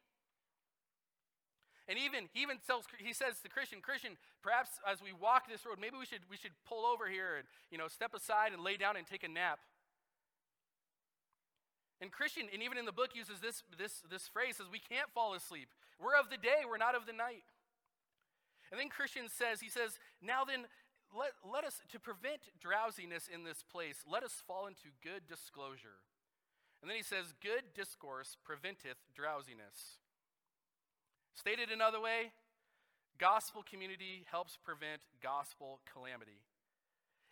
And 1.88 1.98
even 1.98 2.28
he 2.34 2.42
even 2.42 2.58
tells 2.68 2.86
he 2.98 3.14
says 3.14 3.40
to 3.44 3.50
Christian, 3.50 3.80
Christian, 3.80 4.18
perhaps 4.44 4.72
as 4.84 5.02
we 5.02 5.14
walk 5.14 5.48
this 5.48 5.66
road, 5.66 5.78
maybe 5.80 5.96
we 5.98 6.06
should 6.06 6.28
we 6.30 6.36
should 6.36 6.52
pull 6.68 6.86
over 6.86 7.08
here 7.08 7.38
and 7.40 7.48
you 7.72 7.78
know 7.78 7.88
step 7.88 8.14
aside 8.14 8.52
and 8.52 8.62
lay 8.62 8.76
down 8.76 8.98
and 8.98 9.08
take 9.08 9.24
a 9.24 9.32
nap. 9.32 9.60
And 12.00 12.12
Christian, 12.12 12.46
and 12.54 12.62
even 12.62 12.78
in 12.78 12.86
the 12.86 12.92
book 12.92 13.16
uses 13.16 13.40
this 13.40 13.64
this 13.80 14.04
this 14.12 14.28
phrase 14.28 14.58
says 14.58 14.68
we 14.72 14.84
can't 14.84 15.10
fall 15.16 15.34
asleep. 15.34 15.70
We're 16.00 16.20
of 16.20 16.30
the 16.30 16.38
day, 16.38 16.68
we're 16.68 16.78
not 16.78 16.94
of 16.94 17.06
the 17.08 17.14
night. 17.14 17.48
And 18.72 18.80
then 18.80 18.90
Christian 18.90 19.30
says, 19.30 19.62
he 19.62 19.70
says, 19.70 20.00
now 20.22 20.44
then, 20.44 20.68
let, 21.16 21.32
let 21.40 21.64
us, 21.64 21.80
to 21.92 22.00
prevent 22.00 22.52
drowsiness 22.60 23.30
in 23.32 23.44
this 23.44 23.64
place, 23.64 24.04
let 24.04 24.24
us 24.24 24.44
fall 24.46 24.68
into 24.68 24.92
good 25.02 25.24
disclosure. 25.28 26.04
And 26.82 26.90
then 26.90 26.98
he 26.98 27.04
says, 27.04 27.34
good 27.42 27.74
discourse 27.74 28.36
preventeth 28.44 29.00
drowsiness. 29.16 30.04
Stated 31.38 31.70
another 31.70 32.02
way, 32.02 32.34
gospel 33.22 33.62
community 33.62 34.26
helps 34.26 34.58
prevent 34.58 35.06
gospel 35.22 35.78
calamity. 35.86 36.42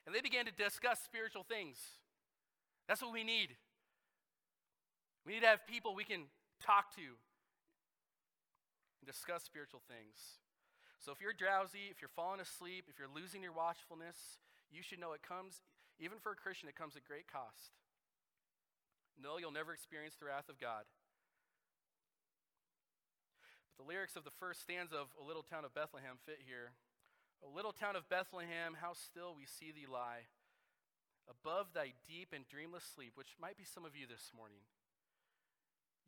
And 0.05 0.13
they 0.13 0.21
began 0.21 0.45
to 0.45 0.53
discuss 0.53 1.01
spiritual 1.01 1.41
things. 1.41 1.81
That's 2.87 3.01
what 3.01 3.11
we 3.11 3.25
need. 3.25 3.57
We 5.25 5.33
need 5.33 5.41
to 5.41 5.49
have 5.49 5.65
people 5.65 5.97
we 5.97 6.05
can 6.05 6.29
talk 6.61 6.93
to 7.01 7.17
and 9.01 9.09
discuss 9.09 9.41
spiritual 9.41 9.81
things. 9.89 10.37
So 11.01 11.09
if 11.09 11.17
you're 11.17 11.33
drowsy, 11.33 11.89
if 11.89 11.97
you're 11.97 12.13
falling 12.13 12.39
asleep, 12.39 12.85
if 12.85 13.01
you're 13.01 13.09
losing 13.09 13.41
your 13.41 13.57
watchfulness, 13.57 14.37
you 14.69 14.85
should 14.85 15.01
know 15.01 15.17
it 15.17 15.25
comes, 15.25 15.65
even 15.97 16.21
for 16.21 16.31
a 16.31 16.37
Christian, 16.37 16.69
it 16.69 16.77
comes 16.77 16.93
at 16.93 17.09
great 17.09 17.25
cost. 17.25 17.73
No, 19.17 19.41
you'll 19.41 19.49
never 19.49 19.73
experience 19.73 20.13
the 20.13 20.29
wrath 20.29 20.45
of 20.45 20.61
God. 20.61 20.85
The 23.77 23.87
lyrics 23.87 24.15
of 24.15 24.23
the 24.23 24.31
first 24.39 24.61
stanza 24.61 24.95
of 24.95 25.07
A 25.19 25.25
Little 25.25 25.43
Town 25.43 25.65
of 25.65 25.73
Bethlehem 25.73 26.17
fit 26.25 26.39
here. 26.45 26.71
O 27.43 27.49
little 27.53 27.73
town 27.73 27.95
of 27.95 28.09
Bethlehem, 28.09 28.77
how 28.81 28.93
still 28.93 29.35
we 29.37 29.45
see 29.45 29.71
thee 29.71 29.85
lie, 29.85 30.25
above 31.29 31.73
thy 31.73 31.93
deep 32.07 32.33
and 32.33 32.47
dreamless 32.47 32.83
sleep, 32.83 33.13
which 33.15 33.37
might 33.39 33.57
be 33.57 33.65
some 33.65 33.85
of 33.85 33.95
you 33.95 34.07
this 34.07 34.31
morning. 34.35 34.65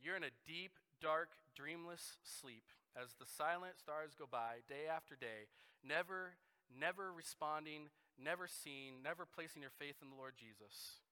You're 0.01 0.17
in 0.17 0.23
a 0.23 0.33
deep, 0.45 0.73
dark, 1.01 1.29
dreamless 1.55 2.17
sleep 2.23 2.63
as 2.95 3.13
the 3.19 3.29
silent 3.29 3.77
stars 3.77 4.15
go 4.17 4.25
by 4.29 4.65
day 4.67 4.89
after 4.89 5.15
day, 5.15 5.49
never, 5.85 6.37
never 6.73 7.13
responding, 7.13 7.89
never 8.17 8.47
seeing, 8.47 9.03
never 9.03 9.25
placing 9.25 9.61
your 9.61 9.73
faith 9.77 10.01
in 10.01 10.09
the 10.09 10.17
Lord 10.17 10.33
Jesus. 10.37 11.05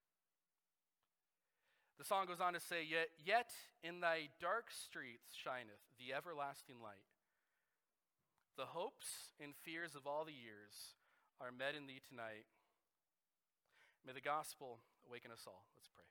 The 1.97 2.05
song 2.05 2.25
goes 2.27 2.41
on 2.41 2.53
to 2.53 2.59
say, 2.59 2.83
Yet, 2.83 3.09
yet 3.23 3.51
in 3.83 4.01
thy 4.01 4.29
dark 4.39 4.67
streets 4.71 5.31
shineth 5.31 5.81
the 5.97 6.13
everlasting 6.13 6.81
light. 6.83 7.07
The 8.57 8.71
hopes 8.71 9.35
and 9.39 9.53
fears 9.63 9.95
of 9.95 10.07
all 10.07 10.23
the 10.23 10.35
years 10.35 10.95
are 11.39 11.51
met 11.51 11.75
in 11.75 11.87
thee 11.87 12.01
tonight. 12.07 12.47
May 14.05 14.13
the 14.13 14.21
gospel 14.21 14.79
awaken 15.07 15.31
us 15.31 15.43
all. 15.47 15.65
Let's 15.75 15.89
pray. 15.89 16.07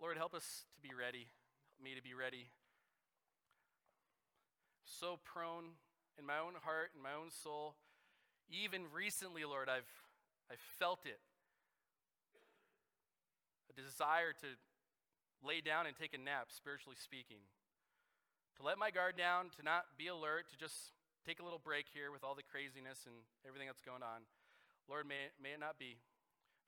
Lord, 0.00 0.16
help 0.16 0.34
us 0.34 0.64
to 0.76 0.80
be 0.82 0.94
ready, 0.94 1.26
help 1.74 1.82
me 1.82 1.94
to 1.96 2.02
be 2.02 2.14
ready 2.14 2.50
so 4.86 5.18
prone 5.24 5.76
in 6.18 6.24
my 6.24 6.38
own 6.38 6.54
heart 6.62 6.90
and 6.94 7.02
my 7.02 7.12
own 7.12 7.30
soul. 7.30 7.76
Even 8.48 8.82
recently, 8.94 9.44
Lord, 9.44 9.68
I've, 9.68 9.90
I've 10.50 10.62
felt 10.78 11.04
it. 11.04 11.20
Desire 13.76 14.32
to 14.40 14.56
lay 15.44 15.60
down 15.60 15.84
and 15.84 15.92
take 15.92 16.16
a 16.16 16.18
nap, 16.18 16.48
spiritually 16.48 16.96
speaking. 16.96 17.44
To 18.56 18.64
let 18.64 18.80
my 18.80 18.88
guard 18.88 19.20
down, 19.20 19.52
to 19.60 19.62
not 19.62 19.84
be 20.00 20.08
alert, 20.08 20.48
to 20.48 20.56
just 20.56 20.96
take 21.28 21.38
a 21.38 21.44
little 21.44 21.60
break 21.60 21.84
here 21.92 22.08
with 22.08 22.24
all 22.24 22.32
the 22.32 22.46
craziness 22.46 23.04
and 23.04 23.14
everything 23.44 23.68
that's 23.68 23.84
going 23.84 24.00
on. 24.00 24.24
Lord, 24.88 25.04
may, 25.04 25.28
may 25.36 25.52
it 25.52 25.60
not 25.60 25.76
be. 25.76 26.00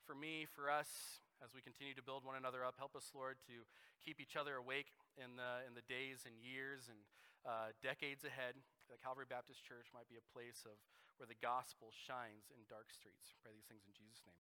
For 0.05 0.13
me, 0.13 0.45
for 0.45 0.69
us, 0.69 1.17
as 1.41 1.49
we 1.55 1.65
continue 1.65 1.97
to 1.97 2.05
build 2.05 2.21
one 2.21 2.37
another 2.37 2.61
up, 2.61 2.77
help 2.77 2.93
us, 2.93 3.09
Lord, 3.17 3.41
to 3.49 3.65
keep 4.05 4.21
each 4.21 4.37
other 4.37 4.61
awake 4.61 4.93
in 5.17 5.33
the, 5.33 5.65
in 5.65 5.73
the 5.73 5.85
days 5.89 6.29
and 6.29 6.37
years 6.37 6.91
and 6.91 7.01
uh, 7.41 7.73
decades 7.81 8.21
ahead, 8.21 8.53
that 8.93 9.01
Calvary 9.01 9.25
Baptist 9.25 9.65
Church 9.65 9.89
might 9.95 10.05
be 10.11 10.21
a 10.21 10.25
place 10.29 10.61
of 10.69 10.77
where 11.17 11.25
the 11.25 11.39
gospel 11.41 11.89
shines 11.89 12.53
in 12.53 12.61
dark 12.69 12.93
streets. 12.93 13.33
Pray 13.41 13.55
these 13.57 13.65
things 13.65 13.81
in 13.89 13.97
Jesus' 13.97 14.21
name. 14.29 14.35